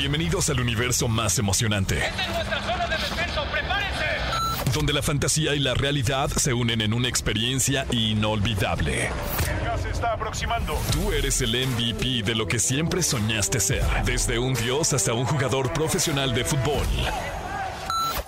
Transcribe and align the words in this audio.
Bienvenidos 0.00 0.48
al 0.48 0.58
universo 0.60 1.08
más 1.08 1.38
emocionante. 1.38 1.98
Esta 1.98 2.22
es 2.22 2.30
nuestra 2.30 2.62
zona 2.62 2.86
de 2.86 2.96
descenso, 2.96 3.44
prepárense. 3.52 4.72
Donde 4.72 4.94
la 4.94 5.02
fantasía 5.02 5.54
y 5.54 5.58
la 5.58 5.74
realidad 5.74 6.30
se 6.30 6.54
unen 6.54 6.80
en 6.80 6.94
una 6.94 7.06
experiencia 7.06 7.84
inolvidable. 7.90 9.08
El 9.08 9.60
gas 9.62 9.82
se 9.82 9.90
está 9.90 10.14
aproximando. 10.14 10.72
Tú 10.90 11.12
eres 11.12 11.42
el 11.42 11.50
MVP 11.50 12.22
de 12.22 12.34
lo 12.34 12.48
que 12.48 12.58
siempre 12.58 13.02
soñaste 13.02 13.60
ser. 13.60 13.84
Desde 14.06 14.38
un 14.38 14.54
dios 14.54 14.94
hasta 14.94 15.12
un 15.12 15.26
jugador 15.26 15.70
profesional 15.74 16.32
de 16.32 16.46
fútbol. 16.46 16.86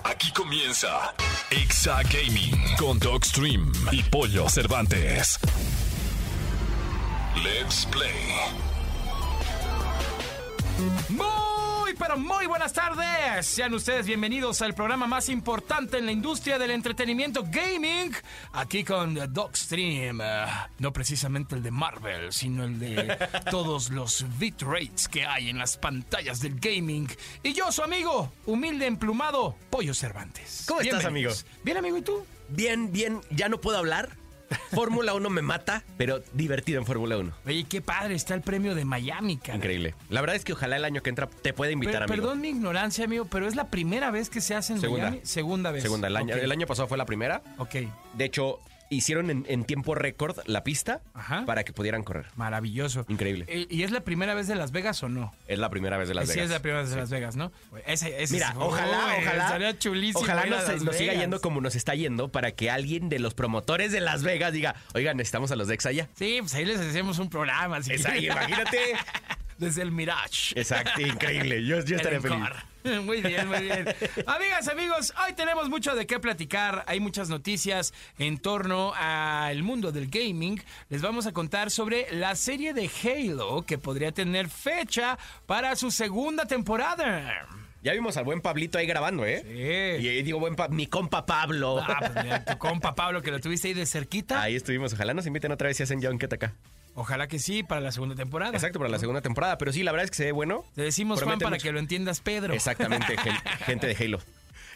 Aquí 0.03 0.31
comienza 0.31 1.15
Exa 1.49 2.03
Gaming 2.03 2.75
con 2.77 2.99
Dogstream 2.99 3.73
y 3.91 4.03
Pollo 4.03 4.47
Cervantes. 4.47 5.39
Let's 7.43 7.87
play. 7.87 8.13
Pero 12.05 12.17
muy 12.17 12.47
buenas 12.47 12.73
tardes. 12.73 13.45
Sean 13.45 13.73
ustedes 13.73 14.05
bienvenidos 14.05 14.61
al 14.61 14.73
programa 14.73 15.07
más 15.07 15.29
importante 15.29 15.99
en 15.99 16.05
la 16.05 16.11
industria 16.11 16.59
del 16.59 16.71
entretenimiento 16.71 17.45
gaming. 17.49 18.11
Aquí 18.51 18.83
con 18.83 19.17
Dogstream. 19.31 20.19
Eh, 20.21 20.45
no 20.79 20.91
precisamente 20.91 21.55
el 21.55 21.63
de 21.63 21.71
Marvel, 21.71 22.33
sino 22.33 22.65
el 22.65 22.77
de 22.77 23.17
todos 23.51 23.89
los 23.89 24.25
bitrates 24.37 25.07
que 25.07 25.25
hay 25.25 25.49
en 25.49 25.57
las 25.57 25.77
pantallas 25.77 26.41
del 26.41 26.59
gaming. 26.59 27.07
Y 27.41 27.53
yo, 27.53 27.71
su 27.71 27.81
amigo, 27.81 28.33
humilde 28.47 28.85
emplumado, 28.85 29.55
Pollo 29.69 29.93
Cervantes. 29.93 30.65
¿Cómo 30.67 30.81
estás, 30.81 30.99
Bienvenidos. 30.99 31.45
Bien, 31.63 31.77
amigo, 31.77 31.97
¿y 31.97 32.01
tú? 32.01 32.25
Bien, 32.49 32.91
bien, 32.91 33.21
ya 33.29 33.47
no 33.47 33.61
puedo 33.61 33.77
hablar. 33.77 34.09
Fórmula 34.73 35.13
1 35.13 35.29
me 35.29 35.41
mata, 35.41 35.83
pero 35.97 36.21
divertido 36.33 36.79
en 36.79 36.85
Fórmula 36.85 37.17
1. 37.17 37.31
Oye, 37.45 37.65
qué 37.65 37.81
padre 37.81 38.15
está 38.15 38.33
el 38.33 38.41
premio 38.41 38.75
de 38.75 38.85
Miami, 38.85 39.37
cara. 39.37 39.55
Increíble. 39.57 39.95
La 40.09 40.21
verdad 40.21 40.35
es 40.35 40.43
que 40.43 40.53
ojalá 40.53 40.75
el 40.77 40.85
año 40.85 41.01
que 41.01 41.09
entra 41.09 41.27
te 41.27 41.53
pueda 41.53 41.71
invitar, 41.71 41.93
Per- 41.93 42.03
amigo. 42.03 42.15
perdón 42.23 42.41
mi 42.41 42.49
ignorancia, 42.49 43.05
amigo, 43.05 43.25
pero 43.25 43.47
es 43.47 43.55
la 43.55 43.67
primera 43.67 44.11
vez 44.11 44.29
que 44.29 44.41
se 44.41 44.55
hace 44.55 44.73
en 44.73 44.81
Segunda. 44.81 45.09
Miami. 45.09 45.25
Segunda 45.25 45.71
vez. 45.71 45.83
Segunda, 45.83 46.07
el 46.07 46.17
año, 46.17 46.35
Ok. 46.35 46.41
el 46.43 46.51
año 46.51 46.67
pasado 46.67 46.87
fue 46.87 46.97
la 46.97 47.05
primera. 47.05 47.41
Ok, 47.57 47.75
De 48.15 48.25
hecho, 48.25 48.59
hicieron 48.93 49.29
en, 49.29 49.45
en 49.49 49.65
tiempo 49.65 49.95
récord 49.95 50.37
la 50.45 50.63
pista 50.63 51.01
Ajá. 51.13 51.45
para 51.45 51.63
que 51.63 51.73
pudieran 51.73 52.03
correr. 52.03 52.27
maravilloso. 52.35 53.05
Increíble. 53.09 53.67
¿Y 53.69 53.83
es 53.83 53.91
la 53.91 54.01
primera 54.01 54.33
vez 54.33 54.47
de 54.47 54.55
Las 54.55 54.71
Vegas 54.71 55.01
o 55.03 55.09
no? 55.09 55.33
Es 55.47 55.59
la 55.59 55.69
primera 55.69 55.97
vez 55.97 56.07
de 56.07 56.13
Las 56.15 56.25
sí, 56.29 56.35
Vegas. 56.35 56.45
es 56.45 56.51
la 56.51 56.59
primera 56.61 56.81
vez 56.81 56.89
de 56.91 56.95
Las 56.97 57.09
Vegas, 57.09 57.35
¿no? 57.35 57.51
Ese, 57.85 58.21
ese 58.23 58.33
Mira, 58.33 58.51
sí. 58.51 58.57
ojalá, 58.59 59.15
ojalá. 59.19 59.43
Estaría 59.45 59.77
chulísimo. 59.79 60.19
Ojalá 60.21 60.45
nos, 60.45 60.95
siga 60.95 61.13
yendo 61.13 61.41
como 61.41 61.61
nos 61.61 61.75
está 61.75 61.95
yendo 61.95 62.29
para 62.31 62.51
que 62.51 62.69
alguien 62.71 63.09
de 63.09 63.19
los 63.19 63.33
promotores 63.33 63.91
de 63.91 64.01
Las 64.01 64.23
Vegas 64.23 64.53
diga, 64.53 64.75
oigan, 64.93 65.17
necesitamos 65.17 65.51
a 65.51 65.55
los 65.55 65.67
de 65.67 65.73
Exaya. 65.73 66.09
Sí, 66.15 66.37
pues 66.39 66.53
ahí 66.55 66.65
les 66.65 66.79
hacemos 66.79 67.19
un 67.19 67.29
programa. 67.29 67.81
si 67.81 67.93
Esa, 67.93 68.11
quieren. 68.11 68.31
imagínate. 68.31 68.77
Desde 69.63 69.81
el 69.81 69.91
Mirage. 69.91 70.59
Exacto, 70.59 71.01
increíble. 71.01 71.63
Yo, 71.65 71.79
yo 71.83 71.95
estaría 71.95 72.17
El 72.17 72.21
feliz. 72.21 72.37
Muy 73.05 73.21
bien, 73.21 73.47
muy 73.47 73.61
bien. 73.61 73.85
Amigas, 74.27 74.67
amigos, 74.67 75.13
hoy 75.25 75.31
tenemos 75.33 75.69
mucho 75.69 75.95
de 75.95 76.05
qué 76.05 76.19
platicar. 76.19 76.83
Hay 76.85 76.99
muchas 76.99 77.29
noticias 77.29 77.93
en 78.19 78.37
torno 78.37 78.91
al 78.97 79.63
mundo 79.63 79.93
del 79.93 80.09
gaming. 80.09 80.61
Les 80.89 81.01
vamos 81.01 81.25
a 81.25 81.31
contar 81.31 81.71
sobre 81.71 82.07
la 82.11 82.35
serie 82.35 82.73
de 82.73 82.89
Halo 83.03 83.61
que 83.65 83.77
podría 83.77 84.11
tener 84.11 84.49
fecha 84.49 85.17
para 85.45 85.77
su 85.77 85.91
segunda 85.91 86.45
temporada. 86.45 87.47
Ya 87.83 87.93
vimos 87.93 88.17
al 88.17 88.25
buen 88.25 88.41
Pablito 88.41 88.77
ahí 88.77 88.85
grabando, 88.85 89.25
¿eh? 89.25 89.41
Sí. 89.99 90.05
Y 90.05 90.09
ahí 90.09 90.21
digo, 90.23 90.39
buen 90.39 90.55
Pa- 90.57 90.67
mi 90.67 90.87
compa 90.87 91.25
Pablo. 91.25 91.79
Ah, 91.81 91.97
pues 91.99 92.23
mira, 92.25 92.43
tu 92.43 92.57
compa 92.57 92.95
Pablo, 92.95 93.21
que 93.21 93.31
lo 93.31 93.39
tuviste 93.39 93.69
ahí 93.69 93.73
de 93.73 93.85
cerquita. 93.85 94.41
Ahí 94.41 94.55
estuvimos. 94.55 94.91
Ojalá 94.93 95.13
nos 95.13 95.25
inviten 95.25 95.53
otra 95.53 95.69
vez 95.69 95.79
y 95.79 95.83
hacen 95.83 96.01
John 96.03 96.19
acá. 96.21 96.53
Ojalá 96.95 97.27
que 97.27 97.39
sí, 97.39 97.63
para 97.63 97.81
la 97.81 97.91
segunda 97.91 98.15
temporada. 98.15 98.51
Exacto, 98.53 98.77
para 98.79 98.89
la 98.91 98.99
segunda 98.99 99.21
temporada. 99.21 99.57
Pero 99.57 99.73
sí, 99.73 99.81
la 99.83 99.91
verdad 99.91 100.05
es 100.05 100.11
que 100.11 100.17
se 100.17 100.25
ve 100.25 100.31
bueno. 100.31 100.63
Te 100.75 100.83
decimos 100.83 101.17
Juan 101.19 101.25
Promete 101.39 101.43
para 101.45 101.55
mucho. 101.55 101.63
que 101.63 101.71
lo 101.71 101.79
entiendas, 101.79 102.19
Pedro. 102.21 102.53
Exactamente, 102.53 103.17
gen- 103.17 103.35
gente 103.65 103.87
de 103.87 103.95
Halo. 104.05 104.19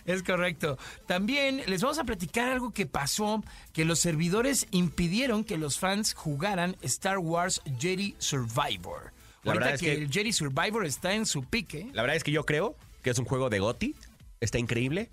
Es 0.05 0.23
correcto. 0.23 0.77
También 1.05 1.61
les 1.67 1.81
vamos 1.81 1.99
a 1.99 2.05
platicar 2.05 2.49
algo 2.49 2.71
que 2.71 2.85
pasó, 2.85 3.43
que 3.73 3.83
los 3.85 3.99
servidores 3.99 4.65
impidieron 4.71 5.43
que 5.43 5.57
los 5.57 5.77
fans 5.79 6.13
jugaran 6.13 6.75
Star 6.81 7.17
Wars 7.19 7.61
Jedi 7.77 8.15
Survivor. 8.17 9.11
La 9.43 9.51
Ahorita 9.51 9.65
verdad 9.65 9.73
es 9.75 9.79
que, 9.81 9.85
que- 9.97 10.01
el 10.03 10.09
Jedi 10.11 10.31
Survivor 10.33 10.85
está 10.85 11.13
en 11.13 11.25
su 11.25 11.43
pique. 11.43 11.87
La 11.93 12.01
verdad 12.01 12.15
es 12.15 12.23
que 12.23 12.31
yo 12.31 12.45
creo 12.45 12.75
que 13.03 13.09
es 13.11 13.19
un 13.19 13.25
juego 13.25 13.49
de 13.49 13.59
GOTI. 13.59 13.95
Está 14.39 14.57
increíble. 14.59 15.09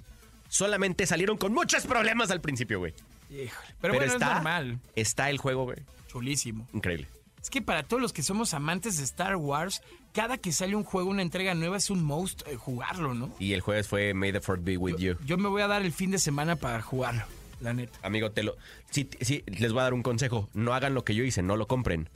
Solamente 0.49 1.07
salieron 1.07 1.37
con 1.39 1.53
muchos 1.53 1.87
problemas 1.87 2.31
al 2.31 2.41
principio, 2.41 2.79
güey. 2.79 2.95
Híjole. 3.31 3.75
Pero, 3.81 3.95
bueno, 3.95 4.13
está, 4.13 4.27
es 4.29 4.35
normal. 4.35 4.79
Está 4.95 5.31
el 5.31 5.39
juego, 5.39 5.65
güey. 5.65 5.79
Chulísimo. 6.15 6.67
Increíble. 6.73 7.09
Es 7.43 7.51
que 7.51 7.61
para 7.61 7.83
todos 7.83 8.01
los 8.01 8.13
que 8.15 8.23
somos 8.23 8.55
amantes 8.55 8.97
de 8.97 9.05
Star 9.05 9.37
Wars, 9.37 9.83
cada 10.15 10.39
que 10.39 10.51
sale 10.53 10.77
un 10.77 10.85
juego, 10.85 11.11
una 11.11 11.21
entrega 11.23 11.55
nueva, 11.55 11.77
es 11.77 11.91
un 11.91 12.03
most 12.03 12.43
eh, 12.49 12.55
jugarlo, 12.57 13.13
¿no? 13.13 13.35
Y 13.39 13.53
el 13.53 13.61
jueves 13.61 13.87
fue 13.89 14.15
May 14.15 14.33
the 14.33 14.41
Fourth 14.41 14.63
be 14.65 14.77
with 14.79 14.97
you. 14.97 15.17
Yo 15.27 15.37
me 15.37 15.49
voy 15.51 15.61
a 15.61 15.67
dar 15.67 15.83
el 15.83 15.93
fin 15.93 16.11
de 16.11 16.19
semana 16.19 16.57
para 16.57 16.81
jugarlo, 16.81 17.25
la 17.61 17.75
neta. 17.75 17.99
Amigo, 18.03 18.31
te 18.31 18.45
lo. 18.45 18.57
Sí, 18.91 19.11
sí, 19.21 19.43
les 19.47 19.73
voy 19.73 19.81
a 19.81 19.83
dar 19.85 19.93
un 19.95 20.03
consejo. 20.03 20.49
No 20.55 20.73
hagan 20.73 20.95
lo 20.95 21.05
que 21.05 21.15
yo 21.15 21.25
hice, 21.25 21.43
no 21.43 21.57
lo 21.57 21.67
compren. 21.67 22.09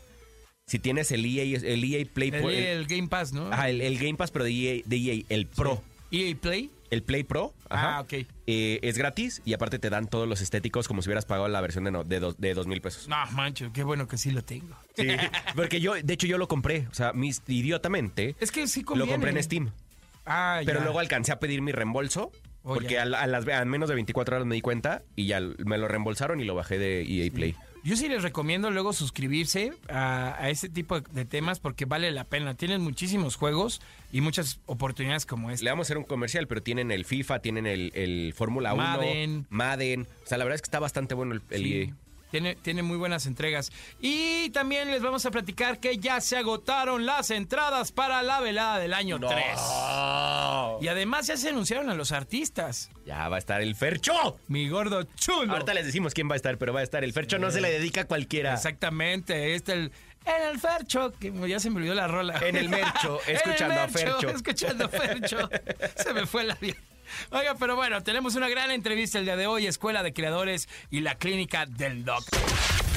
Si 0.66 0.78
tienes 0.78 1.10
el 1.12 1.24
EA, 1.26 1.58
el 1.58 1.84
EA 1.84 2.06
Play 2.12 2.28
El, 2.30 2.40
Pro- 2.40 2.50
el- 2.50 2.56
el 2.56 2.86
Game 2.86 3.08
Pass, 3.08 3.32
¿no? 3.32 3.52
ajá, 3.52 3.68
el- 3.68 3.80
el 3.82 3.98
Game 3.98 4.14
Pass, 4.14 4.30
pero 4.30 4.44
de 4.46 4.52
EA, 4.52 4.82
de 4.86 4.96
EA, 4.96 5.24
el 5.28 5.46
Pro. 5.46 5.82
EA 6.10 6.34
Play. 6.36 6.70
El 6.90 7.02
Play 7.02 7.22
Pro, 7.24 7.54
ajá, 7.68 7.96
Ah, 7.96 8.00
ok. 8.00 8.12
eh, 8.46 8.78
es 8.82 8.96
gratis 8.98 9.42
y 9.44 9.52
aparte 9.52 9.78
te 9.78 9.90
dan 9.90 10.08
todos 10.08 10.26
los 10.28 10.40
estéticos 10.40 10.88
como 10.88 11.02
si 11.02 11.08
hubieras 11.08 11.26
pagado 11.26 11.48
la 11.48 11.60
versión 11.60 11.84
de, 11.84 11.90
no- 11.90 12.04
de, 12.04 12.18
dos, 12.20 12.36
de 12.38 12.54
dos 12.54 12.66
mil 12.66 12.80
pesos. 12.80 13.08
No, 13.08 13.16
mancho, 13.32 13.70
qué 13.72 13.84
bueno 13.84 14.08
que 14.08 14.16
sí 14.18 14.30
lo 14.30 14.42
tengo. 14.42 14.74
Sí, 14.96 15.06
porque 15.56 15.80
yo, 15.80 15.94
de 15.94 16.14
hecho, 16.14 16.26
yo 16.26 16.38
lo 16.38 16.48
compré, 16.48 16.86
o 16.90 16.94
sea, 16.94 17.12
mis, 17.12 17.42
idiotamente, 17.46 18.36
Es 18.40 18.50
que 18.50 18.66
sí 18.66 18.84
lo 18.94 19.06
compré 19.06 19.30
en 19.30 19.42
Steam. 19.42 19.70
Ah, 20.26 20.60
Pero 20.64 20.78
ya. 20.80 20.84
luego 20.84 20.98
alcancé 20.98 21.32
a 21.32 21.38
pedir 21.40 21.62
mi 21.62 21.72
reembolso. 21.72 22.32
Oh, 22.64 22.74
porque 22.74 22.98
a 22.98 23.04
las, 23.06 23.46
a 23.48 23.64
menos 23.64 23.88
de 23.88 23.94
24 23.94 24.36
horas 24.36 24.46
me 24.46 24.54
di 24.54 24.60
cuenta 24.60 25.02
y 25.16 25.26
ya 25.26 25.40
me 25.40 25.78
lo 25.78 25.88
reembolsaron 25.88 26.40
y 26.40 26.44
lo 26.44 26.54
bajé 26.54 26.78
de 26.78 27.02
EA 27.02 27.30
Play. 27.32 27.54
Yo 27.88 27.96
sí 27.96 28.06
les 28.06 28.22
recomiendo 28.22 28.70
luego 28.70 28.92
suscribirse 28.92 29.72
a, 29.88 30.36
a 30.38 30.50
ese 30.50 30.68
tipo 30.68 31.00
de 31.00 31.24
temas 31.24 31.58
porque 31.58 31.86
vale 31.86 32.10
la 32.12 32.24
pena. 32.24 32.54
Tienen 32.54 32.82
muchísimos 32.82 33.36
juegos 33.36 33.80
y 34.12 34.20
muchas 34.20 34.60
oportunidades 34.66 35.24
como 35.24 35.48
Le 35.48 35.54
esta. 35.54 35.70
vamos 35.70 35.86
a 35.86 35.86
hacer 35.86 35.96
un 35.96 36.04
comercial, 36.04 36.46
pero 36.46 36.62
tienen 36.62 36.90
el 36.90 37.06
FIFA, 37.06 37.38
tienen 37.38 37.66
el, 37.66 37.90
el 37.94 38.34
Fórmula 38.34 38.74
1, 38.74 38.82
Madden. 38.82 39.46
Madden. 39.48 40.06
O 40.22 40.26
sea, 40.26 40.36
la 40.36 40.44
verdad 40.44 40.56
es 40.56 40.60
que 40.60 40.66
está 40.66 40.80
bastante 40.80 41.14
bueno 41.14 41.32
el, 41.32 41.40
el 41.48 41.62
Sí, 41.62 41.80
EA. 41.82 41.94
Tiene, 42.30 42.56
tiene 42.56 42.82
muy 42.82 42.96
buenas 42.96 43.26
entregas. 43.26 43.72
Y 44.00 44.50
también 44.50 44.90
les 44.90 45.02
vamos 45.02 45.24
a 45.26 45.30
platicar 45.30 45.78
que 45.78 45.98
ya 45.98 46.20
se 46.20 46.36
agotaron 46.36 47.06
las 47.06 47.30
entradas 47.30 47.92
para 47.92 48.22
la 48.22 48.40
velada 48.40 48.78
del 48.78 48.94
año 48.94 49.18
3. 49.18 49.32
Y 50.80 50.88
además 50.88 51.26
ya 51.26 51.36
se 51.36 51.48
anunciaron 51.48 51.90
a 51.90 51.94
los 51.94 52.12
artistas. 52.12 52.90
Ya 53.06 53.28
va 53.28 53.36
a 53.36 53.38
estar 53.38 53.62
el 53.62 53.74
Fercho. 53.74 54.38
Mi 54.48 54.68
gordo 54.68 55.04
chulo. 55.14 55.52
Ahorita 55.52 55.74
les 55.74 55.86
decimos 55.86 56.14
quién 56.14 56.28
va 56.28 56.34
a 56.34 56.36
estar, 56.36 56.58
pero 56.58 56.72
va 56.72 56.80
a 56.80 56.82
estar 56.82 57.04
el 57.04 57.12
Fercho. 57.12 57.38
No 57.38 57.50
se 57.50 57.60
le 57.60 57.70
dedica 57.70 58.02
a 58.02 58.04
cualquiera. 58.04 58.54
Exactamente, 58.54 59.54
este 59.54 59.72
el 59.72 59.92
en 60.24 60.48
el 60.48 60.58
Fercho, 60.58 61.12
que 61.18 61.32
ya 61.48 61.58
se 61.58 61.70
me 61.70 61.76
olvidó 61.76 61.94
la 61.94 62.06
rola. 62.06 62.38
En 62.42 62.56
el 62.56 62.68
Mercho, 62.68 63.18
En 63.26 63.30
el 63.30 63.36
escuchando 63.36 63.80
a 63.80 63.86
Mercho, 63.86 63.98
Fercho. 63.98 64.28
Escuchando 64.28 64.84
a 64.84 64.88
Fercho. 64.88 65.50
Se 65.96 66.12
me 66.12 66.26
fue 66.26 66.44
la 66.44 66.54
vida. 66.56 66.76
Oiga, 67.30 67.54
pero 67.58 67.76
bueno, 67.76 68.02
tenemos 68.02 68.34
una 68.34 68.48
gran 68.48 68.70
entrevista 68.70 69.18
el 69.18 69.24
día 69.24 69.36
de 69.36 69.46
hoy, 69.46 69.66
Escuela 69.66 70.02
de 70.02 70.12
Creadores 70.12 70.68
y 70.90 71.00
la 71.00 71.16
Clínica 71.16 71.66
del 71.66 72.04
Doc. 72.04 72.24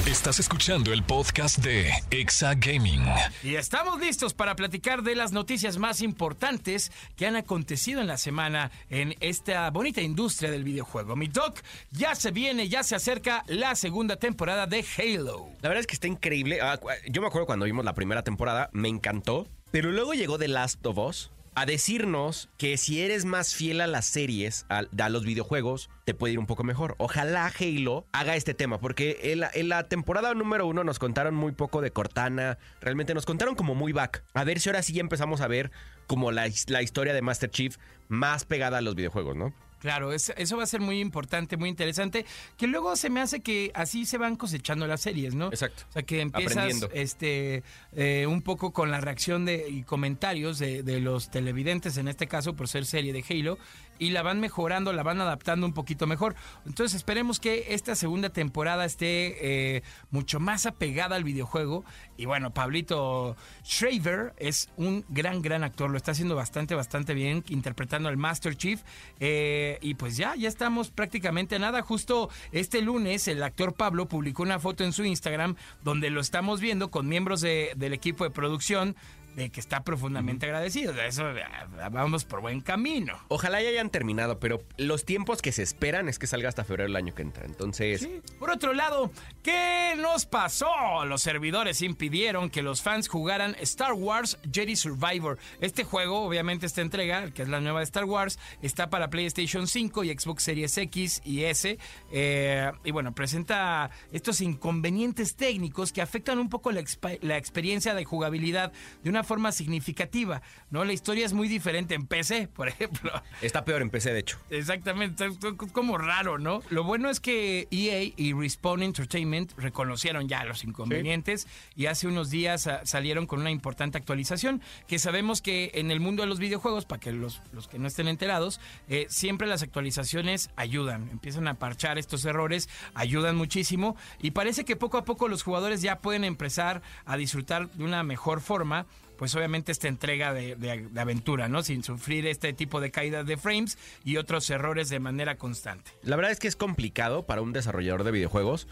Estás 0.06 0.40
escuchando 0.40 0.92
el 0.92 1.04
podcast 1.04 1.58
de 1.58 1.92
Exa 2.10 2.54
Gaming. 2.54 3.04
Y 3.44 3.54
estamos 3.54 4.00
listos 4.00 4.34
para 4.34 4.56
platicar 4.56 5.02
de 5.04 5.14
las 5.14 5.30
noticias 5.30 5.78
más 5.78 6.02
importantes 6.02 6.90
que 7.14 7.24
han 7.28 7.36
acontecido 7.36 8.00
en 8.00 8.08
la 8.08 8.18
semana 8.18 8.72
en 8.90 9.14
esta 9.20 9.70
bonita 9.70 10.00
industria 10.00 10.50
del 10.50 10.64
videojuego. 10.64 11.14
Mi 11.14 11.28
Doc, 11.28 11.60
ya 11.92 12.16
se 12.16 12.32
viene, 12.32 12.68
ya 12.68 12.82
se 12.82 12.96
acerca 12.96 13.44
la 13.46 13.76
segunda 13.76 14.16
temporada 14.16 14.66
de 14.66 14.84
Halo. 14.98 15.48
La 15.60 15.68
verdad 15.68 15.82
es 15.82 15.86
que 15.86 15.94
está 15.94 16.08
increíble. 16.08 16.58
Ah, 16.60 16.80
Yo 17.08 17.20
me 17.20 17.28
acuerdo 17.28 17.46
cuando 17.46 17.64
vimos 17.66 17.84
la 17.84 17.94
primera 17.94 18.24
temporada, 18.24 18.70
me 18.72 18.88
encantó. 18.88 19.46
Pero 19.70 19.92
luego 19.92 20.14
llegó 20.14 20.36
The 20.36 20.48
Last 20.48 20.84
of 20.84 20.98
Us 20.98 21.30
a 21.54 21.66
decirnos 21.66 22.48
que 22.56 22.76
si 22.76 23.02
eres 23.02 23.24
más 23.24 23.54
fiel 23.54 23.80
a 23.80 23.86
las 23.86 24.06
series, 24.06 24.66
a, 24.68 24.82
los 25.08 25.24
videojuegos, 25.24 25.90
te 26.04 26.14
puede 26.14 26.34
ir 26.34 26.38
un 26.38 26.46
poco 26.46 26.64
mejor. 26.64 26.94
Ojalá 26.98 27.52
Halo 27.58 28.06
haga 28.12 28.36
este 28.36 28.54
tema, 28.54 28.78
porque 28.78 29.18
en 29.54 29.68
la, 29.68 29.88
temporada 29.88 30.34
número 30.34 30.66
uno 30.66 30.84
nos 30.84 30.98
contaron 30.98 31.34
muy 31.34 31.52
poco 31.52 31.80
de 31.80 31.90
Cortana, 31.90 32.58
realmente 32.80 33.14
nos 33.14 33.26
contaron 33.26 33.54
como 33.54 33.74
muy 33.74 33.92
back. 33.92 34.24
A 34.34 34.44
ver 34.44 34.60
si 34.60 34.68
ahora 34.68 34.82
sí 34.82 34.98
empezamos 34.98 35.40
a 35.40 35.48
ver 35.48 35.70
como 36.06 36.32
la 36.32 36.46
historia 36.46 37.14
de 37.14 37.22
Master 37.22 37.50
Chief 37.50 37.76
más 38.08 38.44
pegada 38.44 38.78
a 38.78 38.80
los 38.82 38.94
videojuegos, 38.94 39.36
¿no? 39.36 39.54
Claro, 39.82 40.12
es- 40.12 40.32
eso 40.36 40.56
va 40.56 40.62
a 40.62 40.66
ser 40.66 40.80
muy 40.80 41.00
importante, 41.00 41.56
muy 41.56 41.68
interesante, 41.68 42.24
que 42.56 42.68
luego 42.68 42.94
se 42.94 43.10
me 43.10 43.20
hace 43.20 43.40
que 43.40 43.72
así 43.74 44.06
se 44.06 44.16
van 44.16 44.36
cosechando 44.36 44.86
las 44.86 45.00
series, 45.00 45.34
¿no? 45.34 45.48
Exacto. 45.48 45.82
O 45.88 45.92
sea, 45.92 46.02
que 46.04 46.20
empiezas 46.20 46.54
este 46.94 47.64
eh, 47.96 48.26
un 48.28 48.42
poco 48.42 48.72
con 48.72 48.92
la 48.92 49.00
reacción 49.00 49.44
de, 49.44 49.68
y 49.68 49.82
comentarios 49.82 50.60
de, 50.60 50.84
de 50.84 51.00
los 51.00 51.30
televidentes, 51.32 51.96
en 51.96 52.06
este 52.06 52.28
caso 52.28 52.54
por 52.54 52.68
ser 52.68 52.86
serie 52.86 53.12
de 53.12 53.24
Halo, 53.28 53.58
y 54.02 54.10
la 54.10 54.22
van 54.22 54.40
mejorando, 54.40 54.92
la 54.92 55.02
van 55.02 55.20
adaptando 55.20 55.66
un 55.66 55.72
poquito 55.72 56.06
mejor. 56.06 56.34
Entonces 56.66 56.96
esperemos 56.96 57.38
que 57.38 57.74
esta 57.74 57.94
segunda 57.94 58.30
temporada 58.30 58.84
esté 58.84 59.76
eh, 59.76 59.82
mucho 60.10 60.40
más 60.40 60.66
apegada 60.66 61.16
al 61.16 61.24
videojuego. 61.24 61.84
Y 62.16 62.26
bueno, 62.26 62.52
Pablito 62.52 63.36
Schraver 63.64 64.34
es 64.38 64.70
un 64.76 65.04
gran, 65.08 65.40
gran 65.42 65.64
actor, 65.64 65.90
lo 65.90 65.96
está 65.96 66.12
haciendo 66.12 66.34
bastante, 66.34 66.74
bastante 66.74 67.14
bien, 67.14 67.44
interpretando 67.48 68.08
al 68.08 68.16
Master 68.16 68.56
Chief. 68.56 68.80
Eh, 69.20 69.78
y 69.80 69.94
pues 69.94 70.16
ya, 70.16 70.34
ya 70.36 70.48
estamos 70.48 70.90
prácticamente 70.90 71.56
a 71.56 71.58
nada. 71.58 71.82
Justo 71.82 72.28
este 72.50 72.82
lunes 72.82 73.28
el 73.28 73.42
actor 73.42 73.74
Pablo 73.74 74.06
publicó 74.08 74.42
una 74.42 74.58
foto 74.58 74.84
en 74.84 74.92
su 74.92 75.04
Instagram 75.04 75.56
donde 75.82 76.10
lo 76.10 76.20
estamos 76.20 76.60
viendo 76.60 76.90
con 76.90 77.06
miembros 77.08 77.40
de- 77.40 77.72
del 77.76 77.92
equipo 77.92 78.24
de 78.24 78.30
producción 78.30 78.96
de 79.34 79.50
que 79.50 79.60
está 79.60 79.82
profundamente 79.82 80.46
agradecido. 80.46 80.92
De 80.92 81.06
eso 81.06 81.24
ah, 81.24 81.88
vamos 81.90 82.24
por 82.24 82.40
buen 82.40 82.60
camino. 82.60 83.18
Ojalá 83.28 83.62
ya 83.62 83.68
hayan 83.68 83.90
terminado, 83.90 84.38
pero 84.38 84.62
los 84.76 85.04
tiempos 85.04 85.42
que 85.42 85.52
se 85.52 85.62
esperan 85.62 86.08
es 86.08 86.18
que 86.18 86.26
salga 86.26 86.48
hasta 86.48 86.64
febrero 86.64 86.88
del 86.88 86.96
año 86.96 87.14
que 87.14 87.22
entra. 87.22 87.44
Entonces, 87.44 88.08
Por 88.38 88.50
otro 88.50 88.72
lado, 88.72 89.10
¿qué 89.42 89.94
nos 89.96 90.26
pasó? 90.26 91.04
Los 91.06 91.22
servidores 91.22 91.82
impidieron 91.82 92.50
que 92.50 92.62
los 92.62 92.82
fans 92.82 93.08
jugaran 93.08 93.56
Star 93.60 93.92
Wars 93.92 94.38
Jedi 94.52 94.76
Survivor. 94.76 95.38
Este 95.60 95.84
juego, 95.84 96.22
obviamente 96.22 96.66
esta 96.66 96.80
entrega, 96.80 97.30
que 97.30 97.42
es 97.42 97.48
la 97.48 97.60
nueva 97.60 97.80
de 97.80 97.84
Star 97.84 98.04
Wars, 98.04 98.38
está 98.60 98.90
para 98.90 99.10
PlayStation 99.10 99.66
5 99.66 100.04
y 100.04 100.18
Xbox 100.18 100.42
Series 100.42 100.76
X 100.78 101.22
y 101.24 101.44
S. 101.44 101.78
Eh, 102.10 102.72
y 102.84 102.90
bueno, 102.90 103.12
presenta 103.14 103.90
estos 104.12 104.40
inconvenientes 104.40 105.36
técnicos 105.36 105.92
que 105.92 106.02
afectan 106.02 106.38
un 106.38 106.48
poco 106.48 106.70
la 106.72 107.36
experiencia 107.36 107.94
de 107.94 108.04
jugabilidad 108.04 108.72
de 109.02 109.10
una 109.10 109.21
forma 109.22 109.52
significativa. 109.52 110.42
¿no? 110.70 110.84
La 110.84 110.92
historia 110.92 111.26
es 111.26 111.32
muy 111.32 111.48
diferente 111.48 111.94
en 111.94 112.06
PC, 112.06 112.48
por 112.48 112.68
ejemplo. 112.68 113.12
está 113.40 113.64
peor 113.64 113.82
en 113.82 113.90
PC, 113.90 114.12
de 114.12 114.20
hecho. 114.20 114.38
Exactamente, 114.50 115.26
es 115.26 115.38
como 115.72 115.98
raro, 115.98 116.38
¿no? 116.38 116.62
Lo 116.70 116.84
bueno 116.84 117.10
es 117.10 117.20
que 117.20 117.68
EA 117.70 118.12
y 118.16 118.32
Respawn 118.32 118.82
Entertainment 118.82 119.52
reconocieron 119.56 120.28
ya 120.28 120.44
los 120.44 120.64
inconvenientes 120.64 121.46
y 121.76 121.86
hace 121.86 122.06
unos 122.06 122.30
días 122.30 122.66
ah, 122.66 122.80
salieron 122.84 123.26
con 123.26 123.40
una 123.40 123.50
importante 123.50 123.98
actualización 123.98 124.62
que 124.86 124.98
sabemos 124.98 125.42
que 125.42 125.72
en 125.74 125.90
el 125.90 126.00
mundo 126.00 126.22
de 126.22 126.28
los 126.28 126.38
videojuegos, 126.38 126.84
para 126.84 127.00
que 127.00 127.12
los, 127.12 127.42
los 127.52 127.68
que 127.68 127.78
no 127.78 127.88
estén 127.88 128.08
enterados, 128.08 128.60
eh, 128.88 129.06
siempre 129.08 129.46
las 129.46 129.62
actualizaciones 129.62 130.50
ayudan, 130.56 131.08
empiezan 131.10 131.48
a 131.48 131.54
parchar 131.54 131.98
estos 131.98 132.24
errores, 132.24 132.68
ayudan 132.94 133.36
muchísimo 133.36 133.96
y 134.20 134.32
parece 134.32 134.64
que 134.64 134.76
poco 134.76 134.98
a 134.98 135.04
poco 135.04 135.28
los 135.28 135.42
jugadores 135.42 135.82
ya 135.82 135.98
pueden 136.00 136.24
empezar 136.24 136.82
a 137.04 137.16
disfrutar 137.16 137.70
de 137.70 137.84
una 137.84 138.02
mejor 138.02 138.40
forma 138.40 138.86
pues 139.22 139.36
obviamente 139.36 139.70
esta 139.70 139.86
entrega 139.86 140.34
de, 140.34 140.56
de- 140.56 140.88
de 140.90 141.00
aventura, 141.00 141.46
¿no? 141.46 141.62
Sin 141.62 141.84
sufrir 141.84 142.26
este 142.26 142.52
tipo 142.52 142.80
de 142.80 142.90
caídas 142.90 143.24
de 143.24 143.36
frames 143.36 143.78
y 144.04 144.16
otros 144.16 144.50
errores 144.50 144.88
de 144.88 144.98
manera 144.98 145.36
constante. 145.38 145.92
La 146.02 146.16
verdad 146.16 146.32
es 146.32 146.40
que 146.40 146.48
es 146.48 146.56
complicado 146.56 147.24
para 147.24 147.40
un 147.40 147.52
desarrollador 147.52 148.02
de 148.02 148.10
videojuegos 148.10 148.66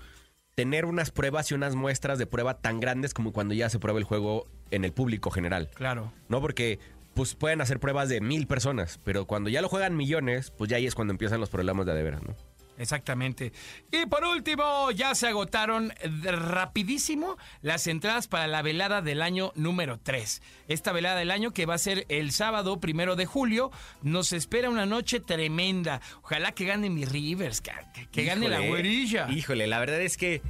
tener 0.57 0.87
unas 0.87 1.13
pruebas 1.13 1.53
y 1.53 1.55
unas 1.55 1.77
muestras 1.77 2.19
de 2.19 2.27
prueba 2.27 2.55
tan 2.59 2.81
grandes 2.81 3.15
como 3.15 3.33
cuando 3.33 3.55
ya 3.55 3.71
se 3.71 3.79
prueba 3.79 4.01
el 4.01 4.05
juego 4.05 4.49
en 4.73 4.85
el 4.85 4.93
público 4.93 5.31
general. 5.31 5.71
Claro. 5.73 6.13
¿No? 6.29 6.41
Porque 6.41 6.81
pues 7.15 7.37
pueden 7.37 7.61
hacer 7.61 7.79
pruebas 7.79 8.09
de 8.09 8.21
mil 8.21 8.49
personas, 8.49 8.99
pero 9.05 9.27
cuando 9.27 9.51
ya 9.51 9.63
lo 9.63 9.69
juegan 9.69 9.97
millones, 9.97 10.51
pues 10.51 10.69
ya 10.69 10.79
ahí 10.79 10.87
es 10.87 10.97
cuando 10.97 11.13
empiezan 11.13 11.39
los 11.39 11.49
problemas 11.51 11.87
de 11.87 12.03
veras, 12.03 12.25
¿no? 12.25 12.35
Exactamente. 12.81 13.53
Y 13.93 14.07
por 14.07 14.25
último, 14.25 14.91
ya 14.91 15.15
se 15.15 15.29
agotaron 15.29 15.93
rapidísimo 16.03 17.37
las 17.61 17.87
entradas 17.87 18.27
para 18.27 18.47
la 18.47 18.63
velada 18.63 19.03
del 19.03 19.21
año 19.21 19.53
número 19.55 20.01
3. 20.01 20.41
Esta 20.67 20.93
velada 20.93 21.19
del 21.19 21.31
año 21.31 21.53
que 21.53 21.67
va 21.67 21.75
a 21.75 21.79
ser 21.79 22.07
el 22.09 22.33
sábado 22.33 22.81
primero 22.81 23.17
de 23.17 23.27
julio, 23.27 23.71
nos 24.01 24.33
espera 24.33 24.71
una 24.71 24.87
noche 24.87 25.21
tremenda. 25.21 26.01
Ojalá 26.23 26.53
que 26.53 26.65
gane 26.65 26.89
mi 26.89 27.05
Rivers, 27.05 27.61
que, 27.61 27.73
que 28.11 28.25
gane 28.25 28.49
la 28.49 28.61
güerilla. 28.61 29.29
Híjole, 29.31 29.67
la 29.67 29.79
verdad 29.79 30.01
es 30.01 30.17
que 30.17 30.41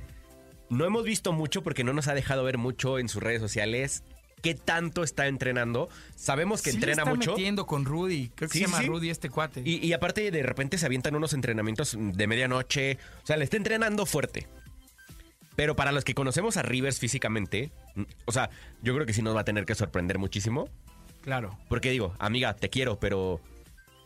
no 0.69 0.85
hemos 0.85 1.03
visto 1.03 1.33
mucho 1.33 1.65
porque 1.65 1.83
no 1.83 1.93
nos 1.93 2.07
ha 2.07 2.15
dejado 2.15 2.45
ver 2.45 2.59
mucho 2.59 3.01
en 3.01 3.09
sus 3.09 3.21
redes 3.21 3.41
sociales 3.41 4.05
qué 4.43 4.55
tanto 4.55 5.03
está 5.03 5.27
entrenando. 5.27 5.89
Sabemos 6.17 6.63
que 6.63 6.71
Sí 6.71 6.77
entrena 6.77 7.03
está 7.03 7.15
mucho. 7.15 7.31
metiendo 7.33 7.67
con 7.67 7.85
Rudy. 7.85 8.31
Creo 8.35 8.49
que 8.49 8.59
Sí, 8.59 8.65
se 8.65 8.71
llama 8.71 8.81
sí. 8.83 8.87
Rudy 8.87 9.11
este 9.11 9.31
cuate. 9.31 9.63
Y, 9.65 9.85
y 9.87 9.93
aparte 9.93 10.31
de 10.31 10.43
repente 10.43 10.79
se 10.79 10.87
avientan 10.87 11.15
unos 11.15 11.33
entrenamientos 11.33 11.97
de 11.99 12.27
medianoche. 12.27 12.99
O 13.23 13.27
sea, 13.27 13.37
le 13.37 13.45
está 13.45 13.57
entrenando 13.57 14.07
fuerte. 14.07 14.47
Pero 15.57 15.77
para 15.77 15.93
los 15.93 16.05
que 16.05 16.15
conocemos 16.15 16.57
a 16.57 16.63
Rivers 16.63 16.99
físicamente, 16.99 17.71
o 18.25 18.33
sea, 18.33 18.51
yo 18.83 18.95
creo 18.95 19.05
que 19.07 19.13
sí 19.13 19.21
nos 19.21 19.37
va 19.37 19.41
a 19.41 19.45
tener 19.45 19.67
que 19.67 19.75
sorprender 19.75 20.19
muchísimo. 20.19 20.69
Claro. 21.23 21.59
Porque 21.69 21.91
digo, 21.91 22.15
amiga, 22.19 22.55
te 22.55 22.71
quiero, 22.71 22.99
pero 22.99 23.41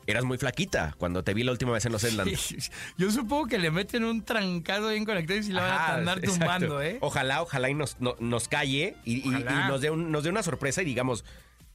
eras 0.06 0.24
muy 0.24 0.38
flaquita 0.38 0.94
cuando 0.98 1.22
te 1.24 1.34
vi 1.34 1.42
la 1.44 1.52
última 1.52 1.72
vez 1.72 1.84
en 1.86 1.92
los 1.92 2.04
Edland. 2.04 2.30
Yo 2.98 3.10
supongo 3.10 3.46
que 3.46 3.58
le 3.58 3.70
meten 3.70 4.04
un 4.04 4.22
trancado 4.24 4.90
bien 4.90 5.04
conectado 5.04 5.38
y 5.38 5.42
si 5.42 5.52
la 5.52 5.62
van 5.62 5.72
a 5.72 5.94
andar 5.94 6.20
tumbando, 6.20 6.82
¿eh? 6.82 6.98
Ojalá, 7.00 7.42
ojalá 7.42 7.70
y 7.70 7.74
nos, 7.74 7.98
no- 8.00 8.16
nos 8.20 8.48
calle 8.48 8.96
y, 9.04 9.16
y- 9.16 9.24
y 9.32 9.34
Ojalá. 9.34 9.68
nos, 9.68 9.80
dé 9.80 9.90
un- 9.90 10.10
nos 10.12 10.24
dé 10.24 10.30
una 10.30 10.42
sorpresa 10.42 10.82
y 10.82 10.84
digamos, 10.84 11.24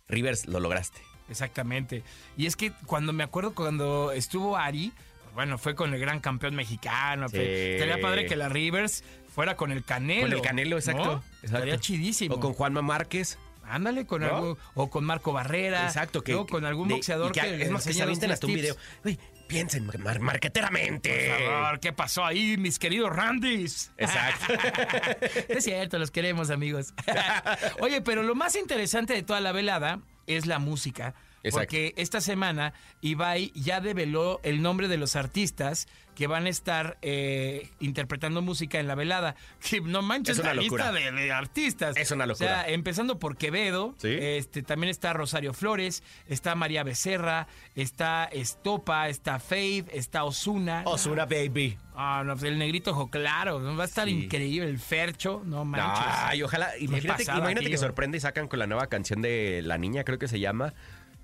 Rivers, 0.08 0.48
lo 0.48 0.60
lograste. 0.60 1.02
Exactamente. 1.30 2.04
Y 2.38 2.46
es 2.48 2.56
que 2.56 2.72
cuando 2.86 3.14
me 3.14 3.24
acuerdo 3.24 3.54
cuando 3.54 4.12
estuvo 4.12 4.58
Ari, 4.58 4.92
bueno, 5.36 5.58
fue 5.60 5.76
con 5.76 5.94
el 5.94 6.00
gran 6.00 6.20
campeón 6.20 6.56
mexicano. 6.56 7.30
Sí. 7.30 7.38
Estaría 7.40 8.02
padre 8.02 8.26
que 8.26 8.36
la 8.36 8.50
Rivers 8.50 9.04
fuera 9.34 9.56
con 9.56 9.72
el 9.72 9.84
Canelo. 9.84 10.24
Con 10.28 10.34
el 10.34 10.42
Canelo, 10.42 10.76
exacto. 10.78 11.04
¿no? 11.06 11.12
exacto. 11.14 11.46
Estaría 11.58 11.78
chidísimo. 11.78 12.36
O 12.36 12.40
con 12.40 12.54
Juanma 12.54 12.82
Márquez. 12.82 13.38
Ándale, 13.70 14.06
con 14.06 14.22
¿No? 14.22 14.28
algo, 14.28 14.58
o 14.76 14.90
con 14.90 15.04
Marco 15.06 15.32
Barrera. 15.34 15.86
Exacto, 15.86 16.24
que 16.24 16.32
luego 16.34 16.48
con 16.48 16.66
algún 16.66 16.88
de- 16.88 16.96
boxeador 16.96 17.32
que, 17.32 17.42
que, 17.42 17.62
es 17.64 17.72
más 17.72 17.84
que 17.86 17.92
hasta 17.92 18.48
un 18.48 18.54
tips. 18.54 18.62
video. 18.62 18.76
Uy, 19.06 19.20
piensen 19.48 19.86
mar- 20.04 20.20
marqueteramente. 20.20 21.30
Por 21.38 21.48
favor, 21.54 21.80
¿qué 21.80 21.94
pasó 21.94 22.26
ahí, 22.26 22.58
mis 22.58 22.80
queridos 22.80 23.16
Randys? 23.16 23.92
Exacto. 23.98 24.54
es 25.50 25.64
cierto, 25.64 25.98
los 26.00 26.12
queremos, 26.12 26.50
amigos. 26.50 26.94
Oye, 27.80 28.02
pero 28.02 28.24
lo 28.24 28.36
más 28.36 28.56
interesante 28.56 29.14
de 29.14 29.24
toda 29.24 29.40
la 29.42 29.52
velada 29.52 30.00
es 30.28 30.46
la 30.46 30.60
música. 30.60 31.16
Exacto. 31.44 31.60
Porque 31.68 31.94
esta 31.98 32.22
semana 32.22 32.74
Ibai 33.02 33.52
ya 33.56 33.80
develó 33.82 34.40
el 34.44 34.62
nombre 34.62 34.88
de 34.88 34.98
los 34.98 35.16
artistas 35.16 35.88
que 36.16 36.28
van 36.28 36.48
a 36.48 36.50
estar 36.50 36.98
eh, 37.02 37.70
interpretando 37.80 38.42
música 38.42 38.78
en 38.80 38.88
la 38.88 38.96
velada. 38.96 39.36
Que 39.70 39.80
no 39.80 40.02
manches 40.02 40.38
Es 40.38 40.44
una 40.44 40.54
la 40.54 40.62
locura. 40.62 40.92
lista 40.92 41.12
de, 41.12 41.22
de 41.22 41.32
artistas. 41.32 41.96
Es 41.96 42.12
una 42.12 42.26
O 42.26 42.28
locura. 42.28 42.64
sea, 42.64 42.70
empezando 42.70 43.20
por 43.20 43.38
Quevedo, 43.38 43.96
Sí. 44.00 44.10
este, 44.20 44.64
también 44.64 44.90
está 44.92 45.14
Rosario 45.14 45.54
Flores, 45.54 46.04
está 46.28 46.56
María 46.56 46.84
Becerra, 46.84 47.48
está 47.76 48.26
Estopa, 48.26 49.08
está 49.08 49.40
Faith, 49.40 49.88
está 49.94 50.26
Osuna. 50.26 50.84
Osuna, 50.86 51.26
baby. 51.26 51.78
Ah, 51.96 52.24
no, 52.26 52.34
pues 52.34 52.44
el 52.52 52.58
negrito 52.58 52.92
ojo 52.92 53.10
claro, 53.10 53.62
va 53.76 53.84
a 53.84 53.86
estar 53.86 54.08
Sí. 54.08 54.24
increíble, 54.24 54.70
el 54.70 54.80
Fercho, 54.80 55.42
no 55.46 55.64
manches. 55.66 56.06
Ay, 56.08 56.44
ojalá. 56.44 56.78
Imagínate, 56.80 57.24
pasada, 57.24 57.38
imagínate 57.40 57.70
que 57.70 57.78
sorprende 57.78 58.18
y 58.18 58.22
sacan 58.22 58.48
con 58.48 58.60
la 58.60 58.68
nueva 58.68 58.88
canción 58.88 59.22
de 59.22 59.62
La 59.64 59.78
Niña, 59.78 60.04
creo 60.04 60.18
que 60.20 60.28
se 60.28 60.40
llama. 60.40 60.74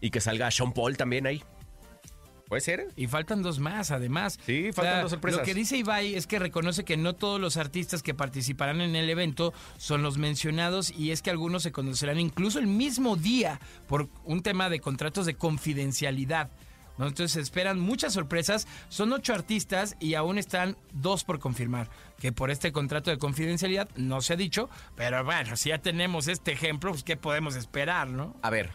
Y 0.06 0.12
que 0.12 0.22
salga 0.22 0.52
Sean 0.52 0.72
Paul 0.72 0.98
también 0.98 1.26
ahí. 1.26 1.42
¿Puede 2.48 2.62
ser? 2.62 2.90
Y 2.96 3.08
faltan 3.08 3.42
dos 3.42 3.58
más, 3.58 3.90
además. 3.90 4.38
Sí, 4.46 4.72
faltan 4.72 5.02
dos 5.02 5.10
sorpresas. 5.10 5.40
Lo 5.40 5.44
que 5.44 5.56
dice 5.56 5.78
Ibai 5.78 6.14
es 6.14 6.28
que 6.28 6.38
reconoce 6.38 6.86
que 6.86 6.96
no 6.96 7.14
todos 7.14 7.42
los 7.42 7.58
artistas 7.58 8.04
que 8.04 8.14
participarán 8.14 8.82
en 8.82 8.96
el 8.96 9.10
evento 9.10 9.52
son 9.78 10.04
los 10.04 10.20
mencionados 10.20 10.92
y 10.92 11.10
es 11.10 11.24
que 11.24 11.32
algunos 11.32 11.64
se 11.64 11.72
conocerán 11.72 12.20
incluso 12.20 12.60
el 12.60 12.68
mismo 12.68 13.16
día 13.16 13.60
por 13.88 14.08
un 14.26 14.44
tema 14.44 14.70
de 14.70 14.80
contratos 14.80 15.26
de 15.26 15.34
confidencialidad. 15.34 16.52
¿no? 17.00 17.08
Entonces 17.08 17.32
se 17.32 17.42
esperan 17.42 17.80
muchas 17.80 18.14
sorpresas. 18.14 18.68
Son 18.90 19.12
ocho 19.12 19.34
artistas 19.34 19.98
y 20.00 20.14
aún 20.14 20.38
están 20.38 20.78
dos 20.94 21.24
por 21.24 21.40
confirmar. 21.40 21.90
Que 22.20 22.32
por 22.32 22.52
este 22.52 22.72
contrato 22.72 23.10
de 23.10 23.18
confidencialidad 23.18 23.90
no 23.96 24.22
se 24.22 24.34
ha 24.34 24.36
dicho, 24.36 24.70
pero 24.96 25.26
bueno, 25.26 25.58
si 25.58 25.70
ya 25.70 25.80
tenemos 25.80 26.28
este 26.28 26.52
ejemplo, 26.52 26.92
pues 26.92 27.04
¿qué 27.04 27.18
podemos 27.18 27.56
esperar, 27.56 28.08
no? 28.08 28.36
A 28.44 28.52
ver, 28.52 28.70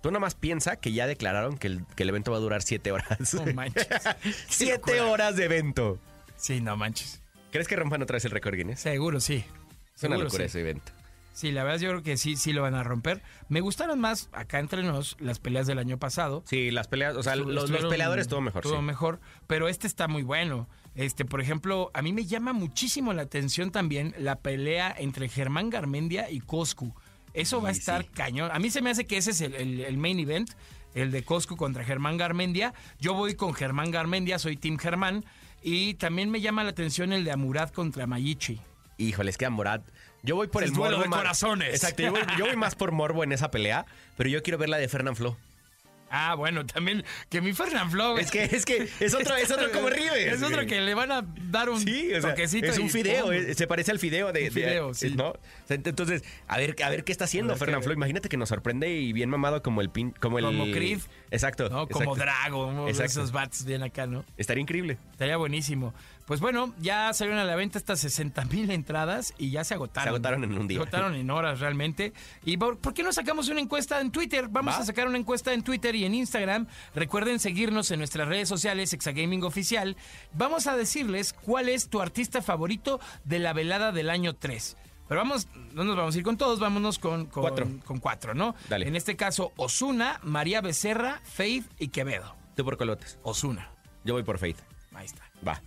tú 0.00 0.10
nomás 0.10 0.34
piensa 0.34 0.76
que 0.76 0.92
ya 0.92 1.06
declararon 1.06 1.56
que 1.58 1.66
el, 1.68 1.84
que 1.96 2.02
el 2.04 2.08
evento 2.10 2.30
va 2.30 2.36
a 2.38 2.40
durar 2.40 2.62
siete 2.62 2.92
horas. 2.92 3.34
No 3.34 3.44
manches. 3.54 3.86
Siete 4.48 5.00
horas 5.00 5.36
de 5.36 5.44
evento. 5.44 5.98
Sí, 6.36 6.60
no 6.60 6.76
manches. 6.76 7.22
¿Crees 7.50 7.68
que 7.68 7.76
rompan 7.76 8.02
otra 8.02 8.14
vez 8.16 8.24
el 8.24 8.30
récord 8.30 8.54
Guinness? 8.56 8.80
Seguro 8.80 9.20
sí. 9.20 9.36
Es 9.36 10.02
una 10.02 10.16
Seguro 10.16 10.24
locura 10.24 10.44
sí. 10.44 10.46
ese 10.46 10.60
evento. 10.60 10.92
Sí, 11.32 11.52
la 11.52 11.64
verdad 11.64 11.78
yo 11.80 11.90
creo 11.90 12.02
que 12.02 12.16
sí, 12.16 12.34
sí 12.36 12.54
lo 12.54 12.62
van 12.62 12.74
a 12.74 12.82
romper. 12.82 13.22
Me 13.50 13.60
gustaron 13.60 14.00
más, 14.00 14.30
acá 14.32 14.58
entre 14.58 14.82
nos, 14.82 15.16
las 15.20 15.38
peleas 15.38 15.66
del 15.66 15.78
año 15.78 15.98
pasado. 15.98 16.42
Sí, 16.46 16.70
las 16.70 16.88
peleas, 16.88 17.14
o 17.14 17.22
sea, 17.22 17.34
Estu- 17.34 17.40
los, 17.40 17.48
los 17.54 17.64
estuvieron- 17.64 17.90
peleadores 17.90 18.22
estuvo 18.22 18.40
mejor. 18.40 18.62
Estuvo 18.64 18.78
sí. 18.80 18.84
mejor, 18.86 19.20
pero 19.46 19.68
este 19.68 19.86
está 19.86 20.08
muy 20.08 20.22
bueno. 20.22 20.66
Este, 20.94 21.26
por 21.26 21.42
ejemplo, 21.42 21.90
a 21.92 22.00
mí 22.00 22.14
me 22.14 22.24
llama 22.24 22.54
muchísimo 22.54 23.12
la 23.12 23.20
atención 23.22 23.70
también 23.70 24.14
la 24.18 24.36
pelea 24.36 24.94
entre 24.98 25.28
Germán 25.28 25.68
Garmendia 25.68 26.30
y 26.30 26.40
Coscu. 26.40 26.94
Eso 27.36 27.60
va 27.62 27.68
a 27.68 27.72
estar 27.72 28.02
sí. 28.02 28.08
cañón. 28.14 28.50
A 28.52 28.58
mí 28.58 28.70
se 28.70 28.82
me 28.82 28.90
hace 28.90 29.06
que 29.06 29.16
ese 29.18 29.30
es 29.30 29.40
el, 29.40 29.54
el- 29.54 29.80
el 29.80 29.98
main 29.98 30.18
event, 30.18 30.50
el 30.94 31.10
de 31.10 31.22
Coscu 31.22 31.56
contra 31.56 31.84
Germán 31.84 32.16
Garmendia. 32.16 32.74
Yo 33.00 33.14
voy 33.14 33.34
con 33.34 33.54
Germán 33.54 33.90
Garmendia, 33.90 34.38
soy 34.38 34.56
Team 34.56 34.78
Germán. 34.78 35.24
Y 35.62 35.94
también 35.94 36.30
me 36.30 36.40
llama 36.40 36.64
la 36.64 36.70
atención 36.70 37.12
el 37.12 37.24
de 37.24 37.32
Amurad 37.32 37.70
contra 37.70 38.06
Mayichi. 38.06 38.60
Híjole, 38.98 39.30
es 39.30 39.36
que 39.38 39.46
a 39.46 39.50
Morat. 39.50 39.82
Yo 40.22 40.34
voy 40.36 40.48
por 40.48 40.62
Es 40.64 40.70
el 40.70 40.74
duelo 40.76 40.96
morbo 40.96 41.02
de 41.04 41.08
más- 41.10 41.18
corazones. 41.18 41.68
Exacto, 41.74 42.02
yo 42.02 42.10
voy, 42.12 42.20
yo 42.38 42.46
voy 42.46 42.56
más 42.56 42.74
por 42.74 42.92
morbo 42.92 43.22
en 43.24 43.32
esa 43.32 43.50
pelea, 43.50 43.84
pero 44.16 44.28
yo 44.30 44.42
quiero 44.42 44.58
ver 44.58 44.68
la 44.68 44.78
de 44.78 44.88
Fernán 44.88 45.14
Flo. 45.16 45.36
Ah, 46.10 46.34
bueno, 46.36 46.64
también 46.64 47.04
que 47.28 47.40
mi 47.40 47.52
Fernand 47.52 47.90
Flo. 47.90 48.16
Es 48.18 48.30
que, 48.30 48.44
es 48.44 48.64
que 48.64 48.88
es 49.00 49.14
otro, 49.14 49.34
es 49.36 49.50
otro 49.50 49.70
como 49.72 49.88
River. 49.90 50.28
Es 50.28 50.42
otro 50.42 50.64
que 50.66 50.80
le 50.80 50.94
van 50.94 51.10
a 51.10 51.22
dar 51.50 51.68
un 51.68 51.80
Sí, 51.80 52.12
o 52.14 52.20
sea, 52.20 52.30
toquecito. 52.30 52.66
es 52.66 52.78
un 52.78 52.90
fideo, 52.90 53.28
se 53.54 53.66
parece 53.66 53.90
al 53.90 53.98
fideo 53.98 54.32
de, 54.32 54.44
Un 54.44 54.50
fideo, 54.52 54.88
de- 54.88 54.94
sí. 54.94 55.10
¿no? 55.16 55.34
Entonces, 55.68 56.22
a 56.46 56.58
ver, 56.58 56.76
a 56.84 56.90
ver 56.90 57.04
qué 57.04 57.12
está 57.12 57.24
haciendo 57.24 57.52
A 57.52 57.54
ver 57.54 57.58
Fernand 57.60 57.82
qué- 57.82 57.86
Flo. 57.86 57.94
Imagínate 57.94 58.28
que 58.28 58.36
nos 58.36 58.48
sorprende 58.48 58.90
y 58.92 59.12
bien 59.12 59.28
mamado 59.30 59.62
como 59.62 59.80
el 59.80 59.90
pin, 59.90 60.12
como 60.20 60.38
el 60.38 60.44
Como 60.44 60.64
Creed. 60.66 61.00
Exacto. 61.30 61.68
¿no? 61.68 61.88
Como. 61.88 62.14
Drago, 62.14 62.88
Exacto. 62.88 63.12
esos 63.12 63.32
bats 63.32 63.64
bien 63.64 63.82
acá, 63.82 64.06
¿no? 64.06 64.24
Estaría 64.36 64.62
increíble. 64.62 64.98
Estaría 65.12 65.36
buenísimo. 65.36 65.92
Pues 66.26 66.40
bueno, 66.40 66.74
ya 66.80 67.12
salieron 67.14 67.38
a 67.38 67.44
la 67.44 67.54
venta 67.54 67.78
estas 67.78 68.00
60 68.00 68.44
mil 68.46 68.68
entradas 68.72 69.32
y 69.38 69.50
ya 69.50 69.62
se 69.62 69.74
agotaron. 69.74 70.06
Se 70.06 70.08
agotaron 70.08 70.42
en 70.42 70.58
un 70.58 70.66
día. 70.66 70.78
Se 70.78 70.82
agotaron 70.82 71.14
en 71.14 71.30
horas 71.30 71.60
realmente. 71.60 72.12
¿Y 72.44 72.56
por, 72.56 72.78
por 72.78 72.94
qué 72.94 73.04
no 73.04 73.12
sacamos 73.12 73.48
una 73.48 73.60
encuesta 73.60 74.00
en 74.00 74.10
Twitter? 74.10 74.48
Vamos 74.50 74.74
¿Va? 74.74 74.78
a 74.78 74.84
sacar 74.84 75.06
una 75.06 75.18
encuesta 75.18 75.52
en 75.54 75.62
Twitter 75.62 75.94
y 75.94 76.04
en 76.04 76.14
Instagram. 76.14 76.66
Recuerden 76.96 77.38
seguirnos 77.38 77.92
en 77.92 78.00
nuestras 78.00 78.26
redes 78.26 78.48
sociales, 78.48 78.92
Exagaming 78.92 79.44
Oficial. 79.44 79.96
Vamos 80.32 80.66
a 80.66 80.76
decirles 80.76 81.32
cuál 81.32 81.68
es 81.68 81.88
tu 81.88 82.00
artista 82.02 82.42
favorito 82.42 82.98
de 83.22 83.38
la 83.38 83.52
velada 83.52 83.92
del 83.92 84.10
año 84.10 84.34
3. 84.34 84.76
Pero 85.08 85.20
vamos, 85.20 85.46
no 85.74 85.84
nos 85.84 85.94
vamos 85.96 86.16
a 86.16 86.18
ir 86.18 86.24
con 86.24 86.36
todos, 86.36 86.58
vámonos 86.58 86.98
con, 86.98 87.26
con 87.26 87.42
Cuatro. 87.44 87.68
con 87.84 88.00
cuatro, 88.00 88.34
¿no? 88.34 88.56
Dale. 88.68 88.88
En 88.88 88.96
este 88.96 89.14
caso, 89.14 89.52
Osuna, 89.54 90.18
María 90.24 90.60
Becerra, 90.60 91.20
Faith 91.22 91.64
y 91.78 91.88
Quevedo. 91.88 92.34
Tú 92.56 92.64
por 92.64 92.76
colotes. 92.76 93.16
Osuna. 93.22 93.70
Yo 94.04 94.14
voy 94.14 94.24
por 94.24 94.38
Faith. 94.38 94.58
Ahí 94.92 95.06
está. 95.06 95.22
Va. 95.46 95.62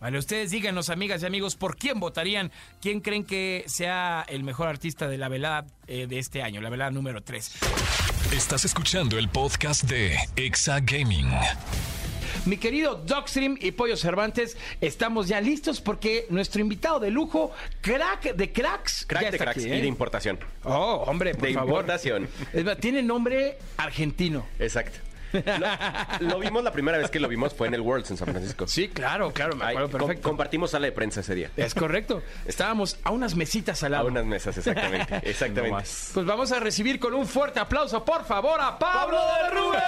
Vale, 0.00 0.18
ustedes 0.18 0.50
díganos, 0.50 0.88
amigas 0.88 1.22
y 1.22 1.26
amigos, 1.26 1.56
¿por 1.56 1.76
quién 1.76 2.00
votarían? 2.00 2.50
¿Quién 2.80 3.00
creen 3.00 3.24
que 3.24 3.64
sea 3.66 4.24
el 4.28 4.44
mejor 4.44 4.66
artista 4.68 5.08
de 5.08 5.18
la 5.18 5.28
velada 5.28 5.66
eh, 5.86 6.06
de 6.06 6.18
este 6.18 6.42
año, 6.42 6.62
la 6.62 6.70
velada 6.70 6.90
número 6.90 7.22
3? 7.22 7.52
Estás 8.32 8.64
escuchando 8.64 9.18
el 9.18 9.28
podcast 9.28 9.84
de 9.84 10.16
Exa 10.36 10.80
Gaming. 10.80 11.28
Mi 12.46 12.56
querido 12.56 12.94
Dogstream 12.94 13.58
y 13.60 13.72
Pollo 13.72 13.98
Cervantes, 13.98 14.56
estamos 14.80 15.28
ya 15.28 15.38
listos 15.42 15.82
porque 15.82 16.24
nuestro 16.30 16.62
invitado 16.62 16.98
de 16.98 17.10
lujo, 17.10 17.52
crack 17.82 18.34
de 18.34 18.50
cracks, 18.50 19.04
Crack 19.06 19.22
ya 19.24 19.30
de 19.30 19.36
está 19.36 19.44
cracks 19.44 19.60
aquí, 19.60 19.68
y 19.68 19.72
¿eh? 19.72 19.82
de 19.82 19.86
importación. 19.86 20.38
Oh, 20.64 21.04
hombre, 21.06 21.34
por 21.34 21.46
de 21.46 21.52
favor. 21.52 21.68
importación. 21.68 22.26
Tiene 22.80 23.02
nombre 23.02 23.58
argentino. 23.76 24.46
Exacto. 24.58 24.98
Lo, 25.32 26.28
lo 26.28 26.38
vimos 26.38 26.62
la 26.64 26.72
primera 26.72 26.98
vez 26.98 27.10
que 27.10 27.20
lo 27.20 27.28
vimos 27.28 27.54
fue 27.54 27.68
en 27.68 27.74
el 27.74 27.80
Worlds 27.80 28.10
en 28.10 28.16
San 28.16 28.28
Francisco. 28.28 28.66
Sí, 28.66 28.88
claro, 28.88 29.32
claro, 29.32 29.56
me 29.56 29.64
acuerdo 29.64 29.90
perfecto. 29.90 30.28
compartimos 30.28 30.70
sala 30.70 30.86
de 30.86 30.92
prensa 30.92 31.20
ese 31.20 31.34
día. 31.34 31.50
Es 31.56 31.74
correcto. 31.74 32.22
Estábamos 32.46 32.98
a 33.04 33.10
unas 33.10 33.34
mesitas 33.34 33.82
al 33.82 33.94
A 33.94 33.98
lado. 33.98 34.08
unas 34.08 34.24
mesas, 34.24 34.56
exactamente. 34.56 35.20
Exactamente. 35.30 35.84
Pues 36.14 36.26
vamos 36.26 36.52
a 36.52 36.60
recibir 36.60 36.98
con 36.98 37.14
un 37.14 37.26
fuerte 37.26 37.60
aplauso, 37.60 38.04
por 38.04 38.24
favor, 38.24 38.60
a 38.60 38.78
Pablo 38.78 39.18
de 39.18 39.50
Rubén. 39.50 39.80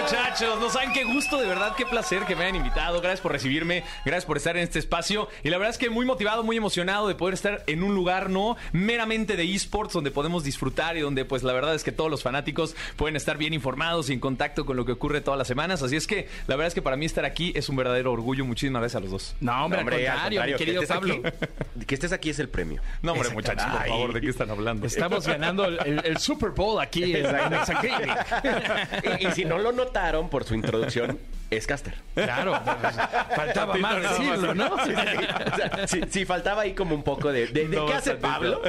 Muchachos, 0.00 0.60
no 0.60 0.68
saben 0.70 0.92
qué 0.92 1.04
gusto, 1.04 1.38
de 1.38 1.46
verdad, 1.46 1.74
qué 1.76 1.86
placer 1.86 2.24
que 2.24 2.36
me 2.36 2.42
hayan 2.44 2.56
invitado. 2.56 3.00
Gracias 3.00 3.20
por 3.20 3.32
recibirme, 3.32 3.84
gracias 4.04 4.24
por 4.26 4.36
estar 4.36 4.56
en 4.56 4.62
este 4.64 4.78
espacio. 4.78 5.28
Y 5.42 5.50
la 5.50 5.58
verdad 5.58 5.70
es 5.70 5.78
que 5.78 5.90
muy 5.90 6.04
motivado, 6.04 6.42
muy 6.44 6.56
emocionado 6.56 7.08
de 7.08 7.14
poder 7.14 7.34
estar 7.34 7.62
en 7.66 7.82
un 7.82 7.94
lugar 7.94 8.28
no 8.30 8.56
meramente 8.72 9.36
de 9.36 9.54
esports, 9.54 9.92
donde 9.94 10.10
podemos 10.10 10.44
disfrutar 10.44 10.96
y 10.96 11.00
donde, 11.00 11.24
pues, 11.24 11.42
la 11.42 11.52
verdad 11.52 11.74
es 11.74 11.84
que 11.84 11.92
todos 11.92 12.10
los 12.10 12.22
fanáticos 12.22 12.76
pueden 12.96 13.16
estar 13.16 13.38
bien 13.38 13.54
informados 13.54 14.10
y 14.10 14.17
en 14.18 14.20
contacto 14.20 14.66
con 14.66 14.76
lo 14.76 14.84
que 14.84 14.92
ocurre 14.92 15.20
todas 15.20 15.38
las 15.38 15.46
semanas. 15.46 15.80
Así 15.82 15.94
es 15.96 16.06
que 16.08 16.26
la 16.48 16.56
verdad 16.56 16.66
es 16.66 16.74
que 16.74 16.82
para 16.82 16.96
mí 16.96 17.06
estar 17.06 17.24
aquí 17.24 17.52
es 17.54 17.68
un 17.68 17.76
verdadero 17.76 18.12
orgullo. 18.12 18.44
Muchísimas 18.44 18.80
gracias 18.82 18.96
a 18.96 19.00
los 19.00 19.10
dos. 19.12 19.36
No, 19.40 19.64
hombre, 19.64 19.78
No, 19.78 19.82
hombre, 19.82 20.08
al 20.08 20.14
contrario, 20.18 20.42
mi 20.52 20.56
querido 20.58 20.80
que 20.80 20.84
estés 20.84 20.98
Pablo. 20.98 21.14
aquí- 21.24 21.84
que 21.86 21.94
estés 21.94 22.12
aquí 22.12 22.30
es 22.30 22.38
el 22.40 22.48
premio. 22.48 22.82
No, 23.02 23.12
hombre, 23.12 23.30
muchachos, 23.30 23.64
por 23.70 23.86
favor, 23.86 24.12
¿de 24.12 24.20
qué 24.20 24.28
están 24.28 24.50
hablando? 24.50 24.86
Estamos 24.86 25.26
ganando 25.26 25.64
el, 25.64 25.78
el- 25.86 26.04
el 26.04 26.18
Super 26.18 26.50
Bowl 26.50 26.80
aquí 26.80 27.14
en. 27.14 27.26
Y, 29.20 29.26
y 29.28 29.30
si 29.32 29.44
no 29.44 29.58
lo 29.58 29.72
notaron 29.72 30.28
por 30.28 30.44
su 30.44 30.54
introducción, 30.54 31.18
es 31.50 31.66
Caster. 31.66 31.94
Claro, 32.14 32.60
pues, 32.64 32.94
faltaba 33.36 33.74
más 33.76 34.02
decirlo, 34.02 34.54
¿no? 34.54 34.68
O 34.74 34.84
sea, 34.84 35.86
si, 35.88 36.00
si 36.10 36.24
faltaba 36.24 36.62
ahí 36.62 36.74
como 36.74 36.94
un 36.94 37.02
poco 37.02 37.32
de, 37.32 37.46
de, 37.48 37.68
de 37.68 37.76
No, 37.76 37.86
qué 37.86 37.94
hace. 37.94 38.14
Pablo, 38.16 38.60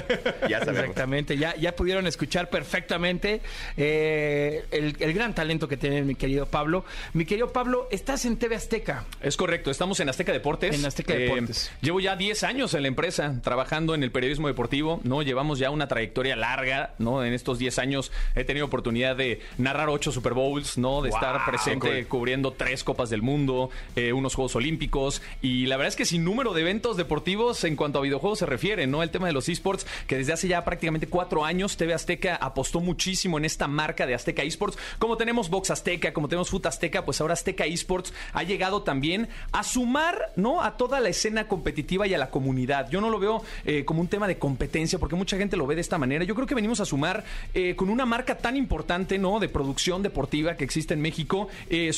ya 0.48 0.60
sabemos. 0.60 0.80
Exactamente, 0.82 1.38
ya, 1.38 1.56
ya 1.56 1.76
pudieron 1.76 2.06
escuchar 2.08 2.50
perfectamente 2.50 3.42
eh, 3.78 4.66
el, 4.72 4.96
el 5.00 5.14
gran 5.14 5.34
talento 5.34 5.68
que 5.68 5.78
tiene 5.78 6.02
mi 6.04 6.16
querido 6.16 6.46
Pablo. 6.46 6.86
Mi 7.14 7.26
querido 7.26 7.52
Pablo, 7.52 7.88
estás 7.92 8.26
en 8.26 8.38
TV 8.38 8.56
Azteca. 8.56 9.06
Es 9.22 9.36
correcto, 9.38 9.72
estamos 9.72 10.00
en 10.00 10.10
Azteca 10.10 10.32
Deportes. 10.32 10.78
En 10.78 10.86
Azteca 10.86 11.14
Eh, 11.14 11.20
Deportes. 11.20 11.72
llevo 11.82 12.00
ya 12.00 12.16
10 12.16 12.44
años 12.44 12.74
en 12.74 12.84
la 12.84 12.88
empresa, 12.88 13.36
trabajando 13.44 13.96
en 13.96 14.04
el 14.04 14.12
periodismo 14.12 14.48
deportivo, 14.48 15.00
¿no? 15.04 15.22
Llevamos 15.22 15.60
ya 15.60 15.70
una 15.72 15.88
trayectoria 15.88 16.36
larga, 16.36 16.94
¿no? 17.00 17.24
En 17.24 17.34
estos 17.34 17.58
10 17.60 17.80
años 17.80 18.12
he 18.36 18.44
tenido 18.44 18.66
oportunidad 18.68 19.16
de 19.16 19.42
narrar 19.58 19.90
8 19.90 20.12
Super 20.12 20.34
Bowls, 20.34 20.78
¿no? 20.78 21.02
De 21.02 21.10
estar 21.10 21.44
presente 21.46 22.06
cubriendo 22.06 22.52
tres 22.54 22.69
Copas 22.84 23.10
del 23.10 23.22
Mundo, 23.22 23.70
eh, 23.96 24.14
unos 24.14 24.36
Juegos 24.36 24.56
Olímpicos, 24.56 25.22
y 25.42 25.66
la 25.66 25.78
verdad 25.78 25.90
es 25.90 25.96
que 25.96 26.06
sin 26.06 26.24
número 26.24 26.54
de 26.54 26.62
eventos 26.62 26.98
deportivos 26.98 27.64
en 27.64 27.76
cuanto 27.76 28.00
a 28.00 28.02
videojuegos 28.02 28.40
se 28.40 28.46
refiere, 28.46 28.88
¿no? 28.88 29.04
El 29.04 29.10
tema 29.10 29.28
de 29.28 29.34
los 29.34 29.50
esports, 29.50 29.86
que 30.08 30.18
desde 30.18 30.34
hace 30.34 30.48
ya 30.48 30.64
prácticamente 30.64 31.08
cuatro 31.08 31.46
años 31.46 31.78
TV 31.78 31.94
Azteca 31.94 32.36
apostó 32.36 32.80
muchísimo 32.80 33.38
en 33.38 33.46
esta 33.46 33.68
marca 33.68 34.06
de 34.06 34.16
Azteca 34.16 34.44
Esports. 34.44 34.78
Como 35.00 35.18
tenemos 35.18 35.50
Box 35.50 35.72
Azteca, 35.72 36.14
como 36.14 36.28
tenemos 36.28 36.50
Foot 36.50 36.68
Azteca, 36.68 37.06
pues 37.06 37.20
ahora 37.22 37.34
Azteca 37.34 37.66
Esports 37.66 38.14
ha 38.34 38.44
llegado 38.44 38.84
también 38.84 39.28
a 39.52 39.64
sumar, 39.64 40.32
¿no? 40.36 40.62
A 40.62 40.78
toda 40.78 41.00
la 41.00 41.10
escena 41.10 41.48
competitiva 41.48 42.08
y 42.08 42.14
a 42.14 42.18
la 42.18 42.30
comunidad. 42.30 42.90
Yo 42.90 43.02
no 43.02 43.10
lo 43.10 43.20
veo 43.20 43.44
eh, 43.66 43.86
como 43.86 44.02
un 44.02 44.08
tema 44.08 44.28
de 44.28 44.38
competencia, 44.38 45.00
porque 45.00 45.16
mucha 45.16 45.38
gente 45.38 45.58
lo 45.58 45.68
ve 45.68 45.76
de 45.76 45.82
esta 45.82 45.98
manera. 45.98 46.24
Yo 46.24 46.36
creo 46.36 46.48
que 46.48 46.56
venimos 46.56 46.80
a 46.80 46.86
sumar 46.86 47.24
eh, 47.54 47.76
con 47.76 47.90
una 47.90 48.06
marca 48.06 48.38
tan 48.38 48.56
importante, 48.56 49.18
¿no? 49.18 49.40
De 49.40 49.50
producción 49.50 50.04
deportiva 50.04 50.56
que 50.56 50.64
existe 50.64 50.94
en 50.94 51.02
México, 51.02 51.48
eh, 51.70 51.94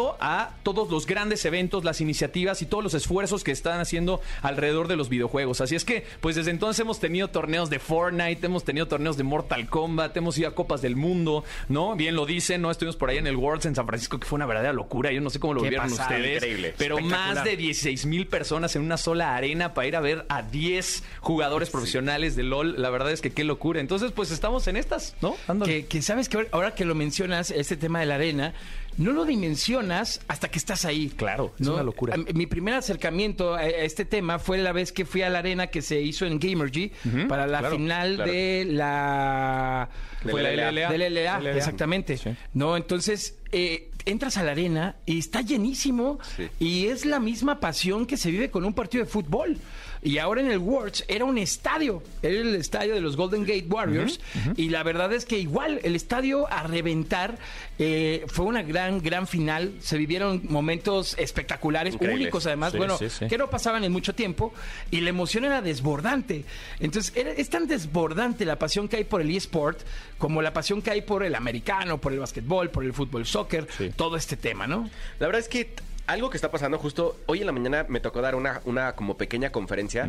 sumado 0.00 0.16
a 0.20 0.50
todos 0.62 0.90
los 0.90 1.06
grandes 1.06 1.44
eventos, 1.44 1.84
las 1.84 2.00
iniciativas 2.00 2.62
y 2.62 2.66
todos 2.66 2.82
los 2.82 2.94
esfuerzos 2.94 3.44
que 3.44 3.50
están 3.50 3.80
haciendo 3.80 4.20
alrededor 4.42 4.88
de 4.88 4.96
los 4.96 5.08
videojuegos. 5.08 5.60
Así 5.60 5.74
es 5.74 5.84
que, 5.84 6.04
pues 6.20 6.36
desde 6.36 6.50
entonces 6.50 6.80
hemos 6.80 7.00
tenido 7.00 7.28
torneos 7.28 7.70
de 7.70 7.78
Fortnite, 7.78 8.46
hemos 8.46 8.64
tenido 8.64 8.86
torneos 8.86 9.16
de 9.16 9.24
Mortal 9.24 9.68
Kombat, 9.68 10.16
hemos 10.16 10.36
ido 10.38 10.48
a 10.48 10.54
Copas 10.54 10.82
del 10.82 10.96
Mundo, 10.96 11.44
¿no? 11.68 11.96
Bien 11.96 12.14
lo 12.14 12.26
dicen, 12.26 12.62
¿no? 12.62 12.70
Estuvimos 12.70 12.96
por 12.96 13.10
ahí 13.10 13.18
en 13.18 13.26
el 13.26 13.36
Worlds 13.36 13.66
en 13.66 13.74
San 13.74 13.86
Francisco, 13.86 14.18
que 14.18 14.26
fue 14.26 14.36
una 14.36 14.46
verdadera 14.46 14.72
locura. 14.72 15.12
Yo 15.12 15.20
no 15.20 15.30
sé 15.30 15.38
cómo 15.38 15.54
lo 15.54 15.62
vieron 15.62 15.92
ustedes. 15.92 16.36
increíble. 16.36 16.74
Pero 16.76 16.98
más 16.98 17.44
de 17.44 17.56
16 17.56 18.06
mil 18.06 18.26
personas 18.26 18.74
en 18.76 18.82
una 18.82 18.96
sola 18.96 19.36
arena 19.36 19.74
para 19.74 19.88
ir 19.88 19.96
a 19.96 20.00
ver 20.00 20.24
a 20.28 20.42
10 20.42 21.02
jugadores 21.20 21.70
profesionales 21.70 22.36
de 22.36 22.42
LOL. 22.42 22.80
La 22.80 22.90
verdad 22.90 23.12
es 23.12 23.20
que 23.20 23.30
qué 23.30 23.44
locura. 23.44 23.80
Entonces, 23.80 24.12
pues 24.12 24.30
estamos 24.30 24.66
en 24.68 24.76
estas, 24.76 25.14
¿no? 25.20 25.36
Dándole. 25.46 25.72
Que, 25.72 25.86
que 25.86 26.02
sabes 26.02 26.28
que 26.28 26.48
ahora 26.52 26.74
que 26.74 26.84
lo 26.84 26.94
mencionas, 26.94 27.50
este 27.50 27.76
tema 27.76 28.00
de 28.00 28.06
la 28.06 28.14
arena, 28.16 28.54
no 28.96 29.12
lo 29.12 29.24
dimensionas 29.24 30.20
hasta 30.28 30.50
que 30.50 30.58
estás 30.58 30.84
ahí. 30.84 31.10
Claro, 31.16 31.52
es 31.58 31.66
una 31.68 31.82
locura. 31.82 32.16
Mi 32.34 32.46
primer 32.46 32.74
acercamiento 32.74 33.54
a 33.54 33.66
este 33.66 34.04
tema 34.04 34.38
fue 34.38 34.58
la 34.58 34.72
vez 34.72 34.92
que 34.92 35.04
fui 35.04 35.22
a 35.22 35.30
la 35.30 35.38
arena 35.40 35.68
que 35.68 35.82
se 35.82 36.00
hizo 36.00 36.26
en 36.26 36.38
Gamergy 36.38 36.92
para 37.28 37.46
la 37.46 37.60
claro, 37.60 37.76
final 37.76 38.16
claro. 38.16 38.32
de 38.32 38.66
la... 38.68 39.88
De 40.24 40.32
Fue 40.32 40.42
la 40.42 40.52
LLA. 40.52 40.70
LLA. 40.70 40.90
De 40.90 40.98
la 40.98 41.08
LLA, 41.08 41.40
LLA. 41.40 41.56
exactamente. 41.56 42.18
Sí. 42.18 42.30
No, 42.52 42.76
entonces 42.76 43.38
eh, 43.52 43.90
entras 44.10 44.36
a 44.36 44.42
la 44.42 44.52
arena 44.52 44.96
y 45.06 45.18
está 45.18 45.40
llenísimo 45.40 46.18
Sí. 46.36 46.48
y 46.58 46.86
es 46.86 47.04
la 47.06 47.20
misma 47.20 47.60
pasión 47.60 48.06
que 48.06 48.16
se 48.16 48.30
vive 48.30 48.50
con 48.50 48.64
un 48.64 48.74
partido 48.74 49.04
de 49.04 49.10
fútbol. 49.10 49.56
Y 50.02 50.16
ahora 50.16 50.40
en 50.40 50.50
el 50.50 50.56
Worlds 50.56 51.04
era 51.08 51.26
un 51.26 51.36
estadio, 51.36 52.02
era 52.22 52.40
el 52.40 52.54
estadio 52.54 52.94
de 52.94 53.02
los 53.02 53.18
Golden 53.18 53.42
Gate 53.42 53.66
Warriors 53.68 54.18
y 54.56 54.70
la 54.70 54.82
verdad 54.82 55.12
es 55.12 55.26
que 55.26 55.38
igual 55.38 55.78
el 55.82 55.94
estadio 55.94 56.50
a 56.50 56.62
reventar 56.62 57.36
eh, 57.78 58.24
fue 58.28 58.46
una 58.46 58.62
gran, 58.62 59.02
gran 59.02 59.26
final. 59.26 59.74
Se 59.80 59.98
vivieron 59.98 60.40
momentos 60.48 61.14
espectaculares, 61.18 61.96
únicos 62.00 62.46
además, 62.46 62.72
Sí, 62.72 62.78
bueno, 62.78 62.96
sí. 62.96 63.26
que 63.28 63.36
no 63.36 63.50
pasaban 63.50 63.84
en 63.84 63.92
mucho 63.92 64.14
tiempo 64.14 64.54
y 64.90 65.02
la 65.02 65.10
emoción 65.10 65.44
era 65.44 65.60
desbordante. 65.60 66.46
Entonces 66.78 67.12
era- 67.14 67.32
es 67.32 67.50
tan 67.50 67.66
desbordante 67.66 68.46
la 68.46 68.58
pasión 68.58 68.88
que 68.88 68.96
hay 68.96 69.04
por 69.04 69.20
el 69.20 69.30
eSport 69.36 69.80
como 70.16 70.40
la 70.40 70.52
pasión 70.54 70.80
que 70.80 70.90
hay 70.90 71.02
por 71.02 71.22
el 71.24 71.34
americano, 71.34 71.98
por 72.00 72.12
el 72.14 72.20
básquetbol, 72.20 72.70
por 72.70 72.84
el 72.84 72.92
fútbol, 72.94 73.26
soccer, 73.26 73.66
todo 74.00 74.16
este 74.16 74.34
tema, 74.36 74.66
¿no? 74.66 74.88
La 75.18 75.26
verdad 75.26 75.40
es 75.40 75.48
que 75.48 75.74
algo 76.06 76.30
que 76.30 76.38
está 76.38 76.50
pasando 76.50 76.78
justo 76.78 77.18
hoy 77.26 77.40
en 77.40 77.46
la 77.46 77.52
mañana 77.52 77.84
me 77.86 78.00
tocó 78.00 78.22
dar 78.22 78.34
una, 78.34 78.62
una 78.64 78.92
como 78.94 79.18
pequeña 79.18 79.52
conferencia 79.52 80.08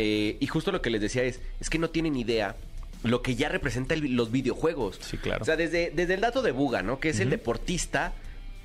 eh, 0.00 0.36
y 0.40 0.46
justo 0.48 0.72
lo 0.72 0.82
que 0.82 0.90
les 0.90 1.00
decía 1.00 1.22
es, 1.22 1.38
es 1.60 1.70
que 1.70 1.78
no 1.78 1.88
tienen 1.90 2.16
idea 2.16 2.56
lo 3.04 3.22
que 3.22 3.36
ya 3.36 3.48
representa 3.48 3.94
el- 3.94 4.16
los 4.16 4.32
videojuegos. 4.32 4.98
Sí, 5.00 5.18
claro. 5.18 5.42
O 5.42 5.44
sea, 5.44 5.54
desde, 5.54 5.92
desde 5.94 6.14
el 6.14 6.20
dato 6.20 6.42
de 6.42 6.50
Buga, 6.50 6.82
¿no? 6.82 6.98
Que 6.98 7.10
es 7.10 7.20
el 7.20 7.30
deportista 7.30 8.12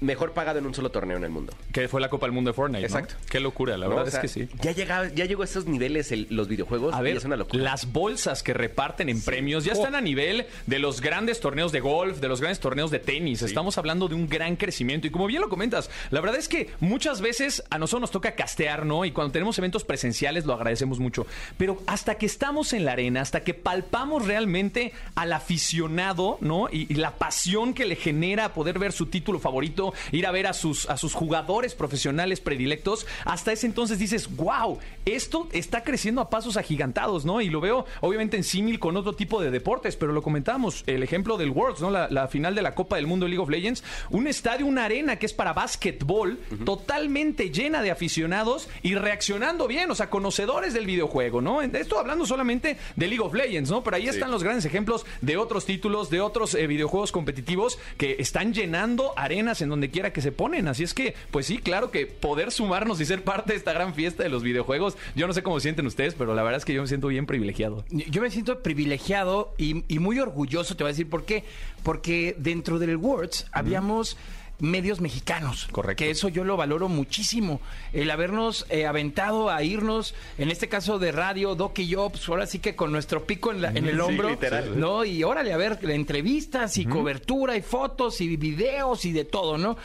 mejor 0.03 0.33
pagado 0.33 0.60
en 0.60 0.65
un 0.65 0.74
solo 0.74 0.89
torneo 0.91 1.17
en 1.17 1.24
el 1.24 1.29
mundo. 1.29 1.53
Que 1.72 1.88
fue 1.88 2.00
la 2.01 2.10
Copa 2.10 2.25
del 2.25 2.33
Mundo 2.33 2.50
de 2.51 2.53
Fortnite. 2.53 2.81
¿no? 2.81 2.86
Exacto. 2.88 3.15
Qué 3.29 3.39
locura, 3.39 3.77
la 3.77 3.86
¿no? 3.88 3.95
verdad 3.95 4.07
O 4.07 4.12
sea, 4.12 4.22
es 4.22 4.33
que 4.33 4.48
sí. 4.48 4.50
Ya, 4.62 4.72
llega, 4.72 5.12
ya 5.13 5.25
llegó 5.25 5.41
a 5.41 5.45
esos 5.45 5.65
niveles 5.65 6.12
el- 6.12 6.27
los 6.29 6.48
videojuegos 6.48 6.93
A 6.93 7.00
y 7.00 7.03
ver, 7.03 7.17
es 7.17 7.25
una 7.25 7.36
locura. 7.36 7.63
las 7.63 7.91
bolsas 7.91 8.43
que 8.43 8.53
reparten 8.53 9.10
en 9.10 9.22
premios 9.22 9.63
ya 9.65 9.74
están 9.74 9.95
a 9.95 10.01
nivel 10.01 10.45
de 10.67 10.79
los 10.79 11.01
grandes 11.01 11.39
torneos 11.39 11.72
de 11.72 11.79
golf, 11.79 12.19
de 12.19 12.27
los 12.27 12.39
grandes 12.41 12.60
torneos 12.60 12.91
de 12.91 13.00
tenis. 13.00 13.41
Estamos 13.41 13.77
hablando 13.77 14.07
de 14.07 14.15
un 14.15 14.27
gran 14.27 14.55
crecimiento. 14.55 15.07
Y 15.07 15.10
como 15.10 15.27
bien 15.27 15.41
lo 15.41 15.50
comentas, 15.50 15.89
la 16.12 16.22
verdad 16.22 16.38
es 16.39 16.48
que 16.48 16.69
muchas 16.79 17.22
veces 17.22 17.63
a 17.69 17.77
nosotros 17.77 18.01
nos 18.01 18.12
toca 18.12 18.36
castear, 18.36 18.86
¿no? 18.86 19.05
Y 19.05 19.12
cuando 19.12 19.31
tenemos 19.31 19.57
eventos 19.57 19.83
presenciales 19.83 20.45
lo 20.45 20.53
agradecemos 20.53 21.00
mucho. 21.00 21.25
Pero 21.57 21.81
hasta 21.88 22.15
que 22.15 22.25
estamos 22.25 22.74
en 22.74 22.86
la 22.86 22.91
arena, 22.93 23.22
hasta 23.22 23.43
que 23.43 23.53
palpamos 23.53 24.25
realmente 24.25 24.93
al 25.15 25.31
aficionado, 25.33 26.38
¿no? 26.41 26.67
Y, 26.72 26.88
y 26.91 26.95
la 26.95 27.12
pasión 27.12 27.74
que 27.74 27.86
le 27.86 27.95
genera 27.95 28.53
poder 28.53 28.79
ver 28.79 28.91
su 28.91 29.05
título 29.07 29.39
favorito, 29.39 29.92
ir 30.12 30.25
a 30.25 30.31
ver 30.31 30.47
a 30.47 30.53
sus, 30.53 30.89
a 30.89 30.97
sus 30.97 31.13
jugadores 31.13 31.75
profesionales 31.75 32.39
predilectos, 32.39 33.05
hasta 33.25 33.51
ese 33.51 33.67
entonces 33.67 34.00
dices, 34.00 34.35
wow, 34.35 34.79
esto 35.05 35.47
está 35.51 35.83
creciendo 35.83 36.21
a 36.21 36.29
pasos 36.29 36.57
agigantados, 36.57 37.25
¿no? 37.25 37.41
Y 37.41 37.50
lo 37.50 37.62
veo 37.62 37.85
obviamente 38.01 38.38
en 38.38 38.43
símil 38.43 38.79
con 38.79 38.97
otro 38.97 39.13
tipo 39.13 39.41
de 39.41 39.51
deportes, 39.51 39.95
pero 39.95 40.13
lo 40.13 40.21
comentábamos, 40.21 40.83
el 40.88 41.03
ejemplo 41.03 41.38
del 41.38 41.50
Worlds, 41.50 41.81
¿no? 41.81 41.91
La, 41.91 42.07
la 42.09 42.27
final 42.27 42.55
de 42.55 42.62
la 42.62 42.75
Copa 42.75 42.95
del 42.95 43.07
Mundo 43.07 43.25
de 43.25 43.31
League 43.31 43.43
of 43.43 43.50
Legends, 43.50 43.83
un 44.09 44.27
estadio, 44.27 44.65
una 44.65 44.85
arena 44.85 45.17
que 45.17 45.25
es 45.25 45.33
para 45.33 45.53
básquetbol, 45.53 46.39
totalmente 46.65 47.50
llena 47.50 47.81
de 47.81 47.91
aficionados 47.91 48.69
y 48.81 48.95
reaccionando 48.95 49.67
bien, 49.67 49.89
o 49.91 49.95
sea, 49.95 50.09
conocedores 50.09 50.73
del 50.73 50.85
videojuego, 50.85 51.41
¿no? 51.41 51.62
Esto 51.62 52.00
hablando 52.00 52.25
solamente 52.25 52.77
de 52.95 53.07
League 53.07 53.23
of 53.23 53.33
Legends, 53.33 53.69
¿no? 53.69 53.83
Pero 53.83 53.97
ahí 53.97 54.07
están 54.07 54.31
los 54.31 54.43
grandes 54.43 54.65
ejemplos 54.65 55.05
de 55.21 55.38
otros 55.38 55.65
títulos, 55.65 56.09
de 56.09 56.21
otros 56.21 56.55
eh, 56.55 56.67
videojuegos 56.67 57.12
competitivos 57.12 57.79
que 57.97 58.17
están 58.19 58.53
llenando 58.53 59.13
arenas 59.17 59.62
en 59.62 59.69
donde 59.69 59.83
quiera 59.90 60.13
que 60.13 60.22
se 60.22 60.32
ponen. 60.32 60.68
Así 60.68 60.84
es 60.84 60.94
que, 60.94 61.16
pues 61.32 61.46
sí, 61.46 61.58
claro 61.58 61.92
que 61.92 62.06
poder 62.06 62.52
sumarnos 62.52 63.00
y 63.02 63.06
ser 63.06 63.24
parte 63.24 63.54
de 63.54 63.58
esta 63.58 63.74
gran 63.74 63.94
fiesta 63.94 64.24
de 64.24 64.30
los 64.30 64.44
videojuegos, 64.44 64.98
yo 65.16 65.28
no 65.28 65.34
sé 65.34 65.44
cómo 65.44 65.60
sienten 65.60 65.86
ustedes, 65.88 66.16
pero 66.16 66.36
la 66.36 66.44
verdad 66.44 66.58
es 66.58 66.66
que 66.66 66.74
yo 66.74 66.82
me 66.82 66.88
siento 66.88 67.08
bien 67.08 67.25
privilegiado. 67.25 67.86
Yo 67.90 68.22
me 68.22 68.30
siento 68.30 68.62
privilegiado 68.62 69.54
y, 69.58 69.84
y 69.88 70.00
muy 70.00 70.20
orgulloso, 70.20 70.75
te 70.75 70.84
voy 70.84 70.90
a 70.90 70.94
decir 70.94 71.10
por 71.10 71.25
qué. 71.25 71.44
Porque 71.84 72.36
dentro 72.38 72.80
del 72.80 72.96
Worlds 72.98 73.48
habíamos 73.52 74.18
medios 74.63 75.01
mexicanos. 75.01 75.67
Correcto. 75.72 76.03
Que 76.03 76.10
eso 76.10 76.29
yo 76.29 76.43
lo 76.43 76.58
valoro 76.58 76.88
muchísimo. 76.89 77.60
El 77.91 78.10
habernos 78.10 78.65
eh, 78.70 78.86
aventado 78.88 79.50
a 79.50 79.62
irnos, 79.63 80.15
en 80.38 80.50
este 80.50 80.70
caso 80.70 81.00
de 81.00 81.12
radio, 81.12 81.53
Doc 81.55 81.77
y 81.79 81.88
yo, 81.88 82.10
pues 82.10 82.27
ahora 82.29 82.48
sí 82.48 82.60
que 82.60 82.75
con 82.75 82.91
nuestro 82.91 83.25
pico 83.25 83.51
en, 83.51 83.62
la- 83.62 83.70
en 83.70 83.86
el 83.88 83.96
Sí, 83.96 84.00
hombro. 84.01 84.29
literal. 84.29 84.79
¿No? 84.79 85.03
Y 85.05 85.24
órale, 85.24 85.53
a 85.53 85.58
ver, 85.58 85.79
entrevistas 85.84 86.77
y 86.77 86.86
cobertura 86.86 87.55
y 87.58 87.62
fotos 87.62 88.22
y 88.22 88.36
videos 88.38 89.05
y 89.05 89.12
de 89.12 89.25
todo, 89.25 89.58
¿no? 89.58 89.77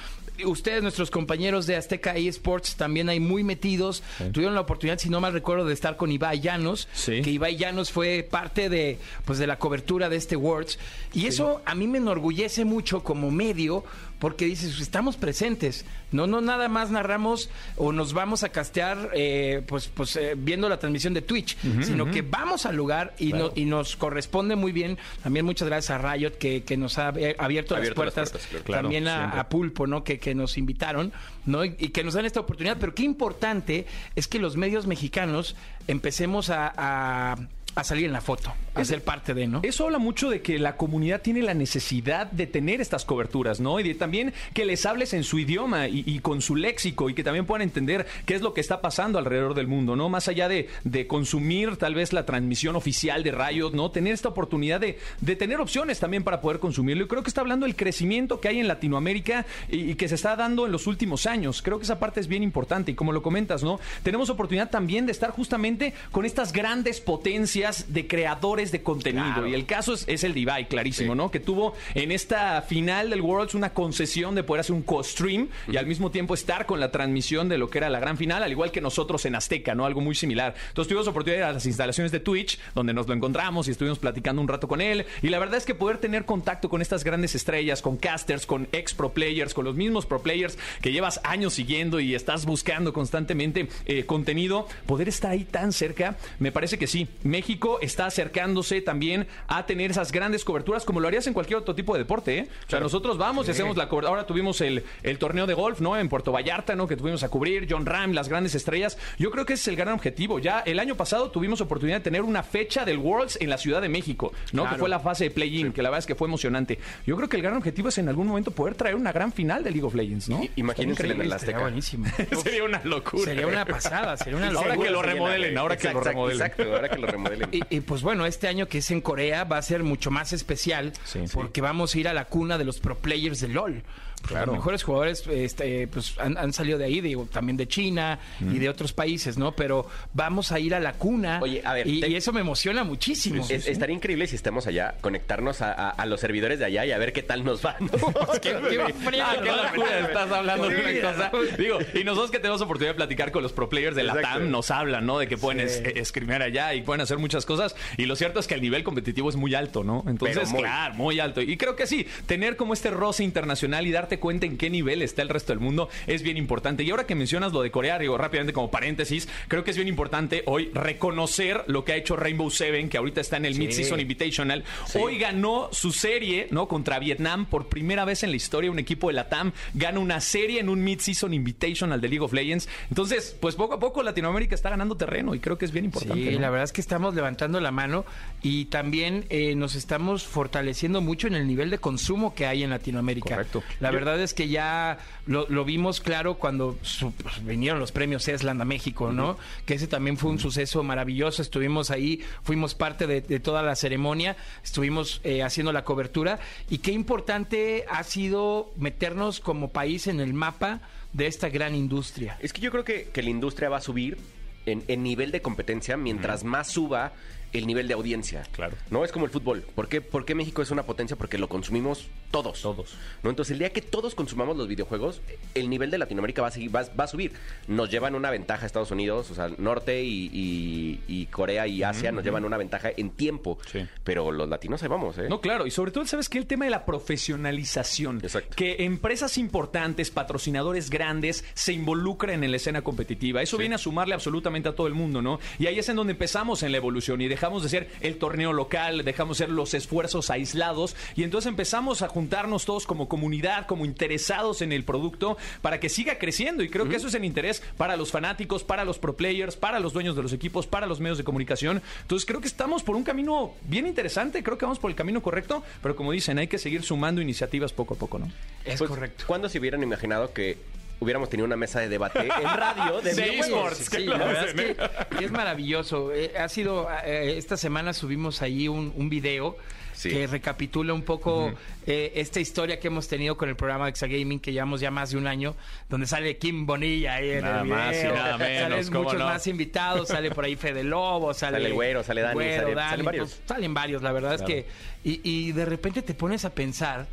Ustedes, 0.45 0.83
nuestros 0.85 1.11
compañeros 1.11 1.67
de 1.67 1.75
Azteca 1.75 2.15
eSports, 2.17 2.77
también 2.77 3.09
hay 3.09 3.19
muy 3.19 3.43
metidos. 3.43 4.05
Tuvieron 4.33 4.55
la 4.55 4.61
oportunidad, 4.61 4.97
si 5.01 5.09
no 5.09 5.21
mal 5.21 5.33
recuerdo, 5.33 5.65
de 5.67 5.75
estar 5.75 5.97
con 5.97 6.13
Ibai 6.13 6.39
Llanos. 6.41 6.87
Sí. 6.93 7.23
Que 7.23 7.31
Ibai 7.31 7.57
Llanos 7.57 7.91
fue 7.91 8.25
parte 8.31 8.69
de, 8.69 8.99
pues, 9.25 9.41
de 9.41 9.49
la 9.49 9.59
cobertura 9.59 10.09
de 10.09 10.15
este 10.15 10.37
Worlds. 10.37 10.79
Y 11.13 11.27
eso 11.27 11.61
a 11.65 11.75
mí 11.75 11.89
me 11.89 11.99
enorgullece 11.99 12.65
mucho 12.65 13.03
como 13.03 13.33
medio, 13.33 13.83
porque 14.19 14.45
dices, 14.47 14.81
estamos 14.81 15.17
presentes. 15.17 15.85
No, 16.11 16.27
no 16.27 16.41
nada 16.41 16.69
más 16.69 16.91
narramos 16.91 17.51
o 17.77 17.93
nos 17.93 18.15
vamos 18.15 18.43
a 18.43 18.49
castear 18.49 19.11
eh, 19.15 19.63
pues, 19.67 19.89
pues 19.89 20.17
eh, 20.17 20.35
viendo 20.37 20.69
la 20.69 20.79
transmisión 20.79 21.13
de 21.15 21.23
Twitch, 21.23 21.57
sino 21.83 22.11
que 22.11 22.23
vamos 22.23 22.65
al 22.67 22.77
lugar 22.77 23.15
y, 23.19 23.33
no- 23.33 23.53
y 23.55 23.65
nos 23.67 23.95
corresponde 23.97 24.57
muy 24.57 24.73
bien. 24.73 24.99
También 25.23 25.45
muchas 25.45 25.69
gracias 25.69 25.91
a 25.91 25.99
Riot 26.15 26.33
que, 26.39 26.65
que 26.65 26.77
nos 26.77 26.99
ha 26.99 27.09
abierto, 27.39 27.77
las 27.77 27.91
puertas. 27.91 28.33
claro. 28.65 28.83
También 28.83 29.07
a, 29.09 29.49
Pulpo, 29.49 29.87
¿no? 29.87 30.03
Que, 30.03 30.19
que 30.19 30.35
nos 30.35 30.57
invitaron, 30.59 31.13
¿no? 31.47 31.65
Y, 31.65 31.75
y 31.79 31.89
que 31.91 32.03
nos 32.05 32.15
dan 32.15 32.25
esta 32.27 32.41
oportunidad. 32.41 32.79
Pero 32.81 32.95
qué 32.95 33.03
importante 33.03 33.87
es 34.17 34.27
que 34.29 34.39
los 34.39 34.57
medios 34.57 34.87
mexicanos 34.87 35.55
empecemos 35.87 36.51
a, 36.51 36.73
a- 36.77 37.37
a 37.81 37.85
salir 37.85 38.07
en 38.07 38.13
la 38.13 38.21
foto, 38.21 38.53
a 38.75 38.85
ser 38.85 39.03
parte 39.03 39.35
de, 39.35 39.47
¿no? 39.47 39.61
Eso 39.63 39.85
habla 39.85 39.99
mucho 39.99 40.31
de 40.31 40.43
que 40.43 40.59
la 40.59 40.77
comunidad 40.77 41.23
tiene 41.23 41.43
la 41.43 41.55
necesidad 41.55 42.31
de 42.31 42.47
tener 42.47 42.81
estas 42.81 43.05
coberturas, 43.05 43.61
¿no? 43.61 43.79
Y 43.81 43.83
de 43.83 43.95
también 43.95 44.33
que 44.55 44.65
les 44.65 44.87
hables 44.87 45.13
en 45.13 45.25
su 45.25 45.39
idioma 45.39 45.89
y, 45.89 46.03
y 46.07 46.19
con 46.21 46.43
su 46.43 46.57
léxico 46.57 47.11
y 47.11 47.15
que 47.15 47.25
también 47.25 47.47
puedan 47.47 47.63
entender 47.63 48.07
qué 48.27 48.35
es 48.35 48.43
lo 48.43 48.55
que 48.55 48.61
está 48.61 48.81
pasando 48.81 49.19
alrededor 49.19 49.55
del 49.55 49.67
mundo, 49.67 49.97
¿no? 49.97 50.09
Más 50.09 50.29
allá 50.29 50.49
de, 50.49 50.69
de 50.85 51.07
consumir 51.07 51.77
tal 51.77 51.95
vez 51.95 52.13
la 52.13 52.27
transmisión 52.27 52.77
oficial 52.77 53.23
de 53.23 53.33
Riot, 53.33 53.73
¿no? 53.73 53.91
Tener 53.91 54.13
esta 54.13 54.29
oportunidad 54.29 54.81
de, 54.81 54.99
de 55.21 55.37
tener 55.37 55.61
opciones 55.61 56.01
también 56.01 56.25
para 56.25 56.41
poder 56.41 56.59
consumirlo. 56.59 57.05
Y 57.05 57.09
creo 57.09 57.23
que 57.23 57.31
está 57.31 57.41
hablando 57.41 57.67
del 57.67 57.77
crecimiento 57.77 58.41
que 58.41 58.49
hay 58.49 58.61
en 58.61 58.69
Latinoamérica 58.69 59.47
y, 59.69 59.91
y 59.91 59.95
que 59.95 60.09
se 60.09 60.15
está 60.15 60.37
dando 60.37 60.67
en 60.67 60.73
los 60.73 60.87
últimos 60.87 61.27
años. 61.27 61.63
Creo 61.63 61.79
que 61.79 61.85
esa 61.85 61.99
parte 61.99 62.21
es 62.21 62.29
bien 62.29 62.43
importante 62.43 62.93
y 62.93 62.95
como 62.95 63.13
lo 63.13 63.23
comentas, 63.23 63.63
¿no? 63.63 63.79
Tenemos 64.03 64.31
oportunidad 64.31 64.71
también 64.71 65.07
de 65.07 65.13
estar 65.13 65.31
justamente 65.31 65.95
con 66.11 66.25
estas 66.25 66.53
grandes 66.53 67.01
potencias 67.01 67.68
de 67.89 68.07
creadores 68.07 68.73
de 68.73 68.83
contenido. 68.83 69.47
Y 69.47 69.55
el 69.55 69.67
caso 69.67 69.95
es, 69.95 70.05
es 70.09 70.25
el 70.25 70.35
de 70.35 70.41
Ibai, 70.41 70.69
clarísimo, 70.69 71.15
¿no? 71.15 71.31
Que 71.31 71.41
tuvo 71.41 71.75
en 71.95 72.13
esta 72.13 72.63
final 72.63 73.11
del 73.11 73.21
Worlds 73.21 73.55
una 73.55 73.71
concesión 73.71 74.35
de 74.35 74.43
poder 74.43 74.61
hacer 74.61 74.75
un 74.75 74.83
co-stream 74.83 75.49
y 75.69 75.77
al 75.77 75.87
mismo 75.87 76.11
tiempo 76.11 76.35
estar 76.35 76.67
con 76.67 76.81
la 76.81 76.91
transmisión 76.91 77.49
de 77.49 77.59
lo 77.59 77.71
que 77.71 77.79
era 77.79 77.91
la 77.91 78.01
gran 78.01 78.17
final, 78.17 78.43
al 78.43 78.51
igual 78.51 78.71
que 78.71 78.81
nosotros 78.81 79.25
en 79.25 79.35
Azteca, 79.35 79.75
¿no? 79.75 79.87
Algo 79.87 80.01
muy 80.01 80.15
similar. 80.15 80.55
Entonces 80.69 80.89
tuvimos 80.89 81.09
oportunidad 81.09 81.37
de 81.37 81.45
ir 81.45 81.51
a 81.51 81.53
las 81.53 81.67
instalaciones 81.67 82.13
de 82.13 82.21
Twitch, 82.21 82.59
donde 82.75 82.93
nos 82.93 83.07
lo 83.07 83.15
encontramos 83.15 83.69
y 83.69 83.73
estuvimos 83.73 83.99
platicando 83.99 84.43
un 84.43 84.49
rato 84.49 84.69
con 84.69 84.81
él. 84.81 85.07
Y 85.23 85.29
la 85.29 85.39
verdad 85.39 85.57
es 85.57 85.65
que 85.65 85.75
poder 85.75 85.99
tener 85.99 86.25
contacto 86.25 86.69
con 86.69 86.83
estas 86.83 87.05
grandes 87.05 87.35
estrellas, 87.35 87.83
con 87.83 87.97
casters, 87.97 88.47
con 88.47 88.69
ex 88.73 88.95
pro 88.95 89.13
players, 89.13 89.55
con 89.55 89.65
los 89.65 89.77
mismos 89.77 90.07
pro 90.07 90.23
players 90.23 90.59
que 90.81 90.93
llevas 90.93 91.21
años 91.25 91.55
siguiendo 91.55 92.01
y 92.01 92.15
estás 92.15 92.47
buscando 92.47 92.93
constantemente 92.93 93.69
eh, 93.87 94.05
contenido, 94.05 94.67
poder 94.87 95.09
estar 95.09 95.31
ahí 95.31 95.45
tan 95.45 95.73
cerca, 95.73 96.17
me 96.39 96.53
parece 96.53 96.79
que 96.79 96.87
sí. 96.87 97.09
México 97.23 97.48
está 97.81 98.07
acercándose 98.07 98.81
también 98.83 99.27
a 99.47 99.65
tener 99.67 99.91
esas 99.91 100.13
grandes 100.13 100.45
coberturas 100.45 100.85
como 100.85 101.01
lo 101.01 101.09
harías 101.09 101.27
en 101.27 101.33
cualquier 101.33 101.59
otro 101.59 101.75
tipo 101.75 101.95
de 101.95 102.01
deporte. 102.01 102.39
¿eh? 102.39 102.49
O 102.67 102.71
sea, 102.71 102.81
nosotros 102.81 103.17
vamos 103.19 103.49
y 103.49 103.53
hacemos 103.53 103.77
la 103.77 103.89
cobertura. 103.89 104.11
Ahora 104.11 104.27
tuvimos 104.27 104.61
el, 104.61 104.85
el 105.03 105.19
torneo 105.19 105.47
de 105.47 105.55
golf, 105.55 105.81
¿no? 105.81 105.97
En 105.97 106.09
Puerto 106.09 106.33
Vallarta, 106.33 106.75
¿no? 106.77 106.87
Que 106.87 106.97
tuvimos 106.97 107.23
a 107.23 107.29
cubrir, 107.29 107.67
John 107.71 107.87
Ram, 107.87 108.13
las 108.13 108.29
grandes 108.29 108.55
estrellas. 108.55 108.99
Yo 109.19 109.31
creo 109.31 109.47
que 109.47 109.55
ese 109.55 109.63
es 109.63 109.69
el 109.69 109.77
gran 109.77 109.95
objetivo. 109.95 110.39
Ya 110.39 110.61
el 110.61 110.79
año 110.79 110.95
pasado 110.97 111.31
tuvimos 111.31 111.61
oportunidad 111.61 111.99
de 111.99 112.05
tener 112.05 112.23
una 112.23 112.43
fecha 112.43 112.85
del 112.85 112.99
Worlds 112.99 113.39
en 113.41 113.51
la 113.51 113.59
Ciudad 113.59 113.81
de 113.83 113.89
México, 113.89 114.33
¿no? 114.53 114.69
Que 114.69 114.77
fue 114.77 114.89
la 114.89 115.01
fase 115.01 115.25
de 115.25 115.31
play-in, 115.31 115.73
que 115.73 115.83
la 115.83 115.91
verdad 115.91 116.01
es 116.01 116.07
que 116.07 116.15
fue 116.15 116.29
emocionante. 116.29 116.79
Yo 117.07 117.17
creo 117.17 117.29
que 117.29 117.37
el 117.37 117.43
gran 117.43 117.57
objetivo 117.57 117.89
es 117.89 117.99
en 117.99 118.09
algún 118.09 118.27
momento 118.27 118.51
poder 118.51 118.75
traer 118.75 118.95
una 118.95 119.13
gran 119.13 119.33
final 119.33 119.63
de 119.65 119.71
League 119.71 119.87
of 119.87 119.95
Legends, 119.95 120.29
¿no? 120.29 120.41
Imagínense 120.57 121.07
en 121.07 121.21
el. 121.21 121.33
Azteca. 121.33 121.53
Sería 121.53 121.61
buenísimo. 121.63 122.07
Sería 122.43 122.65
una 122.65 122.81
locura. 122.85 123.25
Sería 123.25 123.47
una 123.47 123.65
pasada, 123.65 124.17
sería 124.17 124.37
una 124.37 124.49
Ahora 124.49 124.69
locura. 124.71 124.87
que 124.87 124.91
lo 124.93 125.03
remodelen, 125.03 125.59
ahora 125.59 125.77
que 125.77 125.93
lo 125.93 126.01
remodelen. 126.01 126.41
Exacto, 126.47 126.75
ahora 126.75 126.89
que 126.89 126.99
lo 126.99 127.07
remodelen. 127.07 127.38
Y, 127.53 127.63
y, 127.77 127.81
pues 127.81 128.03
bueno, 128.03 128.27
este 128.27 128.49
año 128.49 128.67
que 128.69 128.79
es 128.79 128.91
en 128.91 129.01
Corea 129.01 129.45
va 129.45 129.59
a 129.59 129.63
ser 129.63 129.83
mucho 129.83 130.11
más 130.11 130.33
especial 130.33 130.93
Sí, 131.05 131.21
sí. 131.27 131.31
porque 131.35 131.61
vamos 131.61 131.95
a 131.95 131.99
ir 131.99 132.09
a 132.09 132.13
la 132.13 132.25
cuna 132.27 132.59
de 132.59 132.65
los 132.65 132.79
pro 132.81 132.99
players 132.99 133.41
de 133.41 133.49
LOL. 133.49 133.83
Claro. 134.27 134.47
Los 134.47 134.57
mejores 134.57 134.83
jugadores 134.83 135.27
este, 135.29 135.87
pues, 135.89 136.15
han, 136.19 136.37
han 136.37 136.53
salido 136.53 136.77
de 136.79 136.85
ahí, 136.87 137.01
digo, 137.01 137.27
también 137.33 137.57
de 137.57 137.67
China 137.69 138.19
y 138.41 138.59
de 138.59 138.69
otros 138.69 138.93
países, 138.93 139.39
¿no? 139.39 139.53
Pero 139.53 139.87
vamos 140.13 140.53
a 140.53 140.59
ir 140.61 140.75
a 140.75 140.81
la 140.81 140.95
cuna 140.95 141.39
Oye, 141.43 141.63
a 141.65 141.73
ver, 141.75 141.87
y, 141.87 142.01
te- 142.01 142.09
y 142.09 142.17
eso 142.17 142.33
me 142.33 142.41
emociona 142.41 142.85
muchísimo. 142.85 143.45
Es- 143.49 143.67
Estaría 143.69 143.95
increíble 143.95 144.27
si 144.27 144.37
estemos 144.37 144.67
allá, 144.67 144.97
conectarnos 145.01 145.63
a, 145.63 145.73
a- 145.73 145.91
a 145.91 146.07
los 146.07 146.21
servidores 146.21 146.59
de 146.59 146.65
allá 146.67 146.85
y 146.85 146.93
a 146.93 146.99
ver 146.99 147.13
qué 147.13 147.23
tal 147.23 147.45
nos 147.45 147.65
va. 147.65 147.77
¿no? 147.81 147.89
Qué- 148.43 148.51
qué 148.71 148.93
frío, 148.95 149.25
Ah, 149.25 149.37
qué 149.43 149.51
locura, 149.51 150.01
estás 150.01 150.31
hablando 150.33 150.69
de 150.69 150.77
Sí, 150.93 150.99
una 150.99 151.13
cosa. 151.13 151.33
Digo, 151.59 151.79
y 151.95 152.05
nosotros 152.05 152.31
que 152.31 152.39
tenemos 152.39 152.61
oportunidad 152.61 152.93
de 152.93 152.97
platicar 152.97 153.31
con 153.33 153.43
los 153.43 153.53
pro 153.53 153.69
players 153.69 153.97
de 153.97 154.03
la. 154.05 154.21
TAM 154.21 154.51
nos 154.51 154.71
hablan, 154.71 155.07
¿no? 155.07 155.19
De 155.19 155.29
que 155.29 155.37
pueden 155.39 155.61
es- 155.61 155.79
eh, 155.79 155.95
escribir 155.97 156.43
allá 156.43 156.75
y 156.75 156.83
pueden 156.83 157.01
hacer 157.01 157.19
muchas 157.19 157.47
cosas. 157.47 157.75
Y 157.97 158.07
lo 158.07 158.17
cierto 158.17 158.41
es 158.41 158.47
que 158.47 158.55
el 158.55 158.61
nivel 158.63 158.83
competitivo 158.85 159.29
es 159.29 159.37
muy 159.37 159.55
alto, 159.55 159.85
¿no? 159.85 160.05
Entonces, 160.07 160.51
muy. 160.51 160.61
claro, 160.63 160.95
muy 160.95 161.21
alto. 161.21 161.41
Y 161.41 161.57
creo 161.57 161.77
que 161.77 161.87
sí, 161.87 162.07
tener 162.27 162.57
como 162.57 162.75
este 162.75 162.91
roce 162.91 163.25
internacional 163.25 163.87
y 163.87 163.91
darte 164.09 164.19
cuenta 164.19 164.47
en 164.47 164.57
qué 164.57 164.71
nivel 164.71 165.03
está 165.03 165.21
el 165.21 165.29
resto 165.29 165.53
del 165.53 165.61
mundo 165.61 165.91
es 166.07 166.23
bien 166.23 166.39
importante. 166.39 166.83
Y 166.83 166.91
ahora 166.91 167.05
que 167.05 167.15
mencionas 167.15 167.53
lo 167.53 167.61
de 167.61 167.71
Corea, 167.71 167.99
digo 167.99 168.17
rápidamente 168.17 168.55
como 168.55 168.71
paréntesis, 168.71 169.29
creo 169.49 169.65
que 169.65 169.71
es 169.71 169.77
bien 169.77 169.89
importante 169.89 170.43
hoy 170.47 170.71
reconocer 170.73 171.65
lo 171.67 171.85
que 171.85 171.93
ha 171.93 171.97
hecho 171.97 172.17
Rainbow 172.17 172.51
Seven, 172.51 172.89
que 172.89 172.97
ahorita 172.97 173.21
está 173.21 173.37
en 173.37 173.45
el 173.45 173.57
Mid-Season 173.57 174.01
Invitational. 174.01 174.65
Hoy 174.95 175.19
ganó 175.19 175.69
su 175.73 175.93
serie, 175.93 176.49
¿no? 176.51 176.69
Contra 176.69 176.99
Vietnam 176.99 177.45
por 177.47 177.69
primera 177.69 178.07
vez 178.07 178.23
en 178.23 178.31
la 178.31 178.37
historia. 178.37 178.71
Un 178.71 178.79
equipo 178.79 179.09
de 179.09 179.15
la 179.15 179.29
TAM 179.29 179.53
gana 179.75 179.99
una 179.99 180.21
serie 180.21 180.61
en 180.61 180.71
un 180.71 180.83
Mid-Season 180.83 181.35
Invitational 181.35 182.01
de 182.01 182.09
League 182.09 182.25
of 182.25 182.33
Legends. 182.33 182.69
Entonces, 182.89 183.37
pues 183.39 183.57
poco 183.57 183.75
a 183.75 183.79
poco 183.79 184.03
Latinoamérica 184.03 184.55
está 184.55 184.71
ganando 184.71 184.97
terreno 184.97 185.35
y 185.35 185.41
creo 185.41 185.59
que 185.59 185.67
es 185.67 185.73
bien 185.73 185.85
importante. 185.85 186.25
Sí, 186.25 186.35
¿no? 186.35 186.41
la 186.41 186.51
verdad 186.51 186.65
es 186.65 186.73
que 186.73 186.81
estamos 186.81 187.15
levantando 187.15 187.61
la 187.61 187.71
mano 187.71 188.07
y 188.43 188.67
también 188.67 189.27
eh, 189.29 189.55
nos 189.55 189.75
estamos 189.75 190.25
fortaleciendo 190.25 191.03
mucho 191.03 191.27
en 191.27 191.35
el 191.35 191.47
nivel 191.47 191.69
de 191.71 191.79
consumo 191.79 192.35
que 192.35 192.47
hay 192.47 192.63
en 192.63 192.71
Latinoamérica. 192.71 193.35
Correcto. 193.37 193.63
La 193.81 193.91
verdad 193.99 194.21
es 194.21 194.33
que 194.35 194.49
ya 194.49 194.99
lo, 195.27 195.47
lo 195.49 195.65
vimos 195.65 196.01
claro 196.01 196.35
cuando 196.35 196.79
su- 196.83 197.13
pues, 197.13 197.45
vinieron 197.45 197.81
los 197.81 197.91
premios 197.93 198.29
Esland 198.29 198.63
a 198.63 198.65
México, 198.65 199.13
¿no? 199.13 199.37
Que 199.67 199.75
ese 199.75 199.87
también 199.89 200.17
fue 200.17 200.31
un 200.31 200.39
suceso 200.39 200.83
maravilloso. 200.83 201.43
Estuvimos 201.43 201.91
ahí, 201.91 202.23
fuimos 202.45 202.75
parte 202.75 203.07
de, 203.07 203.21
de 203.21 203.41
toda 203.41 203.63
la 203.63 203.75
ceremonia, 203.75 204.37
estuvimos 204.63 205.21
eh, 205.25 205.43
haciendo 205.43 205.73
la 205.73 205.85
cobertura. 205.85 206.39
Y 206.71 206.79
qué 206.79 206.93
importante 206.93 207.85
ha 207.91 208.03
sido 208.05 208.71
meternos 208.77 209.41
como 209.41 209.69
país 209.71 210.07
en 210.07 210.21
el 210.21 210.33
mapa 210.35 210.81
de 211.13 211.27
esta 211.27 211.49
gran 211.49 211.75
industria. 211.75 212.37
Es 212.41 212.53
que 212.53 212.61
yo 212.61 212.71
creo 212.71 212.85
que, 212.85 213.11
que 213.13 213.23
la 213.23 213.31
industria 213.31 213.69
va 213.69 213.79
a 213.79 213.81
subir 213.81 214.19
en, 214.67 214.85
en 214.89 215.03
nivel 215.03 215.33
de 215.33 215.41
competencia 215.43 215.97
mientras 215.97 216.45
más 216.45 216.69
suba 216.71 217.13
el 217.53 217.67
nivel 217.67 217.89
de 217.89 217.95
audiencia. 217.95 218.43
Claro. 218.53 218.77
No 218.91 219.05
es 219.05 219.13
como 219.13 219.25
el 219.25 219.31
fútbol. 219.31 219.63
¿Por 219.75 219.89
qué, 219.89 220.01
por 220.01 220.25
qué 220.25 220.35
México 220.35 220.63
es 220.63 220.71
una 220.71 220.83
potencia? 220.85 221.17
Porque 221.17 221.39
lo 221.39 221.49
consumimos 221.49 222.07
todos. 222.31 222.61
Todos. 222.63 222.95
¿No? 223.23 223.31
Entonces, 223.31 223.53
el 223.53 223.59
día 223.61 223.71
que 223.71 223.81
todos 223.83 224.15
consumamos 224.15 224.57
los 224.57 224.69
videojuegos, 224.69 225.21
el 225.55 225.71
nivel 225.71 225.91
de 225.91 225.99
Latinoamérica 225.99 226.43
va 226.43 226.49
a, 226.49 226.51
seguir, 226.51 226.75
va, 226.75 226.85
va 226.99 227.05
a 227.05 227.09
subir. 227.09 227.33
Nos 227.67 227.91
llevan 227.91 228.15
una 228.15 228.31
ventaja 228.31 228.67
Estados 228.67 228.91
Unidos, 228.91 229.31
o 229.31 229.35
sea, 229.35 229.49
Norte 229.59 230.03
y, 230.03 230.31
y- 230.33 231.01
y 231.09 231.27
Corea 231.27 231.67
y 231.67 231.83
Asia 231.83 232.13
nos 232.13 232.25
llevan 232.25 232.45
una 232.45 232.57
ventaja 232.57 232.91
en 232.97 233.11
tiempo. 233.11 233.59
Sí. 233.71 233.81
Pero 234.05 234.31
los 234.31 234.49
latinos 234.49 234.83
ahí 234.83 234.89
vamos, 234.89 235.17
¿eh? 235.19 235.27
No, 235.29 235.41
claro, 235.41 235.67
y 235.67 235.71
sobre 235.71 235.91
todo, 235.91 236.05
¿sabes 236.07 236.29
qué? 236.29 236.39
El 236.39 236.47
tema 236.47 236.65
de 236.67 236.71
la 236.71 236.85
profesionalización. 236.85 238.19
Exacto. 238.23 238.55
Que 238.57 238.85
empresas 238.85 239.39
importantes, 239.39 240.11
patrocinadores 240.11 240.91
grandes, 240.91 241.45
se 241.55 241.73
involucren 241.73 242.45
en 242.45 242.51
la 242.51 242.57
escena 242.57 242.83
competitiva. 242.83 243.43
Eso 243.43 243.57
viene 243.57 243.75
a 243.77 243.79
sumarle 243.79 244.15
absolutamente 244.15 244.69
a 244.69 244.75
todo 244.75 244.87
el 244.87 244.95
mundo, 244.95 245.23
¿no? 245.23 245.39
Y 245.59 245.67
ahí 245.67 245.79
es 245.79 245.89
en 245.89 245.97
donde 245.97 246.13
empezamos 246.13 246.63
en 246.63 246.73
la 246.73 246.79
evolución 246.79 247.21
y 247.21 247.29
dejamos 247.39 247.63
de 247.63 247.69
ser 247.69 247.89
el 248.01 248.19
torneo 248.19 248.53
local, 248.53 249.05
dejamos 249.05 249.39
de 249.39 249.45
ser 249.45 249.55
los 249.55 249.73
esfuerzos 249.73 250.29
aislados 250.29 250.97
y 251.15 251.23
entonces 251.23 251.49
empezamos 251.49 252.03
a 252.03 252.09
juntarnos 252.09 252.65
todos 252.65 252.85
como 252.85 253.09
comunidad, 253.09 253.67
como 253.67 253.85
interesados 253.85 254.61
en 254.61 254.73
el 254.73 254.83
producto 254.83 255.39
para 255.63 255.79
que 255.79 255.89
siga 255.89 256.19
creciendo. 256.19 256.65
Y 256.65 256.69
creo 256.69 256.89
que 256.89 256.97
eso 256.97 257.07
es 257.07 257.15
el 257.15 257.25
interés 257.25 257.63
para 257.77 257.97
los 257.97 258.11
fanáticos, 258.11 258.65
para 258.65 258.85
los 258.85 258.99
pro 258.99 259.17
players, 259.17 259.55
para 259.57 259.79
los 259.79 259.93
dueños 259.93 260.17
de 260.17 260.23
los 260.23 260.33
equipos, 260.33 260.67
para 260.67 260.87
los 260.87 260.99
medios 260.99 261.17
de 261.17 261.23
comunicación. 261.23 261.81
Entonces 262.03 262.27
creo 262.27 262.41
que 262.41 262.49
estamos 262.49 262.83
por 262.83 262.97
un 262.97 263.05
camino 263.05 263.53
bien 263.63 263.87
interesante, 263.87 264.43
creo 264.43 264.59
que 264.59 264.65
vamos 264.65 264.81
por 264.81 264.91
el 264.91 264.97
camino 264.97 265.23
correcto, 265.23 265.63
pero 265.81 265.95
como 265.95 266.11
dicen, 266.11 266.39
hay 266.39 266.49
que 266.49 266.59
seguir 266.59 266.83
sumando 266.83 267.23
iniciativas 267.23 267.73
poco 267.73 267.95
a 267.95 267.97
poco, 267.97 268.19
¿no? 268.19 268.27
Es 268.65 268.79
Pues, 268.79 268.91
correcto. 268.91 269.25
¿Cuándo 269.29 269.49
se 269.49 269.61
hubieran 269.61 269.83
imaginado 269.85 270.33
que 270.33 270.59
hubiéramos 271.01 271.29
tenido 271.31 271.47
una 271.47 271.57
mesa 271.57 271.81
de 271.81 271.89
debate 271.89 272.21
en 272.21 272.29
radio 272.45 273.01
de 273.01 273.15
Sí, 273.15 273.21
esports. 273.23 273.89
Sí, 273.91 274.05
la 274.05 274.19
verdad 274.19 274.49
es 274.49 274.55
que 274.55 274.77
es 275.25 275.31
maravilloso. 275.31 276.13
Eh, 276.13 276.33
ha 276.39 276.49
sido, 276.49 276.89
eh, 277.05 277.35
esta 277.39 277.57
semana 277.57 277.93
subimos 277.93 278.43
ahí 278.43 278.69
un, 278.69 278.93
un 278.97 279.09
video 279.09 279.57
Sí. 279.95 280.11
que 280.11 280.29
recapitula 280.29 280.93
un 280.95 281.03
poco 281.03 281.53
eh, 281.85 282.13
esta 282.15 282.39
historia 282.39 282.79
que 282.79 282.87
hemos 282.87 283.09
tenido 283.09 283.37
con 283.37 283.49
el 283.49 283.57
programa 283.57 283.87
de 283.87 283.91
Exagaming, 283.91 284.39
que 284.39 284.53
llevamos 284.53 284.81
ya 284.81 284.93
más 284.93 285.11
de 285.11 285.17
un 285.17 285.27
año, 285.27 285.57
donde 285.89 286.07
sale 286.07 286.37
Kim 286.39 286.67
Bonilla 286.67 287.15
ahí 287.17 287.31
en 287.31 287.41
Nada 287.43 287.63
el 287.63 287.67
más 287.69 287.97
y 287.97 287.99
video. 287.99 288.15
nada 288.15 288.39
menos, 288.39 288.61
Salen 288.71 288.87
¿cómo 288.93 289.03
muchos 289.03 289.19
no? 289.19 289.25
más 289.25 289.47
invitados, 289.49 290.07
sale 290.07 290.31
por 290.31 290.45
ahí 290.45 290.55
Fede 290.55 290.85
Lobo, 290.85 291.35
sale... 291.35 291.57
Sale 291.57 291.67
el 291.71 291.75
Güero, 291.75 292.05
sale 292.05 292.21
Dani, 292.21 292.35
Güero, 292.35 292.63
sale- 292.63 292.75
Dani, 292.77 292.91
salen 292.91 293.05
varios. 293.07 293.29
pues, 293.35 293.43
salen 293.49 293.75
varios, 293.75 294.03
la 294.03 294.13
verdad 294.13 294.35
es 294.35 294.43
que... 294.43 294.67
Y, 295.03 295.21
y 295.25 295.51
de 295.51 295.65
repente 295.65 296.03
te 296.03 296.15
pones 296.15 296.45
a 296.45 296.51
pensar... 296.51 297.09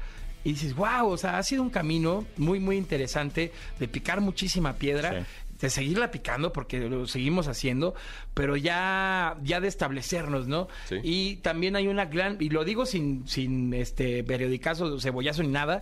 Y 0.46 0.52
dices, 0.54 0.76
wow, 0.76 1.08
o 1.10 1.18
sea, 1.18 1.38
ha 1.38 1.44
sido 1.44 1.62
un 1.64 1.70
camino 1.70 2.24
muy, 2.38 2.60
muy 2.62 2.78
interesante 2.78 3.52
de 3.80 3.88
picar 3.90 4.22
muchísima 4.22 4.74
piedra, 4.74 5.22
Sí. 5.22 5.26
de 5.62 5.70
seguirla 5.70 6.12
picando 6.12 6.54
porque 6.54 6.80
lo 6.88 7.08
seguimos 7.08 7.48
haciendo, 7.48 7.96
pero 8.34 8.56
ya, 8.56 9.38
ya 9.42 9.60
de 9.60 9.68
establecernos, 9.68 10.48
¿no? 10.48 10.68
Sí. 10.88 10.98
Y 11.04 11.36
también 11.38 11.76
hay 11.76 11.88
una 11.88 12.06
gran, 12.06 12.38
y 12.40 12.50
lo 12.50 12.64
digo 12.64 12.86
sin, 12.86 13.28
sin 13.28 13.74
este 13.74 14.24
periodicazo, 14.24 15.00
cebollazo 15.00 15.42
ni 15.44 15.50
nada. 15.50 15.82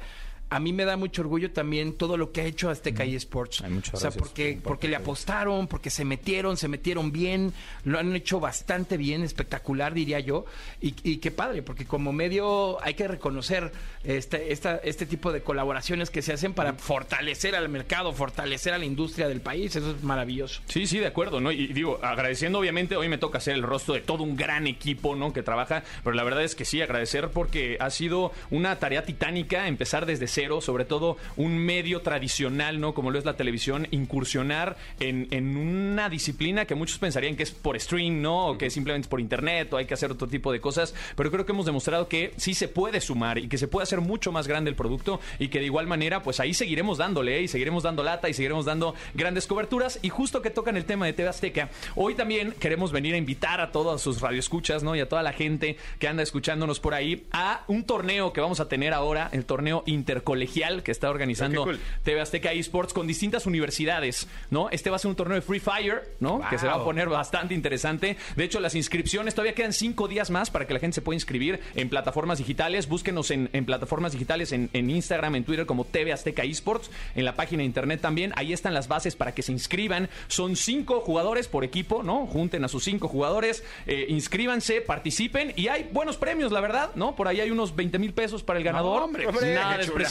A 0.54 0.60
mí 0.60 0.72
me 0.72 0.86
da 0.86 0.98
mucho 0.98 1.22
orgullo 1.24 1.52
también 1.52 1.94
todo 1.94 2.16
lo 2.16 2.32
que 2.32 2.42
ha 2.42 2.46
hecho 2.46 2.70
Azteca 2.70 3.04
eSports. 3.04 3.62
Ay, 3.62 3.72
muchas 3.72 3.96
o 3.96 3.98
sea, 3.98 4.12
porque, 4.12 4.60
porque 4.62 4.88
le 4.88 4.96
apostaron, 4.96 5.68
porque 5.68 5.89
se 5.89 6.06
metieron, 6.06 6.58
se 6.58 6.68
metieron 6.68 7.12
bien, 7.12 7.54
lo 7.86 7.98
han 7.98 8.16
hecho 8.16 8.39
bastante 8.39 8.98
bien, 8.98 9.24
espectacular, 9.24 9.94
diría 9.94 10.20
yo. 10.20 10.46
Y, 10.80 10.94
y 11.04 11.18
qué 11.18 11.32
padre, 11.32 11.63
porque 11.63 11.86
como 11.86 12.13
medio 12.13 12.84
hay 12.84 12.94
que 12.94 13.08
reconocer 13.08 13.72
este, 14.04 14.52
esta, 14.52 14.76
este 14.78 15.06
tipo 15.06 15.32
de 15.32 15.42
colaboraciones 15.42 16.10
que 16.10 16.22
se 16.22 16.34
hacen 16.34 16.54
para 16.54 16.74
fortalecer 16.74 17.56
al 17.56 17.70
mercado, 17.70 18.13
fortalecer 18.13 18.74
a 18.74 18.78
la 18.78 18.86
industria 18.86 19.28
del 19.28 19.42
país. 19.42 19.76
Eso 19.76 19.92
es 19.92 20.04
maravilloso. 20.04 20.62
Sí, 20.68 20.86
sí, 20.86 21.00
de 21.00 21.08
acuerdo, 21.08 21.39
¿no? 21.39 21.52
Y 21.52 21.68
digo, 21.68 22.00
agradeciendo, 22.04 22.60
obviamente, 22.60 22.96
hoy 22.96 23.10
me 23.10 23.18
toca 23.18 23.39
ser 23.39 23.56
el 23.56 23.63
rostro 23.63 23.96
de 23.96 24.02
todo 24.02 24.24
un 24.24 24.36
gran 24.36 24.68
equipo, 24.68 25.16
¿no? 25.16 25.34
Que 25.34 25.42
trabaja, 25.42 25.84
pero 26.04 26.16
la 26.16 26.24
verdad 26.24 26.44
es 26.44 26.54
que 26.56 26.66
sí, 26.66 26.82
agradecer 26.82 27.30
porque 27.30 27.78
ha 27.80 27.89
sido 27.89 28.32
una 28.52 28.78
tarea 28.78 29.04
titánica 29.04 29.68
empezar 29.68 30.06
desde 30.06 30.28
cero, 30.28 30.42
sobre 30.62 30.86
todo 30.86 31.17
un 31.38 31.58
medio 31.58 32.01
tradicional, 32.01 32.79
¿no? 32.79 32.93
Como 32.93 33.12
lo 33.12 33.19
es 33.19 33.25
la 33.25 33.36
televisión, 33.36 33.88
incursionar 33.91 34.77
en, 34.99 35.27
en 35.32 35.58
una 35.58 36.10
disciplina 36.10 36.65
que 36.65 36.75
muchos 36.75 36.97
pensarían 36.97 37.36
que 37.36 37.43
es 37.43 37.51
por 37.51 37.79
stream, 37.79 38.21
¿no? 38.21 38.47
O 38.47 38.58
que 38.58 38.69
simplemente 38.69 39.06
es 39.06 39.10
por 39.10 39.19
internet, 39.19 39.71
o 39.73 39.77
hay 39.77 39.86
que 39.86 39.93
hacer 39.93 40.12
otro 40.12 40.27
tipo 40.27 40.51
de 40.51 40.60
cosas, 40.60 40.93
pero 41.15 41.32
creo 41.32 41.45
que 41.45 41.51
hemos 41.51 41.65
demostrado 41.65 42.08
que 42.08 42.34
sí 42.38 42.53
se 42.53 42.67
puede 42.67 43.01
sumar 43.01 43.38
y 43.38 43.47
que 43.47 43.58
se 43.58 43.67
puede 43.67 43.84
hacer 43.84 44.01
mucho 44.01 44.32
más 44.32 44.47
grande 44.47 44.69
el 44.69 44.75
producto 44.75 45.19
y 45.39 45.47
que 45.47 45.60
de 45.60 45.65
igual 45.65 45.88
manera, 45.88 46.21
pues 46.23 46.39
ahí 46.39 46.53
seguiremos 46.53 46.97
dándole, 46.97 47.38
¿eh? 47.38 47.41
y 47.43 47.47
seguiremos 47.47 47.84
dando 47.84 48.03
lata 48.03 48.29
y 48.29 48.34
seguiremos 48.34 48.65
dando 48.65 48.95
grandes 49.13 49.47
coberturas. 49.47 49.99
Y 50.01 50.10
justo 50.10 50.41
que 50.41 50.49
tocan 50.49 50.77
el 50.77 50.86
tema 50.86 51.06
de 51.06 51.13
TV 51.13 51.29
Azteca, 51.29 51.69
hoy 51.95 52.15
también 52.15 52.53
queremos 52.60 52.91
venir 52.91 53.13
a 53.15 53.17
invitar 53.17 53.62
a 53.62 53.71
todos 53.71 54.01
sus 54.01 54.21
radioescuchas, 54.21 54.84
¿no? 54.84 54.95
Y 54.95 54.99
a 54.99 55.10
toda 55.10 55.23
la 55.23 55.34
gente 55.34 55.77
que 55.99 56.08
anda 56.08 56.23
escuchándonos 56.23 56.79
por 56.79 56.93
ahí 56.93 57.25
a 57.32 57.63
un 57.67 57.84
torneo 57.84 58.34
que 58.34 58.41
vamos 58.41 58.60
a 58.60 58.67
tener 58.67 58.93
ahora, 58.93 59.29
el 59.32 59.45
torneo 59.45 59.84
intercolegial 60.34 60.84
que 60.84 60.91
está 60.91 61.10
organizando 61.10 61.63
cool. 61.63 61.80
TV 62.04 62.22
Azteca 62.22 62.52
eSports 62.52 62.93
con 62.93 63.08
distintas 63.08 63.46
universidades, 63.46 64.28
¿no? 64.50 64.69
Este 64.69 64.89
va 64.89 64.96
a 64.96 65.00
ser 65.00 65.10
un 65.10 65.15
torneo 65.15 65.36
de 65.36 65.41
Free 65.41 65.60
Fire, 65.60 66.04
¿no? 66.19 66.41
Que 66.50 66.58
se 66.58 66.67
va 66.67 66.76
a 66.76 66.84
poner 66.84 67.10
bastante 67.10 67.54
interesante. 67.54 68.17
De 68.36 68.43
hecho, 68.43 68.60
las 68.60 68.76
inscripciones 68.76 69.36
todavía 69.36 69.54
quedan 69.54 69.74
cinco 69.74 70.08
días 70.08 70.30
más 70.30 70.50
para 70.50 70.65
que 70.65 70.74
la 70.74 70.80
gente 70.80 70.96
se 70.96 71.02
pueda 71.02 71.15
inscribir 71.15 71.60
en 71.76 71.89
plataformas 71.89 72.38
digitales. 72.39 72.88
Búsquenos 72.88 73.32
en, 73.32 73.50
en 73.54 73.65
plataformas 73.65 74.13
digitales, 74.13 74.52
en, 74.52 74.69
en 74.74 74.89
Instagram, 74.89 75.36
en 75.36 75.43
Twitter 75.43 75.65
como 75.65 75.86
TV 75.86 76.12
Azteca 76.12 76.43
eSports, 76.43 76.89
en 77.15 77.26
la 77.26 77.36
página 77.36 77.60
de 77.60 77.65
internet 77.65 78.02
también. 78.02 78.34
Ahí 78.36 78.54
están 78.54 78.74
las 78.74 78.88
bases 78.88 79.15
para 79.15 79.34
que 79.34 79.41
se 79.41 79.52
inscriban. 79.52 80.10
Son 80.28 80.56
cinco 80.56 81.02
jugadores 81.02 81.48
por 81.48 81.63
equipo, 81.63 82.04
¿no? 82.04 82.26
Junten 82.28 82.63
a 82.63 82.67
sus 82.67 82.84
cinco 82.84 83.08
jugadores, 83.08 83.63
eh, 83.86 84.06
inscríbanse, 84.10 84.82
participen 84.82 85.54
y 85.56 85.67
hay 85.67 85.89
buenos 85.91 86.17
premios, 86.17 86.52
la 86.52 86.62
verdad, 86.62 86.91
¿no? 86.96 87.15
Por 87.15 87.28
ahí 87.28 87.39
hay 87.39 87.52
unos 87.52 87.76
20 87.76 88.00
mil 88.00 88.13
pesos 88.13 88.43
para 88.43 88.60
el 88.60 88.65
ganador. 88.65 89.04
hombre, 89.04 89.28
hombre, 89.28 89.54
Nada 89.54 89.78
qué 89.80 90.06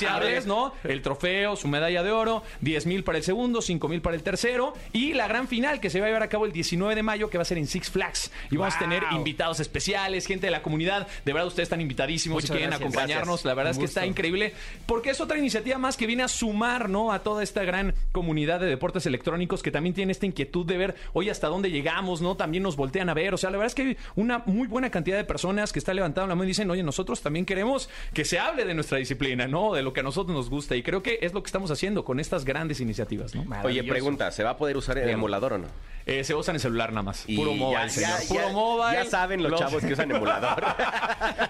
¿no? 0.46 0.72
El 0.84 1.02
trofeo, 1.02 1.56
su 1.56 1.68
medalla 1.68 2.02
de 2.02 2.10
oro, 2.10 2.42
10 2.60 2.86
mil 2.86 3.04
para 3.04 3.18
el 3.18 3.24
segundo, 3.24 3.62
5 3.62 3.88
mil 3.88 4.00
para 4.00 4.16
el 4.16 4.22
tercero 4.22 4.74
y 4.92 5.14
la 5.14 5.28
gran 5.28 5.48
final 5.48 5.80
que 5.80 5.90
se 5.90 6.00
va 6.00 6.06
a 6.06 6.08
llevar 6.08 6.22
a 6.22 6.28
cabo 6.28 6.46
el 6.46 6.52
19 6.52 6.94
de 6.94 7.02
mayo 7.02 7.30
que 7.30 7.38
va 7.38 7.42
a 7.42 7.44
ser 7.44 7.58
en 7.58 7.66
Six 7.66 7.90
Flags. 7.90 8.30
Y 8.50 8.56
vamos 8.56 8.76
a 8.76 8.78
tener 8.78 9.02
invitados 9.12 9.60
especiales, 9.60 10.26
gente 10.26 10.46
de 10.46 10.50
la 10.50 10.62
comunidad. 10.62 11.06
De 11.24 11.32
verdad, 11.32 11.46
ustedes 11.48 11.66
están 11.66 11.80
invitadísimos 11.80 12.36
Muchas 12.36 12.48
si 12.48 12.52
quieren 12.52 12.70
gracias. 12.70 12.86
acompañarnos. 12.88 13.26
Gracias. 13.28 13.44
La 13.44 13.54
verdad 13.54 13.72
es 13.72 13.78
que 13.78 13.84
está 13.84 14.06
increíble 14.06 14.52
porque 14.86 15.10
es 15.10 15.20
otra 15.20 15.38
iniciativa 15.38 15.78
más 15.78 15.96
que 15.96 16.06
viene 16.06 16.22
a 16.22 16.28
sumar, 16.28 16.88
¿no? 16.88 17.12
A 17.12 17.20
toda 17.22 17.42
esta 17.42 17.64
gran 17.64 17.94
comunidad 18.12 18.60
de 18.60 18.66
deportes 18.66 19.06
electrónicos 19.06 19.62
que 19.62 19.70
también 19.70 19.94
tiene 19.94 20.12
esta 20.12 20.26
inquietud 20.26 20.66
de 20.66 20.76
ver, 20.76 20.94
oye, 21.12 21.30
hasta 21.30 21.48
dónde 21.48 21.70
llegamos, 21.70 22.20
¿no? 22.20 22.36
También 22.36 22.62
nos 22.62 22.76
voltean 22.76 23.08
a 23.08 23.14
ver. 23.14 23.34
O 23.34 23.36
sea, 23.36 23.50
la 23.50 23.58
verdad 23.58 23.68
es 23.68 23.74
que 23.74 23.82
hay 23.82 23.96
una 24.16 24.42
muy 24.46 24.68
buena 24.68 24.90
cantidad 24.90 25.16
de 25.16 25.24
personas 25.24 25.72
que 25.72 25.78
están 25.78 25.96
levantando 25.96 26.28
la 26.28 26.34
mano 26.34 26.44
y 26.44 26.48
dicen, 26.48 26.70
oye, 26.70 26.82
nosotros 26.82 27.20
también 27.20 27.44
queremos 27.44 27.88
que 28.12 28.24
se 28.24 28.38
hable 28.38 28.64
de 28.64 28.74
nuestra 28.74 28.98
disciplina, 28.98 29.46
¿no? 29.46 29.74
De 29.74 29.82
lo 29.82 29.91
que 29.92 30.00
a 30.00 30.02
nosotros 30.02 30.37
nos 30.37 30.50
gusta. 30.50 30.76
Y 30.76 30.83
creo 30.83 31.02
que 31.02 31.18
es 31.22 31.33
lo 31.33 31.42
que 31.42 31.46
estamos 31.48 31.70
haciendo 31.70 32.05
con 32.05 32.20
estas 32.20 32.44
grandes 32.44 32.81
iniciativas, 32.81 33.35
¿no? 33.35 33.44
Oye, 33.64 33.83
pregunta, 33.85 34.31
¿se 34.31 34.42
va 34.44 34.50
a 34.50 34.57
poder 34.57 34.76
usar 34.76 34.98
el 34.98 35.05
Bien. 35.05 35.18
emulador 35.18 35.55
o 35.55 35.59
no? 35.59 35.68
Eh, 36.05 36.24
se 36.24 36.35
usan 36.35 36.57
en 36.57 36.61
celular 36.61 36.90
nada 36.90 37.05
más. 37.05 37.22
Y 37.28 37.37
Puro 37.37 37.52
mobile, 37.55 37.83
ya, 37.85 37.88
señor. 37.88 38.11
ya, 38.22 38.28
Puro 38.28 38.40
ya- 38.48 38.52
mobile. 38.52 39.05
Ya 39.05 39.05
saben 39.11 39.42
los 39.44 39.59
chavos 39.61 39.85
que 39.85 39.92
usan 39.92 40.11
emulador. 40.11 40.64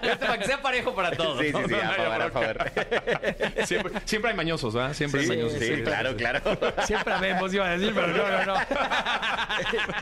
Este, 0.03 0.25
para 0.25 0.37
que 0.37 0.45
sea 0.45 0.61
parejo 0.61 0.93
para 0.93 1.11
todos. 1.11 1.39
Sí, 1.39 1.45
sí, 1.47 1.57
sí, 1.67 1.71
No 1.73 2.23
a 2.23 2.29
favor, 2.29 2.61
a 2.61 3.65
siempre, 3.65 3.93
siempre 4.05 4.31
hay 4.31 4.37
mañosos, 4.37 4.73
¿verdad? 4.73 4.93
Siempre 4.93 5.23
Sí, 5.25 5.31
hay 5.31 5.37
mañosos. 5.37 5.59
sí, 5.59 5.81
claro, 5.83 6.15
claro. 6.15 6.41
Siempre 6.85 7.13
vemos, 7.19 7.53
iba 7.53 7.65
a 7.65 7.77
decir, 7.77 7.93
pero 7.95 8.07
no, 8.07 8.45
no, 8.45 8.45
no. 8.45 8.53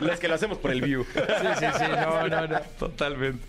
Los 0.06 0.18
que 0.18 0.28
lo 0.28 0.34
hacemos 0.34 0.58
por 0.58 0.70
el 0.72 0.82
view. 0.82 1.04
Sí, 1.14 1.20
sí, 1.58 1.66
sí, 1.78 1.84
no, 1.90 2.28
no, 2.28 2.46
no. 2.46 2.60
Totalmente. 2.78 3.44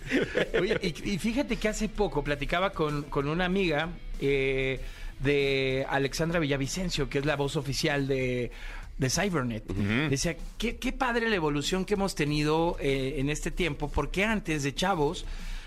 Oye, 0.58 0.78
y, 0.82 1.10
y 1.14 1.18
fíjate 1.18 1.56
que 1.56 1.68
hace 1.68 1.88
poco 1.88 2.22
platicaba 2.24 2.70
con, 2.70 3.02
con 3.04 3.28
una 3.28 3.44
amiga 3.44 3.88
eh, 4.20 4.80
de 5.20 5.86
Alexandra 5.88 6.38
Villavicencio, 6.40 7.08
que 7.08 7.18
es 7.18 7.24
la 7.24 7.36
voz 7.36 7.56
oficial 7.56 8.06
de, 8.06 8.50
de 8.98 9.10
Cybernet. 9.10 9.64
Decía, 10.10 10.36
qué, 10.58 10.76
qué 10.76 10.92
padre 10.92 11.28
la 11.28 11.36
evolución 11.36 11.84
que 11.84 11.94
hemos 11.94 12.14
tenido 12.14 12.76
eh, 12.80 13.16
en 13.18 13.30
este 13.30 13.50
tiempo, 13.50 13.90
porque 13.90 14.24
antes 14.24 14.62
de 14.62 14.74
chavos... 14.74 15.24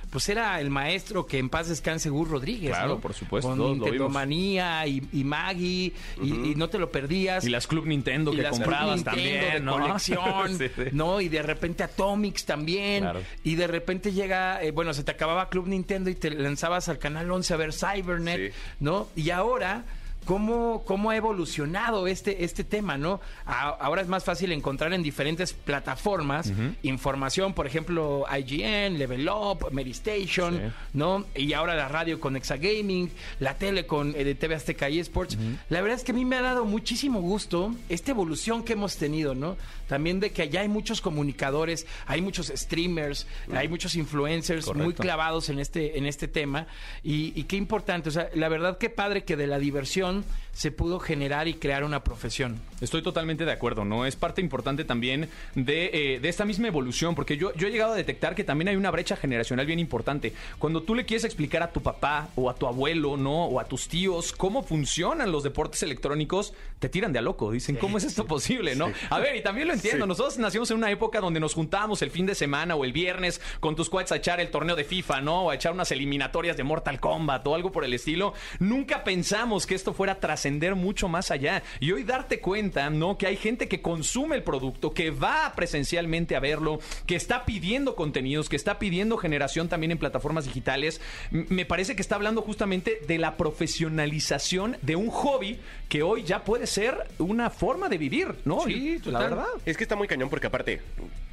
Pues 0.09 0.29
era 0.29 0.59
el 0.61 0.69
maestro 0.69 1.25
que 1.25 1.37
en 1.37 1.49
paz 1.49 1.67
descanse 1.67 2.09
Gus 2.09 2.29
Rodríguez, 2.29 2.71
Claro, 2.71 2.95
¿no? 2.95 2.99
por 2.99 3.13
supuesto, 3.13 3.49
Con 3.49 3.57
todos 3.57 3.69
lo 3.71 3.75
Nintendo 3.75 4.03
vimos. 4.05 4.13
Manía 4.13 4.87
y, 4.87 5.05
y 5.11 5.23
Maggie, 5.25 5.93
y, 6.21 6.51
y 6.51 6.55
no 6.55 6.69
te 6.69 6.79
lo 6.79 6.89
perdías. 6.91 7.43
Y 7.45 7.49
las 7.49 7.67
Club 7.67 7.85
Nintendo 7.87 8.31
que 8.31 8.41
comprabas 8.43 9.03
Club 9.03 9.15
Nintendo 9.15 9.37
también, 9.45 9.53
de 9.53 9.59
¿no? 9.59 9.71
colección, 9.79 10.57
Sí, 10.57 10.65
sí. 10.73 10.81
¿no? 10.93 11.19
Y 11.19 11.27
de 11.27 11.41
repente 11.43 11.83
Atomics 11.83 12.45
también. 12.45 13.03
Claro. 13.03 13.21
Y 13.43 13.55
de 13.55 13.67
repente 13.67 14.13
llega, 14.13 14.63
eh, 14.63 14.71
bueno, 14.71 14.93
se 14.93 15.03
te 15.03 15.11
acababa 15.11 15.49
Club 15.49 15.67
Nintendo 15.67 16.09
y 16.09 16.15
te 16.15 16.29
lanzabas 16.31 16.87
al 16.89 16.99
canal 16.99 17.29
11 17.29 17.53
a 17.53 17.57
ver 17.57 17.73
Cybernet, 17.73 18.53
Sí. 18.53 18.59
¿no? 18.79 19.09
Y 19.15 19.29
ahora 19.31 19.83
cómo, 20.27 20.83
cómo 20.85 21.09
ha 21.09 21.15
evolucionado 21.15 22.05
este, 22.05 22.43
este 22.43 22.63
tema, 22.63 22.97
¿no? 22.97 23.19
A- 23.45 23.69
ahora 23.69 24.01
es 24.03 24.07
más 24.07 24.23
fácil 24.23 24.51
encontrar 24.51 24.93
en 24.93 25.01
diferentes 25.01 25.53
plataformas 25.53 26.51
información, 26.83 27.53
por 27.53 27.65
ejemplo, 27.65 28.25
IGN, 28.29 28.97
Level 28.99 29.27
Up, 29.29 29.69
Mary 29.71 29.91
Station, 29.91 30.57
Sí. 30.57 30.61
¿no? 30.93 31.25
Y 31.35 31.53
ahora 31.53 31.75
la 31.75 31.87
radio 31.87 32.19
con 32.19 32.35
Exagaming, 32.35 33.09
la 33.39 33.55
tele 33.57 33.85
con 33.85 34.13
eh, 34.15 34.23
de 34.23 34.35
TV 34.35 34.55
Azteca 34.55 34.89
y 34.89 34.99
Sports. 34.99 35.37
La 35.69 35.81
verdad 35.81 35.97
es 35.97 36.03
que 36.03 36.11
a 36.11 36.15
mí 36.15 36.25
me 36.25 36.35
ha 36.35 36.41
dado 36.41 36.65
muchísimo 36.65 37.21
gusto 37.21 37.73
esta 37.89 38.11
evolución 38.11 38.63
que 38.63 38.73
hemos 38.73 38.97
tenido, 38.97 39.33
¿no? 39.33 39.55
También 39.87 40.19
de 40.19 40.31
que 40.31 40.41
allá 40.41 40.61
hay 40.61 40.67
muchos 40.67 40.99
comunicadores, 40.99 41.87
hay 42.05 42.21
muchos 42.21 42.47
streamers, 42.53 43.25
hay 43.53 43.69
muchos 43.69 43.95
influencers 43.95 44.73
muy 44.75 44.93
clavados 44.93 45.47
en 45.49 45.59
este, 45.59 45.97
en 45.97 46.05
este 46.05 46.27
tema. 46.27 46.67
Y, 47.03 47.31
y 47.39 47.43
qué 47.43 47.55
importante, 47.55 48.09
o 48.09 48.11
sea, 48.11 48.29
la 48.33 48.49
verdad 48.49 48.77
qué 48.77 48.89
padre 48.89 49.23
que 49.23 49.37
de 49.37 49.47
la 49.47 49.59
diversión 49.59 50.16
se 50.57 50.71
pudo 50.71 50.99
generar 50.99 51.47
y 51.47 51.53
crear 51.53 51.83
una 51.83 52.03
profesión. 52.03 52.59
Estoy 52.81 53.03
totalmente 53.03 53.45
de 53.45 53.51
acuerdo, 53.51 53.85
¿no? 53.85 54.07
Es 54.07 54.15
parte 54.15 54.41
importante 54.41 54.85
también 54.85 55.29
de, 55.53 56.15
eh, 56.15 56.19
de 56.19 56.29
esta 56.29 56.45
misma 56.45 56.67
evolución, 56.67 57.13
porque 57.13 57.37
yo, 57.37 57.53
yo 57.53 57.67
he 57.67 57.71
llegado 57.71 57.93
a 57.93 57.95
detectar 57.95 58.33
que 58.33 58.43
también 58.43 58.69
hay 58.69 58.75
una 58.75 58.89
brecha 58.89 59.15
generacional 59.15 59.67
bien 59.67 59.77
importante. 59.77 60.33
Cuando 60.57 60.81
tú 60.81 60.95
le 60.95 61.05
quieres 61.05 61.25
explicar 61.25 61.61
a 61.61 61.71
tu 61.71 61.81
papá 61.81 62.29
o 62.35 62.49
a 62.49 62.55
tu 62.55 62.65
abuelo, 62.65 63.17
¿no? 63.17 63.45
O 63.45 63.59
a 63.59 63.65
tus 63.65 63.87
tíos 63.87 64.31
cómo 64.31 64.63
funcionan 64.63 65.31
los 65.31 65.43
deportes 65.43 65.83
electrónicos, 65.83 66.53
te 66.79 66.89
tiran 66.89 67.13
de 67.13 67.19
a 67.19 67.21
loco. 67.21 67.51
Dicen, 67.51 67.75
¿cómo 67.75 67.99
es 67.99 68.03
esto 68.03 68.25
posible, 68.25 68.75
no? 68.75 68.91
A 69.11 69.19
ver, 69.19 69.35
y 69.35 69.43
también 69.43 69.67
lo 69.67 69.75
entiendo. 69.75 70.07
Nosotros 70.07 70.39
nacimos 70.39 70.71
en 70.71 70.77
una 70.77 70.89
época 70.89 71.19
donde 71.19 71.39
nos 71.39 71.53
juntábamos 71.53 72.01
el 72.01 72.09
fin 72.09 72.25
de 72.25 72.33
semana 72.33 72.75
o 72.75 72.83
el 72.83 72.93
viernes 72.93 73.41
con 73.59 73.75
tus 73.75 73.89
cuates 73.89 74.11
a 74.11 74.15
echar 74.15 74.39
el 74.39 74.49
torneo 74.49 74.75
de 74.75 74.83
FIFA, 74.83 75.21
¿no? 75.21 75.43
O 75.43 75.51
a 75.51 75.55
echar 75.55 75.71
unas 75.71 75.91
eliminatorias 75.91 76.57
de 76.57 76.63
Mortal 76.63 76.99
Kombat 76.99 77.45
o 77.45 77.53
algo 77.53 77.71
por 77.71 77.83
el 77.83 77.93
estilo. 77.93 78.33
Nunca 78.59 79.03
pensamos 79.03 79.67
que 79.67 79.75
esto 79.75 79.93
fuera 79.93 80.06
trascender 80.15 80.75
mucho 80.75 81.07
más 81.07 81.31
allá. 81.31 81.63
Y 81.79 81.91
hoy 81.91 82.03
darte 82.03 82.39
cuenta, 82.39 82.89
¿no? 82.89 83.17
Que 83.17 83.27
hay 83.27 83.37
gente 83.37 83.67
que 83.67 83.81
consume 83.81 84.35
el 84.35 84.43
producto, 84.43 84.93
que 84.93 85.11
va 85.11 85.53
presencialmente 85.55 86.35
a 86.35 86.39
verlo, 86.39 86.79
que 87.05 87.15
está 87.15 87.45
pidiendo 87.45 87.95
contenidos, 87.95 88.49
que 88.49 88.55
está 88.55 88.79
pidiendo 88.79 89.17
generación 89.17 89.69
también 89.69 89.91
en 89.91 89.97
plataformas 89.97 90.45
digitales. 90.45 91.01
Me 91.31 91.65
parece 91.65 91.95
que 91.95 92.01
está 92.01 92.15
hablando 92.15 92.41
justamente 92.41 92.99
de 93.07 93.17
la 93.17 93.37
profesionalización 93.37 94.77
de 94.81 94.95
un 94.95 95.09
hobby 95.09 95.59
que 95.89 96.03
hoy 96.03 96.23
ya 96.23 96.43
puede 96.43 96.67
ser 96.67 96.97
una 97.17 97.49
forma 97.49 97.87
de 97.89 97.97
vivir, 97.97 98.27
¿no? 98.45 98.61
Sí, 98.65 98.95
Y 98.95 98.99
total. 98.99 99.13
La 99.13 99.19
verdad. 99.29 99.45
Es 99.65 99.77
que 99.77 99.83
está 99.83 99.95
muy 99.95 100.07
cañón 100.07 100.29
porque 100.29 100.47
aparte, 100.47 100.81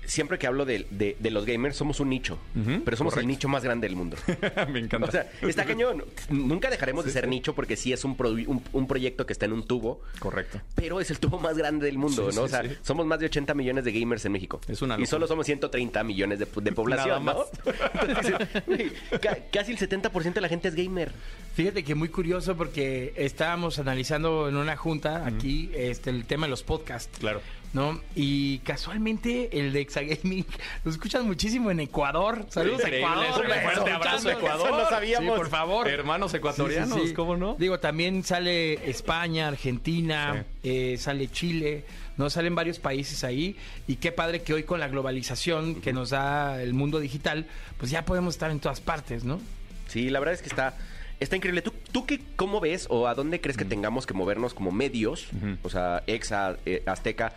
siempre 0.07 0.39
que 0.39 0.47
hablo 0.47 0.65
de, 0.65 0.87
de- 0.91 1.17
de 1.19 1.31
los 1.31 1.45
gamers, 1.47 1.77
somos 1.77 1.99
un 1.99 2.11
nicho, 2.11 2.39
pero 2.85 2.97
somos 2.97 3.17
el 3.17 3.27
nicho 3.27 3.49
más 3.49 3.65
grande 3.65 3.89
del 3.89 3.97
mundo. 3.97 4.17
Me 4.71 4.79
encanta. 4.79 5.09
O 5.09 5.11
sea, 5.11 5.29
está 5.43 5.65
cañón. 5.65 6.05
Nunca 6.29 6.71
dejaremos 6.71 7.05
de 7.05 7.11
ser 7.11 7.27
nicho 7.27 7.55
porque 7.55 7.75
sí 7.77 7.93
es 7.93 8.05
un, 8.05 8.17
pro- 8.17 8.31
un, 8.31 8.63
un 8.73 8.87
proyecto 8.87 9.27
que 9.27 9.33
está 9.33 9.47
en 9.47 9.55
un 9.55 9.67
tubo. 9.67 10.03
Correcto. 10.21 10.61
Pero 10.77 11.01
es 11.01 11.11
el 11.11 11.19
tubo 11.19 11.39
más 11.41 11.57
grande 11.57 11.87
del 11.87 11.99
mundo, 11.99 12.31
Sí, 12.31 12.37
¿no? 12.37 12.47
sí, 12.47 12.55
o 12.55 12.61
sea, 12.61 12.63
sí. 12.63 12.77
somos 12.83 13.07
más 13.07 13.19
de 13.19 13.27
80 13.27 13.55
millones 13.55 13.85
de 13.85 13.93
gamers 13.99 14.25
en 14.25 14.33
México. 14.33 14.61
Es 14.69 14.83
una 14.83 14.95
Y 14.95 14.99
locura. 14.99 15.11
solo 15.11 15.27
somos 15.27 15.47
130 15.47 16.05
millones 16.05 16.39
de, 16.39 16.47
de 16.47 16.73
población, 16.73 17.25
Nada 17.25 17.45
¿no? 17.65 18.03
Entonces, 18.09 18.35
güey, 18.67 18.93
ca- 19.21 19.39
casi 19.53 19.73
el 19.73 19.79
70% 19.79 20.33
de 20.35 20.41
la 20.41 20.49
gente 20.49 20.69
es 20.69 20.75
gamer. 20.75 21.13
Fíjate 21.55 21.83
que 21.85 21.95
muy 21.95 22.09
curioso 22.09 22.57
porque 22.57 23.13
estábamos 23.17 23.79
analizando 23.79 24.44
en 24.49 24.57
una 24.57 24.77
junta 24.77 25.27
aquí 25.27 25.71
este 25.75 26.11
el 26.11 26.25
tema 26.27 26.47
de 26.47 26.51
los 26.51 26.63
podcasts. 26.63 27.19
Claro. 27.19 27.41
¿No? 27.73 28.01
Y 28.15 28.59
casualmente 28.59 29.59
el 29.59 29.73
de 29.73 29.81
Exagaming 29.81 30.47
lo 30.85 30.93
escuchan 30.93 31.27
muchísimo 31.27 31.73
en 31.73 31.81
Ecuador. 31.81 32.47
Saludos 32.49 32.85
a 32.85 32.89
Ecuador. 32.89 33.27
un 33.27 33.33
fuerte 33.35 33.59
Eso, 33.59 33.97
abrazo, 33.97 34.17
eso 34.29 34.39
Ecuador. 34.39 34.71
no 34.71 34.89
sabíamos. 34.89 35.33
Sí, 35.35 35.37
por 35.39 35.49
favor. 35.49 35.89
Hermanos 35.89 36.33
ecuatorianos, 36.35 36.95
Sí, 36.95 37.01
sí, 37.01 37.09
sí. 37.09 37.15
¿cómo 37.15 37.37
no? 37.37 37.57
Digo, 37.59 37.81
también 37.81 38.23
sale 38.23 38.75
España, 38.89 39.49
Argentina, 39.49 40.45
eh, 40.63 40.95
sale 41.01 41.27
Chile, 41.27 41.85
¿no? 42.17 42.31
Salen 42.31 42.55
varios 42.55 42.79
países 42.79 43.25
ahí. 43.25 43.57
Y 43.89 43.97
qué 43.97 44.13
padre 44.13 44.43
que 44.43 44.55
hoy 44.55 44.63
con 44.63 44.79
la 44.79 44.87
globalización 44.87 45.81
que 45.81 45.93
nos 45.93 46.11
da 46.11 46.63
el 46.63 46.75
mundo 46.75 47.01
digital, 47.01 47.47
pues 47.79 47.91
ya 47.91 48.05
podemos 48.05 48.35
estar 48.35 48.53
en 48.53 48.61
todas 48.61 48.81
partes, 48.81 49.25
¿no? 49.25 49.41
Sí, 49.89 50.11
la 50.11 50.21
verdad 50.21 50.35
es 50.35 50.43
que 50.43 50.49
está, 50.49 50.77
está 51.21 51.37
increíble. 51.37 51.63
¿Tú, 51.63 51.73
tú 51.93 52.07
qué, 52.07 52.21
cómo 52.37 52.61
ves 52.61 52.87
o 52.91 53.07
a 53.07 53.15
dónde 53.15 53.41
crees 53.41 53.57
que 53.57 53.65
tengamos 53.65 54.07
que 54.07 54.15
movernos 54.15 54.55
como 54.55 54.71
medios, 54.73 55.29
o 55.63 55.69
sea, 55.71 56.03
Exa, 56.07 56.57
eh, 56.67 56.83
Azteca, 56.87 57.33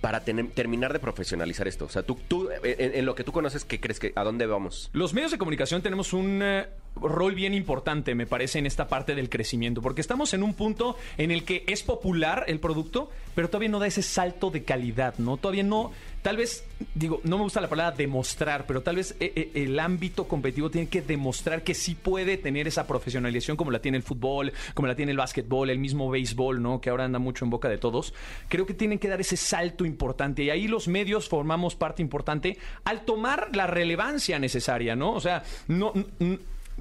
para 0.00 0.20
tener- 0.24 0.50
terminar 0.50 0.92
de 0.92 0.98
profesionalizar 0.98 1.66
esto? 1.68 1.86
O 1.86 1.88
sea, 1.88 2.02
tú, 2.02 2.18
tú 2.28 2.50
eh, 2.50 2.76
en, 2.78 2.94
en 2.96 3.06
lo 3.06 3.14
que 3.14 3.24
tú 3.24 3.32
conoces, 3.32 3.64
¿qué 3.64 3.80
crees 3.80 3.98
que, 4.00 4.12
a 4.16 4.24
dónde 4.24 4.46
vamos? 4.46 4.90
Los 4.92 5.14
medios 5.14 5.30
de 5.32 5.38
comunicación 5.38 5.80
tenemos 5.82 6.12
un 6.12 6.40
eh, 6.42 6.66
rol 6.96 7.34
bien 7.34 7.54
importante, 7.54 8.14
me 8.14 8.26
parece, 8.26 8.58
en 8.58 8.66
esta 8.66 8.88
parte 8.88 9.14
del 9.14 9.28
crecimiento, 9.28 9.82
porque 9.82 10.00
estamos 10.00 10.34
en 10.34 10.42
un 10.42 10.54
punto 10.54 10.96
en 11.18 11.30
el 11.30 11.44
que 11.44 11.64
es 11.66 11.82
popular 11.82 12.44
el 12.46 12.60
producto, 12.60 13.10
pero 13.34 13.48
todavía 13.48 13.68
no 13.68 13.78
da 13.78 13.86
ese 13.86 14.02
salto 14.02 14.50
de 14.50 14.64
calidad, 14.64 15.14
¿no? 15.18 15.36
Todavía 15.36 15.64
no, 15.64 15.92
tal 16.22 16.36
vez, 16.36 16.64
digo, 16.94 17.20
no 17.24 17.36
me 17.36 17.44
gusta 17.44 17.60
la 17.60 17.68
palabra 17.68 17.96
demostrar, 17.96 18.64
pero 18.66 18.82
tal 18.82 18.96
vez 18.96 19.16
eh, 19.20 19.32
eh, 19.34 19.50
el 19.54 19.78
ámbito 19.78 20.28
competitivo 20.28 20.70
tiene 20.70 20.88
que 20.88 21.02
demostrar 21.02 21.62
que 21.62 21.74
sí 21.74 21.94
puede 21.94 22.36
tener 22.36 22.68
esa 22.68 22.86
profesionalización 22.86 23.56
como 23.56 23.70
la 23.70 23.80
tiene 23.80 23.96
el 23.96 24.02
fútbol, 24.02 24.52
como 24.74 24.88
la 24.88 24.94
tiene 24.94 25.12
el 25.12 25.18
básquetbol, 25.18 25.70
el 25.70 25.78
mismo 25.78 26.08
béisbol, 26.10 26.62
¿no? 26.62 26.80
Que 26.80 26.90
ahora 26.90 27.04
anda 27.04 27.18
mucho 27.18 27.44
en 27.44 27.50
boca 27.50 27.68
de 27.68 27.78
todos. 27.78 28.14
Creo 28.48 28.66
que 28.66 28.74
tienen 28.74 28.98
que 28.98 29.08
dar 29.08 29.20
ese 29.20 29.36
salto 29.36 29.84
importante 29.84 30.44
y 30.44 30.50
ahí 30.50 30.68
los 30.68 30.86
medios 30.86 31.28
formamos 31.28 31.74
parte 31.74 32.02
importante 32.02 32.56
al 32.84 33.04
tomar 33.04 33.54
la 33.54 33.66
relevancia 33.66 34.38
necesaria, 34.38 34.94
¿no? 34.94 35.12
O 35.12 35.20
sea, 35.20 35.42
no... 35.66 35.92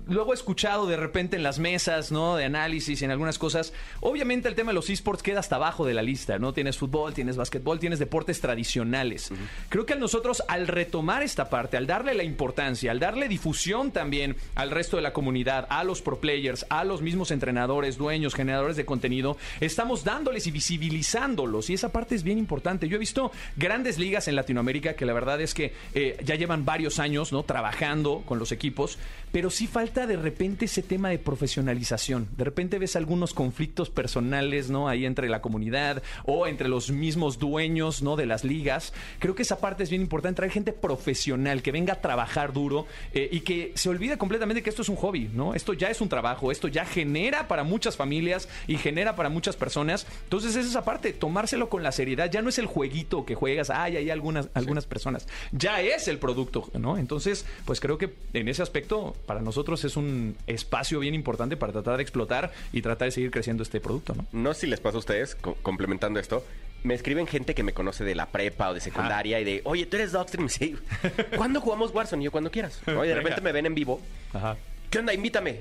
Luego 0.07 0.33
he 0.33 0.35
escuchado 0.35 0.87
de 0.87 0.97
repente 0.97 1.37
en 1.37 1.43
las 1.43 1.59
mesas, 1.59 2.11
¿no? 2.11 2.35
De 2.35 2.45
análisis 2.45 3.01
y 3.01 3.05
en 3.05 3.11
algunas 3.11 3.37
cosas. 3.37 3.73
Obviamente 4.01 4.49
el 4.49 4.55
tema 4.55 4.71
de 4.71 4.75
los 4.75 4.89
esports 4.89 5.21
queda 5.21 5.39
hasta 5.39 5.57
abajo 5.57 5.85
de 5.85 5.93
la 5.93 6.01
lista, 6.01 6.39
¿no? 6.39 6.51
Tienes 6.51 6.77
fútbol, 6.77 7.13
tienes 7.13 7.37
básquetbol, 7.37 7.79
tienes 7.79 7.99
deportes 7.99 8.41
tradicionales. 8.41 9.31
Creo 9.69 9.85
que 9.85 9.93
a 9.93 9.97
nosotros, 9.97 10.43
al 10.47 10.67
retomar 10.67 11.23
esta 11.23 11.49
parte, 11.49 11.77
al 11.77 11.87
darle 11.87 12.15
la 12.15 12.23
importancia, 12.23 12.91
al 12.91 12.99
darle 12.99 13.27
difusión 13.27 13.91
también 13.91 14.35
al 14.55 14.71
resto 14.71 14.97
de 14.97 15.03
la 15.03 15.13
comunidad, 15.13 15.67
a 15.69 15.83
los 15.83 16.01
pro 16.01 16.19
players, 16.19 16.65
a 16.69 16.83
los 16.83 17.01
mismos 17.01 17.31
entrenadores, 17.31 17.97
dueños, 17.97 18.33
generadores 18.33 18.75
de 18.75 18.85
contenido, 18.85 19.37
estamos 19.61 20.03
dándoles 20.03 20.47
y 20.47 20.51
visibilizándolos. 20.51 21.69
Y 21.69 21.75
esa 21.75 21.91
parte 21.91 22.15
es 22.15 22.23
bien 22.23 22.39
importante. 22.39 22.87
Yo 22.89 22.95
he 22.95 22.99
visto 22.99 23.31
grandes 23.57 23.99
ligas 23.99 24.27
en 24.27 24.35
Latinoamérica 24.35 24.95
que 24.95 25.05
la 25.05 25.13
verdad 25.13 25.39
es 25.39 25.53
que 25.53 25.73
eh, 25.93 26.17
ya 26.25 26.35
llevan 26.35 26.65
varios 26.65 26.99
años, 26.99 27.31
¿no? 27.31 27.43
Trabajando 27.43 28.23
con 28.25 28.39
los 28.39 28.51
equipos, 28.51 28.97
pero 29.31 29.49
sí 29.49 29.67
falta 29.67 29.82
de 29.91 30.15
repente 30.15 30.65
ese 30.65 30.81
tema 30.81 31.09
de 31.09 31.19
profesionalización. 31.19 32.29
De 32.37 32.45
repente 32.45 32.79
ves 32.79 32.95
algunos 32.95 33.33
conflictos 33.33 33.89
personales, 33.89 34.69
¿no? 34.69 34.87
Ahí 34.87 35.05
entre 35.05 35.27
la 35.27 35.41
comunidad 35.41 36.01
o 36.25 36.47
entre 36.47 36.69
los 36.69 36.89
mismos 36.89 37.37
dueños, 37.37 38.01
¿no? 38.01 38.15
De 38.15 38.25
las 38.25 38.45
ligas. 38.45 38.93
Creo 39.19 39.35
que 39.35 39.41
esa 39.41 39.59
parte 39.59 39.83
es 39.83 39.89
bien 39.89 40.01
importante, 40.01 40.37
traer 40.37 40.51
gente 40.53 40.71
profesional 40.71 41.61
que 41.61 41.73
venga 41.73 41.93
a 41.93 42.01
trabajar 42.01 42.53
duro 42.53 42.87
eh, 43.13 43.27
y 43.31 43.41
que 43.41 43.73
se 43.75 43.89
olvide 43.89 44.17
completamente 44.17 44.63
que 44.63 44.69
esto 44.69 44.83
es 44.83 44.89
un 44.89 44.95
hobby, 44.95 45.29
¿no? 45.33 45.53
Esto 45.53 45.73
ya 45.73 45.89
es 45.89 45.99
un 45.99 46.07
trabajo, 46.07 46.51
esto 46.51 46.69
ya 46.69 46.85
genera 46.85 47.47
para 47.47 47.63
muchas 47.63 47.97
familias 47.97 48.47
y 48.67 48.77
genera 48.77 49.15
para 49.15 49.29
muchas 49.29 49.57
personas. 49.57 50.07
Entonces 50.23 50.55
es 50.55 50.65
esa 50.65 50.85
parte, 50.85 51.11
tomárselo 51.11 51.67
con 51.67 51.83
la 51.83 51.91
seriedad. 51.91 52.31
Ya 52.31 52.41
no 52.41 52.49
es 52.49 52.57
el 52.57 52.67
jueguito 52.67 53.25
que 53.25 53.35
juegas, 53.35 53.69
ay, 53.69 53.97
hay 53.97 54.09
algunas, 54.09 54.49
algunas 54.53 54.85
personas. 54.85 55.27
Ya 55.51 55.81
es 55.81 56.07
el 56.07 56.19
producto, 56.19 56.69
¿no? 56.73 56.97
Entonces, 56.97 57.45
pues 57.65 57.79
creo 57.79 57.97
que 57.97 58.13
en 58.33 58.47
ese 58.47 58.63
aspecto, 58.63 59.15
para 59.25 59.41
nosotros 59.41 59.72
es 59.83 59.97
un 59.97 60.35
espacio 60.47 60.99
bien 60.99 61.13
importante 61.15 61.57
para 61.57 61.71
tratar 61.73 61.97
de 61.97 62.03
explotar 62.03 62.51
y 62.71 62.81
tratar 62.81 63.07
de 63.07 63.11
seguir 63.11 63.31
creciendo 63.31 63.63
este 63.63 63.79
producto, 63.81 64.13
¿no? 64.15 64.25
No 64.31 64.53
sé 64.53 64.61
si 64.61 64.67
les 64.67 64.79
pasa 64.79 64.97
a 64.97 64.99
ustedes, 64.99 65.35
co- 65.35 65.55
complementando 65.61 66.19
esto, 66.19 66.45
me 66.83 66.93
escriben 66.93 67.27
gente 67.27 67.55
que 67.55 67.63
me 67.63 67.73
conoce 67.73 68.03
de 68.03 68.13
la 68.15 68.27
prepa 68.27 68.69
o 68.69 68.73
de 68.73 68.81
secundaria 68.81 69.39
y 69.39 69.43
de, 69.45 69.61
oye, 69.63 69.85
tú 69.85 69.95
eres 69.97 70.11
Dogstream, 70.11 70.49
sí. 70.49 70.75
¿Cuándo 71.37 71.61
jugamos 71.61 71.93
Warzone? 71.93 72.21
Y 72.21 72.25
yo, 72.25 72.31
cuando 72.31 72.51
quieras. 72.51 72.81
Oye, 72.87 73.09
de 73.09 73.15
repente 73.15 73.41
me 73.41 73.51
ven 73.51 73.65
en 73.65 73.75
vivo. 73.75 74.01
Ajá. 74.33 74.57
¿Qué 74.89 74.99
onda? 74.99 75.13
Invítame. 75.13 75.59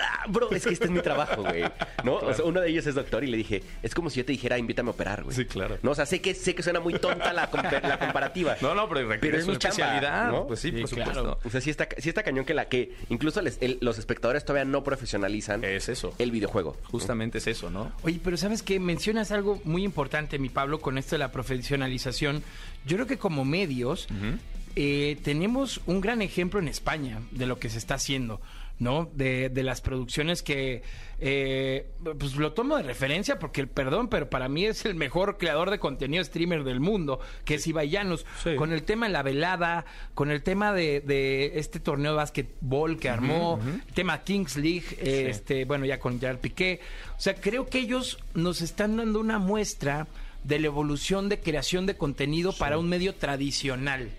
Ah, 0.00 0.24
Bro, 0.28 0.50
es 0.52 0.64
que 0.64 0.72
este 0.72 0.86
es 0.86 0.90
mi 0.90 1.00
trabajo, 1.00 1.42
güey. 1.42 1.62
¿No? 2.02 2.16
O 2.16 2.32
sea, 2.32 2.44
uno 2.44 2.60
de 2.60 2.70
ellos 2.70 2.86
es 2.86 2.94
doctor 2.94 3.22
y 3.24 3.26
le 3.26 3.36
dije, 3.36 3.62
es 3.82 3.94
como 3.94 4.08
si 4.08 4.18
yo 4.20 4.24
te 4.24 4.32
dijera, 4.32 4.56
invítame 4.58 4.88
a 4.88 4.92
operar, 4.92 5.22
güey. 5.22 5.36
Sí, 5.36 5.44
claro. 5.44 5.78
No, 5.82 5.90
o 5.90 5.94
sea, 5.94 6.06
sé 6.06 6.20
que, 6.22 6.34
sé 6.34 6.54
que 6.54 6.62
suena 6.62 6.80
muy 6.80 6.94
tonta 6.94 7.32
la, 7.34 7.50
compa- 7.50 7.82
la 7.82 7.98
comparativa. 7.98 8.56
No, 8.62 8.74
no, 8.74 8.88
pero, 8.88 9.06
Pero 9.20 9.36
es 9.38 9.46
mi 9.46 9.56
chamba, 9.58 9.68
especialidad, 9.76 10.30
¿no? 10.30 10.46
Pues 10.46 10.60
sí, 10.60 10.70
Sí, 10.70 10.80
por 10.80 10.90
claro. 10.90 11.14
supuesto. 11.14 11.40
O 11.46 11.50
sea, 11.50 11.60
sí 11.60 11.70
está, 11.70 11.88
sí 11.98 12.08
está 12.08 12.22
cañón 12.22 12.44
que 12.46 12.54
la 12.54 12.68
que 12.68 12.94
incluso 13.10 13.42
les- 13.42 13.58
el- 13.60 13.78
los 13.82 13.98
espectadores 13.98 14.44
todavía 14.44 14.64
no 14.64 14.82
profesionalizan 14.82 15.62
Es 15.64 15.88
eso. 15.90 16.14
el 16.18 16.30
videojuego. 16.30 16.76
Justamente 16.84 17.38
es 17.38 17.46
eso, 17.46 17.68
¿no? 17.70 17.92
Oye, 18.02 18.18
pero 18.24 18.36
sabes 18.38 18.62
que 18.62 18.80
mencionas 18.80 19.30
algo 19.30 19.60
muy 19.64 19.84
importante, 19.84 20.38
mi 20.38 20.48
Pablo, 20.48 20.80
con 20.80 20.96
esto 20.96 21.16
de 21.16 21.18
la 21.18 21.30
profesionalización. 21.32 22.42
Yo 22.86 22.96
creo 22.96 23.06
que 23.06 23.18
como 23.18 23.44
medios 23.44 24.08
eh, 24.76 25.16
tenemos 25.22 25.80
un 25.86 26.00
gran 26.00 26.22
ejemplo 26.22 26.60
en 26.60 26.68
España 26.68 27.20
de 27.32 27.46
lo 27.46 27.58
que 27.58 27.68
se 27.70 27.78
está 27.78 27.94
haciendo. 27.94 28.40
¿no? 28.78 29.10
De, 29.14 29.48
de 29.48 29.62
las 29.62 29.80
producciones 29.80 30.42
que, 30.42 30.82
eh, 31.18 31.86
pues 32.18 32.36
lo 32.36 32.52
tomo 32.52 32.76
de 32.76 32.82
referencia 32.82 33.38
porque, 33.38 33.66
perdón, 33.66 34.08
pero 34.08 34.28
para 34.28 34.50
mí 34.50 34.66
es 34.66 34.84
el 34.84 34.94
mejor 34.94 35.38
creador 35.38 35.70
de 35.70 35.78
contenido 35.78 36.22
streamer 36.22 36.62
del 36.62 36.80
mundo, 36.80 37.18
que 37.46 37.54
es 37.54 37.66
Sí. 38.44 38.54
con 38.56 38.74
el 38.74 38.82
tema 38.82 39.06
de 39.06 39.12
la 39.14 39.22
velada, 39.22 39.86
con 40.12 40.30
el 40.30 40.42
tema 40.42 40.74
de, 40.74 41.00
de 41.00 41.58
este 41.58 41.80
torneo 41.80 42.10
de 42.12 42.16
básquetbol 42.18 42.98
que 42.98 43.08
armó, 43.08 43.58
el 43.86 43.94
tema 43.94 44.22
Kings 44.22 44.58
League, 44.58 44.84
eh, 44.98 45.28
este, 45.30 45.64
bueno, 45.64 45.86
ya 45.86 45.98
con 45.98 46.20
Gerard 46.20 46.40
Piqué. 46.40 46.80
O 47.16 47.20
sea, 47.20 47.34
creo 47.34 47.66
que 47.70 47.78
ellos 47.78 48.18
nos 48.34 48.60
están 48.60 48.98
dando 48.98 49.20
una 49.20 49.38
muestra 49.38 50.06
de 50.44 50.58
la 50.58 50.66
evolución 50.66 51.30
de 51.30 51.40
creación 51.40 51.86
de 51.86 51.96
contenido 51.96 52.52
para 52.52 52.76
un 52.76 52.90
medio 52.90 53.14
tradicional. 53.14 54.10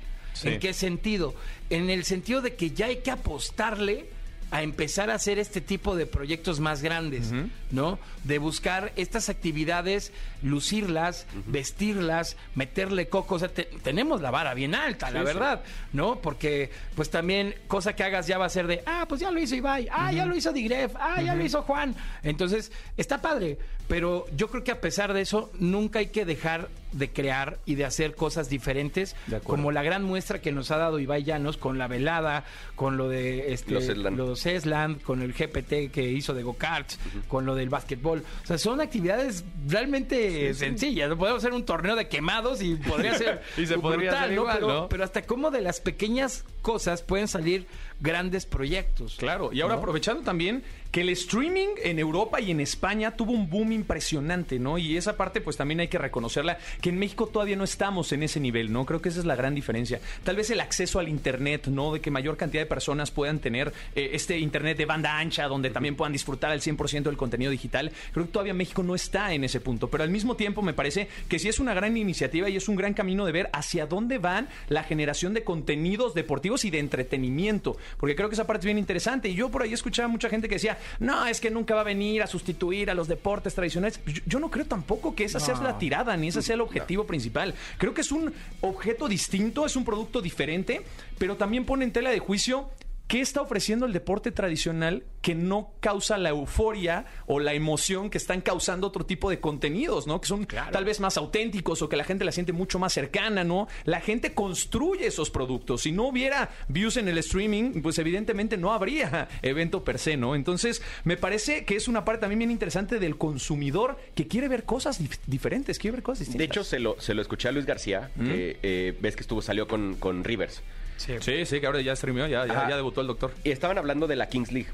Sí. 0.42 0.50
¿En 0.50 0.60
qué 0.60 0.74
sentido? 0.74 1.34
En 1.70 1.90
el 1.90 2.04
sentido 2.06 2.42
de 2.42 2.56
que 2.56 2.72
ya 2.72 2.88
hay 2.88 2.98
que 2.98 3.12
apostarle 3.12 4.06
a 4.50 4.62
empezar 4.62 5.10
a 5.10 5.16
hacer 5.16 5.40
este 5.40 5.60
tipo 5.60 5.98
de 5.98 6.06
proyectos 6.06 6.62
más 6.62 6.82
grandes, 6.82 7.34
¿no? 7.70 8.00
De 8.24 8.38
buscar 8.38 8.94
estas 8.96 9.28
actividades, 9.28 10.14
lucirlas, 10.42 11.26
vestirlas, 11.48 12.38
meterle 12.56 13.10
coco. 13.10 13.36
O 13.36 13.40
sea, 13.40 13.50
te- 13.50 13.66
tenemos 13.84 14.22
la 14.22 14.32
vara 14.32 14.54
bien 14.54 14.74
alta, 14.74 15.12
la 15.12 15.22
verdad, 15.24 15.64
¿no? 15.92 16.22
Porque, 16.22 16.72
pues 16.96 17.10
también, 17.10 17.56
cosa 17.68 17.94
que 17.94 18.04
hagas 18.04 18.26
ya 18.26 18.38
va 18.38 18.46
a 18.46 18.50
ser 18.50 18.68
de, 18.68 18.84
ah, 18.86 19.06
pues 19.10 19.20
ya 19.20 19.32
lo 19.32 19.40
hizo 19.42 19.54
Ibai, 19.56 19.90
ah, 19.92 20.14
ya 20.14 20.26
lo 20.26 20.34
hizo 20.34 20.54
Digref, 20.54 20.94
ah, 20.96 21.22
ya 21.22 21.36
lo 21.36 21.44
hizo 21.44 21.62
Juan. 21.64 21.94
Entonces, 22.24 22.72
está 22.96 23.22
padre, 23.22 23.58
pero 23.90 24.28
yo 24.34 24.48
creo 24.50 24.64
que 24.64 24.72
a 24.72 24.80
pesar 24.80 25.12
de 25.12 25.22
eso, 25.24 25.52
nunca 25.60 26.00
hay 26.00 26.08
que 26.08 26.24
dejar 26.24 26.70
de 26.98 27.12
crear 27.12 27.60
y 27.66 27.76
de 27.76 27.86
hacer 27.86 28.16
cosas 28.16 28.50
diferentes, 28.50 29.16
como 29.44 29.72
la 29.72 29.84
gran 29.84 30.04
muestra 30.04 30.42
que 30.42 30.52
nos 30.52 30.72
ha 30.72 30.78
dado 30.78 31.00
Ibai 31.00 31.24
Llanos 31.24 31.58
con 31.58 31.78
la 31.78 31.88
velada, 31.88 32.44
con 32.76 32.98
lo 32.98 33.08
de 33.08 33.54
este, 33.54 33.74
Los 33.74 33.88
Esland. 33.88 34.18
los 34.18 34.46
Esland, 34.46 35.02
con 35.02 35.22
el 35.22 35.34
GPT 35.34 35.92
que 35.92 36.10
hizo 36.12 36.34
de 36.34 36.44
go-karts, 36.44 37.00
con 37.28 37.46
lo 37.46 37.56
del 37.56 37.70
básquetbol. 37.70 38.24
O 38.44 38.48
sea, 38.48 38.58
son 38.58 38.82
actividades 38.82 39.44
realmente 39.68 40.54
sencillas. 40.54 41.14
Podemos 41.16 41.44
hacer 41.44 41.54
un 41.54 41.66
torneo 41.66 41.96
de 41.96 42.08
quemados 42.08 42.62
y 42.62 42.76
podría 42.76 43.18
ser 43.18 43.42
Y 43.58 43.66
se 43.66 43.78
podría 43.78 44.12
brutal, 44.12 44.24
hacer 44.24 44.36
¿no? 44.36 44.42
igual, 44.42 44.58
pero, 44.60 44.68
¿no? 44.68 44.90
pero 44.90 45.04
hasta 45.04 45.22
cómo 45.24 45.52
de 45.52 45.62
las 45.62 45.80
pequeñas 45.82 46.44
cosas 46.62 47.02
pueden 47.02 47.28
salir 47.28 47.68
grandes 48.00 48.46
proyectos. 48.46 49.16
Claro, 49.18 49.52
y 49.54 49.62
ahora 49.62 49.76
¿no? 49.76 49.80
aprovechando 49.80 50.24
también 50.24 50.64
que 50.92 51.02
el 51.02 51.10
streaming 51.10 51.70
en 51.84 52.00
Europa 52.00 52.40
y 52.42 52.52
en 52.52 52.60
España 52.60 53.12
tuvo 53.16 53.32
un 53.32 53.50
boom 53.50 53.72
impresionante, 53.72 54.60
¿no? 54.60 54.78
Y 54.78 54.98
esa 54.98 55.18
parte 55.18 55.42
pues 55.42 55.58
también 55.58 55.80
hay 55.80 55.88
que 55.88 55.98
reconocerla, 55.98 56.58
que 56.82 56.87
en 56.90 57.00
México 57.00 57.28
todavía 57.28 57.56
no 57.56 57.64
estamos 57.64 58.12
en 58.12 58.24
ese 58.24 58.40
nivel, 58.40 58.72
¿no? 58.72 58.86
Creo 58.86 59.02
que 59.02 59.10
esa 59.10 59.20
es 59.20 59.26
la 59.26 59.36
gran 59.36 59.56
diferencia. 59.56 60.00
Tal 60.24 60.36
vez 60.36 60.50
el 60.50 60.60
acceso 60.60 61.00
al 61.00 61.10
Internet, 61.10 61.68
¿no? 61.68 61.94
De 61.94 62.00
que 62.00 62.12
mayor 62.12 62.38
cantidad 62.38 62.62
de 62.62 62.68
personas 62.68 63.12
puedan 63.12 63.40
tener 63.40 63.74
eh, 63.96 64.12
este 64.14 64.38
Internet 64.38 64.78
de 64.78 64.86
banda 64.86 65.18
ancha, 65.18 65.48
donde 65.48 65.70
también 65.70 65.96
puedan 65.96 66.14
disfrutar 66.14 66.52
al 66.52 66.62
100% 66.62 67.04
del 67.04 67.18
contenido 67.18 67.52
digital. 67.52 67.92
Creo 68.14 68.26
que 68.26 68.32
todavía 68.32 68.54
México 68.54 68.84
no 68.84 68.96
está 68.96 69.34
en 69.34 69.44
ese 69.44 69.60
punto, 69.60 69.90
pero 69.90 70.04
al 70.04 70.10
mismo 70.10 70.36
tiempo 70.36 70.62
me 70.62 70.74
parece 70.74 71.08
que 71.28 71.40
sí 71.40 71.50
es 71.50 71.60
una 71.60 71.74
gran 71.74 71.98
iniciativa 71.98 72.50
y 72.50 72.56
es 72.56 72.70
un 72.70 72.76
gran 72.76 72.94
camino 72.94 73.26
de 73.26 73.32
ver 73.32 73.50
hacia 73.54 73.86
dónde 73.86 74.18
van 74.18 74.48
la 74.70 74.84
generación 74.84 75.34
de 75.34 75.44
contenidos 75.44 76.14
deportivos 76.14 76.66
y 76.66 76.70
de 76.70 76.80
entretenimiento, 76.80 77.78
porque 77.98 78.16
creo 78.16 78.30
que 78.30 78.36
esa 78.36 78.48
parte 78.48 78.62
es 78.62 78.66
bien 78.66 78.78
interesante. 78.78 79.30
Y 79.30 79.36
yo 79.36 79.50
por 79.50 79.64
ahí 79.64 79.74
escuchaba 79.74 80.08
a 80.08 80.12
mucha 80.12 80.30
gente 80.30 80.48
que 80.48 80.56
decía, 80.56 80.78
no, 81.00 81.26
es 81.26 81.40
que 81.40 81.50
nunca 81.50 81.76
va 81.76 81.82
a 81.82 81.86
venir 81.86 82.24
a 82.24 82.28
sustituir 82.28 82.90
a 82.90 82.94
los 82.94 83.08
deportes 83.08 83.54
tradicionales. 83.54 84.00
Yo, 84.06 84.22
yo 84.26 84.40
no 84.40 84.50
creo 84.50 84.66
tampoco 84.66 85.16
que 85.16 85.26
esa 85.26 85.40
sea 85.40 85.56
la 85.62 85.78
tirada, 85.78 86.16
ni 86.18 86.28
esa 86.28 86.42
sea 86.42 86.56
el 86.56 86.62
objetivo 86.68 87.06
principal. 87.06 87.56
Creo 87.78 87.94
que 87.94 88.02
es 88.02 88.12
un 88.12 88.34
objeto 88.62 89.08
distinto, 89.08 89.66
es 89.66 89.76
un 89.76 89.84
producto 89.84 90.22
diferente, 90.22 90.84
pero 91.18 91.36
también 91.36 91.66
pone 91.66 91.84
en 91.84 91.92
tela 91.92 92.12
de 92.12 92.20
juicio 92.20 92.70
¿Qué 93.08 93.22
está 93.22 93.42
ofreciendo 93.42 93.86
el 93.86 93.94
deporte 93.94 94.32
tradicional 94.32 95.04
que 95.22 95.34
no 95.34 95.72
causa 95.80 96.18
la 96.18 96.30
euforia 96.30 97.06
o 97.26 97.40
la 97.40 97.54
emoción 97.54 98.10
que 98.10 98.18
están 98.18 98.42
causando 98.42 98.86
otro 98.88 99.06
tipo 99.06 99.30
de 99.30 99.40
contenidos, 99.40 100.08
¿no? 100.08 100.20
Que 100.20 100.28
son 100.28 100.46
tal 100.46 100.84
vez 100.84 101.00
más 101.00 101.16
auténticos 101.16 101.82
o 101.82 101.88
que 101.88 101.96
la 101.96 102.04
gente 102.04 102.26
la 102.26 102.34
siente 102.34 102.52
mucho 102.52 102.80
más 102.80 102.92
cercana, 102.92 103.46
¿no? 103.46 103.70
La 103.86 104.02
gente 104.02 104.34
construye 104.34 105.08
esos 105.08 105.30
productos. 105.30 105.84
Si 105.84 105.94
no 105.94 106.04
hubiera 106.08 106.50
views 106.68 106.98
en 106.98 107.08
el 107.08 107.18
streaming, 107.20 107.82
pues 107.82 107.98
evidentemente 107.98 108.58
no 108.58 108.74
habría 108.74 109.30
evento 109.42 109.86
per 109.86 110.00
se, 110.00 110.18
¿no? 110.18 110.36
Entonces, 110.36 110.82
me 111.06 111.16
parece 111.16 111.64
que 111.64 111.78
es 111.78 111.88
una 111.88 112.04
parte 112.04 112.22
también 112.22 112.40
bien 112.40 112.52
interesante 112.52 113.00
del 113.00 113.18
consumidor 113.18 113.98
que 114.16 114.28
quiere 114.28 114.50
ver 114.50 114.66
cosas 114.66 115.02
dif- 115.02 115.20
diferentes, 115.28 115.80
quiere 115.80 115.96
ver 115.96 116.04
cosas 116.04 116.20
distintas. 116.20 116.40
De 116.40 116.46
hecho, 116.46 116.64
se 116.66 116.80
lo, 116.80 117.00
se 117.00 117.14
lo 117.14 117.22
escuché 117.22 117.48
a 117.48 117.54
Luis 117.54 117.66
García, 117.66 118.12
que 118.22 118.60
eh, 118.64 118.98
ves 119.00 119.16
que 119.16 119.22
estuvo, 119.22 119.42
salió 119.42 119.66
con, 119.66 119.96
con 119.96 120.26
Rivers. 120.26 120.62
Sí, 120.98 121.46
sí, 121.46 121.60
que 121.60 121.66
ahora 121.68 121.82
ya 121.82 121.96
streameó, 121.96 122.28
ya, 122.28 122.46
ya, 122.46 122.54
Ajá. 122.54 122.70
ya 122.70 122.76
debutó 122.76 123.02
el 123.02 123.08
doctor. 123.08 123.32
Y 123.44 123.52
estaban 123.52 123.78
hablando 123.78 124.08
de 124.08 124.16
la 124.16 124.28
Kings 124.30 124.52
League. 124.52 124.70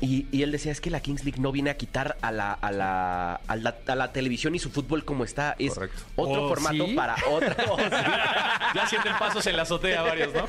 Y, 0.00 0.26
y 0.32 0.42
él 0.42 0.50
decía, 0.52 0.72
es 0.72 0.80
que 0.80 0.90
la 0.90 1.00
Kings 1.00 1.24
League 1.24 1.40
no 1.40 1.52
viene 1.52 1.70
a 1.70 1.76
quitar 1.76 2.16
a 2.20 2.30
la, 2.32 2.52
a 2.52 2.72
la, 2.72 3.36
a 3.36 3.56
la, 3.56 3.76
a 3.86 3.94
la 3.94 4.12
televisión 4.12 4.54
y 4.54 4.58
su 4.58 4.70
fútbol 4.70 5.04
como 5.04 5.24
está. 5.24 5.54
Es 5.58 5.74
Correcto. 5.74 6.02
otro 6.16 6.44
¿Oh, 6.44 6.48
formato 6.48 6.86
sí? 6.86 6.94
para 6.94 7.16
otra. 7.30 7.56
oh, 7.70 7.78
sí. 7.78 7.84
Ya 8.74 8.86
sienten 8.88 9.12
pasos 9.18 9.46
en 9.46 9.56
la 9.56 9.62
azotea 9.62 10.02
varios, 10.02 10.34
¿no? 10.34 10.46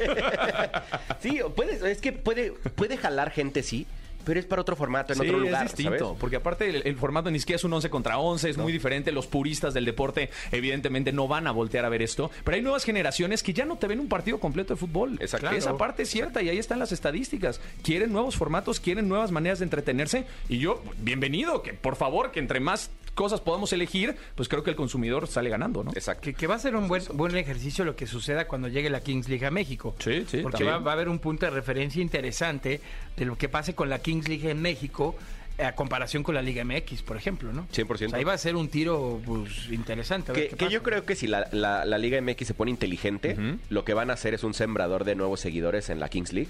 Sí, 1.22 1.40
puede, 1.56 1.92
es 1.92 2.02
que 2.02 2.12
puede, 2.12 2.52
puede 2.52 2.98
jalar 2.98 3.32
gente, 3.32 3.62
sí, 3.64 3.86
pero 4.26 4.40
es 4.40 4.46
para 4.46 4.62
otro 4.62 4.76
formato, 4.76 5.14
en 5.14 5.20
Sí, 5.20 5.26
otro 5.28 5.40
lugar. 5.40 5.66
es 5.66 5.72
distinto, 5.76 6.06
¿sabes? 6.06 6.20
porque 6.20 6.36
aparte 6.38 6.70
el, 6.70 6.82
el 6.86 6.96
formato 6.98 7.32
ni 7.32 7.40
siquiera 7.40 7.58
es 7.58 7.64
un 7.64 7.74
11 7.74 7.90
contra 7.90 8.18
11, 8.18 8.50
es 8.50 8.58
muy 8.58 8.74
diferente. 8.74 9.12
Los 9.12 9.28
puristas 9.28 9.74
del 9.74 9.86
deporte, 9.86 10.30
evidentemente, 10.52 11.12
no 11.12 11.28
van 11.28 11.48
a 11.48 11.52
voltear 11.52 11.86
a 11.86 11.90
ver 11.90 12.02
esto. 12.02 12.32
Pero 12.44 12.56
hay 12.56 12.62
nuevas 12.62 12.84
generaciones 12.84 13.44
que 13.44 13.54
ya 13.54 13.66
no 13.66 13.78
te 13.78 13.88
ven 13.88 14.00
un 14.00 14.08
partido 14.10 14.40
completo 14.40 14.74
de 14.74 14.80
fútbol. 14.80 15.18
Exacto. 15.22 15.50
Esa 15.52 15.78
parte 15.78 16.04
es 16.04 16.10
cierta 16.10 16.42
y 16.42 16.50
ahí 16.50 16.58
están 16.58 16.80
las 16.80 16.92
estadísticas. 16.92 17.62
Quieren 17.84 18.12
nuevos 18.12 18.36
formatos, 18.36 18.80
quieren 18.80 19.08
nuevas 19.08 19.32
maneras 19.32 19.60
de 19.60 19.66
entretenerse. 19.66 20.26
Y 20.50 20.58
yo, 20.60 20.84
bienvenido, 21.00 21.62
que 21.62 21.74
por 21.74 21.96
favor, 21.96 22.32
que 22.32 22.40
entre 22.40 22.60
más 22.60 22.90
cosas 23.16 23.42
podamos 23.42 23.74
elegir, 23.74 24.16
pues 24.36 24.48
creo 24.50 24.62
que 24.64 24.70
el 24.70 24.76
consumidor 24.76 25.28
sale 25.28 25.50
ganando, 25.50 25.84
¿no? 25.84 25.92
Exacto. 25.92 26.22
Que, 26.22 26.34
que 26.34 26.46
va 26.48 26.56
a 26.56 26.60
ser 26.60 26.76
un 26.76 26.88
buen, 26.88 27.02
buen 27.14 27.36
ejercicio 27.38 27.84
lo 27.86 27.96
que 27.96 28.06
suceda 28.06 28.48
cuando 28.48 28.68
llegue 28.68 28.90
la 28.90 29.00
Kings 29.00 29.28
League 29.30 29.46
a 29.46 29.52
México. 29.52 29.96
Sí, 30.00 30.26
sí, 30.28 30.40
Porque 30.44 30.64
va, 30.64 30.78
va 30.80 30.92
a 30.92 30.94
haber 30.94 31.10
un 31.10 31.20
punto 31.20 31.46
de 31.46 31.50
referencia 31.52 32.02
interesante 32.02 32.82
de 33.18 33.26
lo 33.26 33.38
que 33.38 33.50
pase 33.50 33.74
con 33.74 33.90
la 33.90 34.00
Kings 34.00 34.28
League 34.28 34.50
en 34.52 34.62
México 34.62 35.16
a 35.58 35.72
comparación 35.72 36.22
con 36.22 36.36
la 36.36 36.42
Liga 36.42 36.66
MX, 36.66 37.02
por 37.04 37.16
ejemplo, 37.16 37.54
¿no? 37.54 37.66
100%. 37.74 37.90
O 37.94 37.98
sea, 38.10 38.18
ahí 38.18 38.26
va 38.26 38.34
a 38.34 38.38
ser 38.38 38.58
un 38.58 38.68
tiro 38.68 39.22
pues, 39.26 39.70
interesante. 39.72 40.32
a 40.32 40.34
ver 40.36 40.44
Que, 40.44 40.50
qué 40.50 40.56
que 40.58 40.66
pasa. 40.66 40.74
yo 40.74 40.84
creo 40.84 41.06
que 41.06 41.16
si 41.16 41.28
la, 41.28 41.48
la- 41.54 41.86
la 41.86 41.98
Liga 41.98 42.20
MX 42.22 42.48
se 42.48 42.54
pone 42.54 42.72
inteligente, 42.72 43.38
lo 43.70 43.86
que 43.86 43.94
van 43.94 44.10
a 44.10 44.14
hacer 44.16 44.34
es 44.34 44.44
un 44.44 44.54
sembrador 44.54 45.06
de 45.06 45.16
nuevos 45.16 45.40
seguidores 45.40 45.90
en 45.90 46.02
la 46.02 46.10
Kings 46.10 46.34
League. 46.34 46.50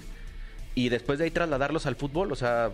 Y 0.74 0.88
después 0.88 1.20
de 1.20 1.26
ahí 1.26 1.30
trasladarlos 1.30 1.86
al 1.86 1.94
fútbol, 1.94 2.32
o 2.32 2.34
sea, 2.34 2.70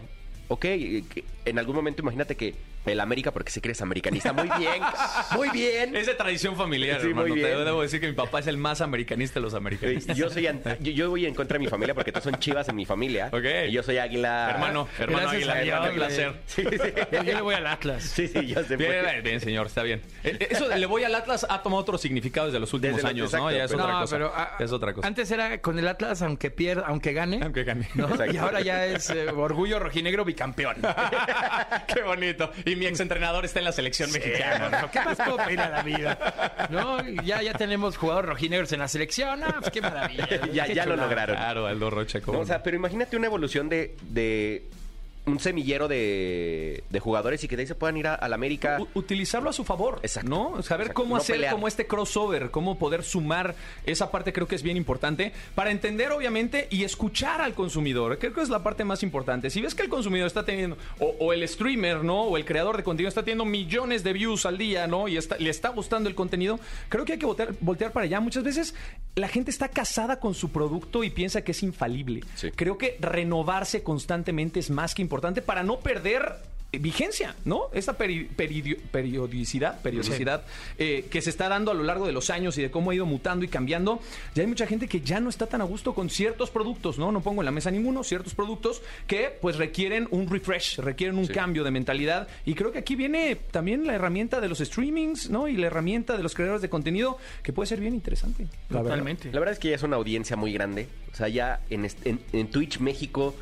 ok, 0.48 0.64
eh, 0.64 1.04
en 1.44 1.58
algún 1.58 1.76
momento 1.76 2.00
imagínate 2.00 2.34
que 2.34 2.54
el 2.86 3.00
América, 3.00 3.30
porque 3.30 3.50
si 3.50 3.60
crees 3.60 3.80
americanista, 3.82 4.32
muy 4.32 4.48
bien, 4.58 4.82
muy 5.36 5.48
bien. 5.50 5.94
Es 5.96 6.06
de 6.06 6.14
tradición 6.14 6.56
familiar, 6.56 7.00
Sí, 7.00 7.08
hermano. 7.08 7.28
muy 7.28 7.40
Te 7.40 7.46
bien. 7.46 7.64
debo 7.64 7.82
decir 7.82 8.00
que 8.00 8.08
mi 8.08 8.14
papá 8.14 8.40
es 8.40 8.46
el 8.46 8.56
más 8.56 8.80
americanista 8.80 9.40
de 9.40 9.42
los 9.44 9.54
americanistas. 9.54 10.16
Yo 10.16 10.28
soy 10.30 10.48
yo, 10.80 10.90
yo 10.92 11.10
voy 11.10 11.26
en 11.26 11.34
contra 11.34 11.54
de 11.58 11.64
mi 11.64 11.68
familia 11.70 11.94
porque 11.94 12.10
todos 12.12 12.24
son 12.24 12.34
chivas 12.36 12.68
en 12.68 12.76
mi 12.76 12.84
familia. 12.84 13.28
Ok. 13.32 13.44
Y 13.68 13.72
yo 13.72 13.82
soy 13.82 13.98
águila. 13.98 14.50
Hermano, 14.50 14.88
hermano 14.98 15.28
Gracias 15.30 15.48
Águila, 15.48 15.76
a 15.76 15.80
qué 15.82 15.86
güey. 15.88 15.94
placer. 15.96 16.32
Sí, 16.46 16.62
sí. 16.70 16.92
Yo, 17.12 17.22
le 17.22 17.40
voy 17.42 17.54
al 17.54 17.66
Atlas. 17.66 18.02
Sí, 18.02 18.28
sí, 18.28 18.46
yo 18.46 18.62
sé. 18.64 18.76
Bien, 18.76 18.92
bien, 19.04 19.22
bien, 19.22 19.40
señor, 19.40 19.66
está 19.66 19.82
bien. 19.82 20.00
Eh, 20.24 20.36
eh, 20.40 20.48
Eso 20.50 20.68
de 20.68 20.78
le 20.78 20.86
voy 20.86 21.04
al 21.04 21.14
Atlas 21.14 21.46
ha 21.48 21.62
tomado 21.62 21.80
otro 21.82 21.98
significado 21.98 22.46
desde 22.46 22.58
los 22.60 22.72
últimos 22.74 22.96
Desde 22.96 23.08
años, 23.08 23.32
¿no? 23.32 23.50
Ya 23.50 23.64
es 23.64 23.70
pero- 23.70 23.82
otra 23.84 23.94
No, 23.94 24.00
cosa. 24.00 24.16
pero 24.16 24.32
ah, 24.34 24.56
Ya 24.58 24.64
es 24.64 24.72
otra 24.72 24.92
cosa. 24.92 25.06
antes 25.06 25.30
era 25.30 25.60
con 25.60 25.78
el 25.78 25.86
Atlas, 25.88 26.22
aunque 26.22 26.50
pierda, 26.50 26.84
aunque 26.86 27.12
gane. 27.12 27.40
Aunque 27.42 27.64
gane. 27.64 27.88
Y 28.32 28.36
ahora 28.36 28.60
ya 28.60 28.86
es 28.86 29.10
eh, 29.10 29.28
orgullo 29.30 29.78
rojinegro 29.78 30.24
bicampeón. 30.24 30.76
Qué 31.86 32.02
bonito. 32.02 32.50
Y 32.64 32.71
mi 32.76 32.86
exentrenador 32.86 33.44
está 33.44 33.58
en 33.58 33.64
la 33.66 33.72
selección 33.72 34.10
mexicana. 34.12 34.88
¿Qué 34.92 35.00
más 35.00 35.16
puedo 35.18 35.36
pedir 35.38 35.60
a 35.60 35.68
la 35.70 35.82
vida? 35.82 36.68
¿No? 36.70 37.06
Y 37.08 37.16
Ya, 37.24 37.42
ya 37.42 37.52
tenemos 37.54 37.96
jugadores 37.96 38.28
rojinegros 38.30 38.72
en 38.72 38.80
la 38.80 38.88
selección. 38.88 39.42
Ah, 39.44 39.56
pues 39.60 39.70
qué 39.70 39.80
maravilla. 39.80 40.28
Ya, 40.52 40.64
Qué 40.66 40.74
ya 40.74 40.86
lo 40.86 40.96
lograron. 40.96 41.36
Claro, 41.36 41.66
Aldo 41.66 41.90
Rocha. 41.90 42.20
¿cómo 42.20 42.38
No, 42.38 42.42
o 42.44 42.46
sea, 42.46 42.58
no? 42.58 42.62
pero 42.64 42.76
imagínate 42.76 43.16
una 43.16 43.26
evolución 43.26 43.68
de, 43.68 43.96
de 44.02 44.68
un 45.24 45.38
semillero 45.38 45.86
de, 45.88 46.82
de 46.90 47.00
jugadores 47.00 47.44
y 47.44 47.48
que 47.48 47.54
de 47.56 47.62
ahí 47.62 47.66
se 47.68 47.76
puedan 47.76 47.96
ir 47.96 48.08
a, 48.08 48.28
la 48.28 48.34
América. 48.34 48.78
U- 48.80 48.88
utilizarlo 48.94 49.50
a 49.50 49.52
su 49.52 49.62
favor, 49.64 50.00
Exacto. 50.02 50.28
¿no? 50.28 50.62
Saber 50.62 50.86
Exacto. 50.88 50.94
cómo 51.02 51.14
No 51.14 51.20
hacer 51.20 51.36
pelear. 51.36 51.52
como 51.52 51.68
este 51.68 51.86
crossover, 51.86 52.50
cómo 52.50 52.76
poder 52.78 53.04
sumar 53.04 53.54
esa 53.86 54.10
parte 54.10 54.32
creo 54.32 54.48
que 54.48 54.56
es 54.56 54.62
bien 54.64 54.76
importante 54.76 55.32
para 55.54 55.70
entender 55.70 56.10
obviamente 56.10 56.66
y 56.70 56.82
escuchar 56.82 57.40
al 57.40 57.54
consumidor. 57.54 58.18
Creo 58.18 58.32
que 58.32 58.40
es 58.42 58.48
la 58.48 58.64
parte 58.64 58.84
más 58.84 59.02
importante. 59.04 59.48
Si 59.50 59.60
ves 59.60 59.74
que 59.76 59.82
el 59.82 59.88
consumidor 59.88 60.26
está 60.26 60.44
teniendo 60.44 60.76
o, 60.98 61.14
o 61.20 61.32
el 61.32 61.46
streamer, 61.48 62.02
¿no? 62.02 62.22
O 62.22 62.36
el 62.36 62.44
creador 62.44 62.76
de 62.76 62.82
contenido 62.82 63.08
está 63.08 63.22
teniendo 63.22 63.44
millones 63.44 64.02
de 64.02 64.12
views 64.12 64.44
al 64.44 64.58
día, 64.58 64.88
¿no? 64.88 65.06
Y 65.06 65.16
está- 65.16 65.36
le 65.38 65.50
está 65.50 65.68
gustando 65.68 66.08
el 66.08 66.16
contenido, 66.16 66.58
creo 66.88 67.04
que 67.04 67.12
hay 67.12 67.18
que 67.18 67.26
voltear, 67.26 67.54
voltear 67.60 67.92
para 67.92 68.04
allá. 68.06 68.18
Muchas 68.20 68.42
veces 68.42 68.74
la 69.14 69.28
gente 69.28 69.50
está 69.50 69.68
casada 69.68 70.20
con 70.20 70.34
su 70.34 70.50
producto 70.50 71.04
y 71.04 71.10
piensa 71.10 71.42
que 71.42 71.52
es 71.52 71.62
infalible. 71.62 72.20
Sí. 72.34 72.50
Creo 72.50 72.78
que 72.78 72.96
renovarse 73.00 73.82
constantemente 73.82 74.60
es 74.60 74.70
más 74.70 74.94
que 74.94 75.02
importante 75.02 75.42
para 75.42 75.62
no 75.62 75.80
perder 75.80 76.36
vigencia, 76.78 77.36
¿no? 77.44 77.64
Esta 77.72 77.96
peri- 77.98 78.28
peridio- 78.28 78.78
periodicidad, 78.90 79.80
periodicidad 79.82 80.44
eh, 80.78 81.06
que 81.10 81.20
se 81.20 81.30
está 81.30 81.48
dando 81.48 81.70
a 81.70 81.74
lo 81.74 81.82
largo 81.82 82.06
de 82.06 82.12
los 82.12 82.30
años 82.30 82.56
y 82.58 82.62
de 82.62 82.70
cómo 82.70 82.90
ha 82.90 82.94
ido 82.94 83.06
mutando 83.06 83.44
y 83.44 83.48
cambiando. 83.48 84.00
Ya 84.34 84.42
hay 84.42 84.46
mucha 84.46 84.66
gente 84.66 84.88
que 84.88 85.00
ya 85.00 85.20
no 85.20 85.28
está 85.28 85.46
tan 85.46 85.60
a 85.60 85.64
gusto 85.64 85.94
con 85.94 86.08
ciertos 86.10 86.50
productos, 86.50 86.98
¿no? 86.98 87.12
No 87.12 87.20
pongo 87.22 87.42
en 87.42 87.46
la 87.46 87.50
mesa 87.50 87.70
ninguno, 87.70 88.02
ciertos 88.04 88.34
productos 88.34 88.82
que 89.06 89.36
pues 89.40 89.56
requieren 89.56 90.08
un 90.10 90.28
refresh, 90.30 90.78
requieren 90.78 91.18
un 91.18 91.26
cambio 91.26 91.62
de 91.64 91.70
mentalidad. 91.70 92.28
Y 92.46 92.54
creo 92.54 92.72
que 92.72 92.78
aquí 92.78 92.96
viene 92.96 93.36
también 93.50 93.86
la 93.86 93.94
herramienta 93.94 94.40
de 94.40 94.48
los 94.48 94.58
streamings, 94.58 95.30
¿no? 95.30 95.48
Y 95.48 95.56
la 95.56 95.66
herramienta 95.66 96.16
de 96.16 96.22
los 96.22 96.34
creadores 96.34 96.62
de 96.62 96.68
contenido 96.70 97.18
que 97.42 97.52
puede 97.52 97.66
ser 97.66 97.80
bien 97.80 97.94
interesante. 97.94 98.44
la 98.70 98.76
verdad. 98.78 98.82
Totalmente. 98.90 99.32
La 99.32 99.38
verdad 99.40 99.52
es 99.54 99.58
que 99.58 99.68
ya 99.70 99.76
es 99.76 99.82
una 99.82 99.96
audiencia 99.96 100.36
muy 100.36 100.52
grande. 100.52 100.88
O 101.12 101.14
sea, 101.16 101.28
ya 101.28 101.60
en, 101.70 101.84
est- 101.84 102.06
en- 102.06 102.20
en 102.32 102.46
Twitch 102.50 102.78
México 102.80 103.34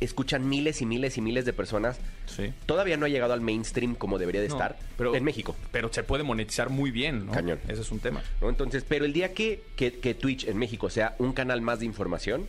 escuchan 0.00 0.48
miles 0.48 0.80
y 0.82 0.86
miles 0.86 1.16
y 1.18 1.20
miles 1.20 1.44
de 1.44 1.52
personas. 1.52 1.98
Sí. 2.26 2.52
Todavía 2.66 2.96
no 2.96 3.06
ha 3.06 3.08
llegado 3.08 3.32
al 3.32 3.40
mainstream 3.40 3.94
como 3.94 4.18
debería 4.18 4.40
de 4.40 4.48
No, 4.48 4.54
estar 4.54 4.78
pero- 4.96 5.14
en 5.14 5.24
México. 5.24 5.56
Pero 5.72 5.92
se 5.92 6.02
puede 6.02 6.22
monetizar 6.22 6.70
muy 6.70 6.90
bien, 6.90 7.26
¿no? 7.26 7.32
Cañón. 7.32 7.58
Ese 7.68 7.80
es 7.82 7.90
un 7.90 7.98
tema. 8.00 8.22
¿no? 8.40 8.48
Entonces, 8.48 8.84
pero 8.88 9.04
el 9.04 9.12
día 9.12 9.32
que, 9.34 9.62
que- 9.76 9.98
que 9.98 10.14
Twitch 10.14 10.46
en 10.46 10.56
México 10.58 10.88
sea 10.90 11.14
un 11.18 11.32
canal 11.32 11.60
más 11.62 11.80
de 11.80 11.86
información, 11.86 12.46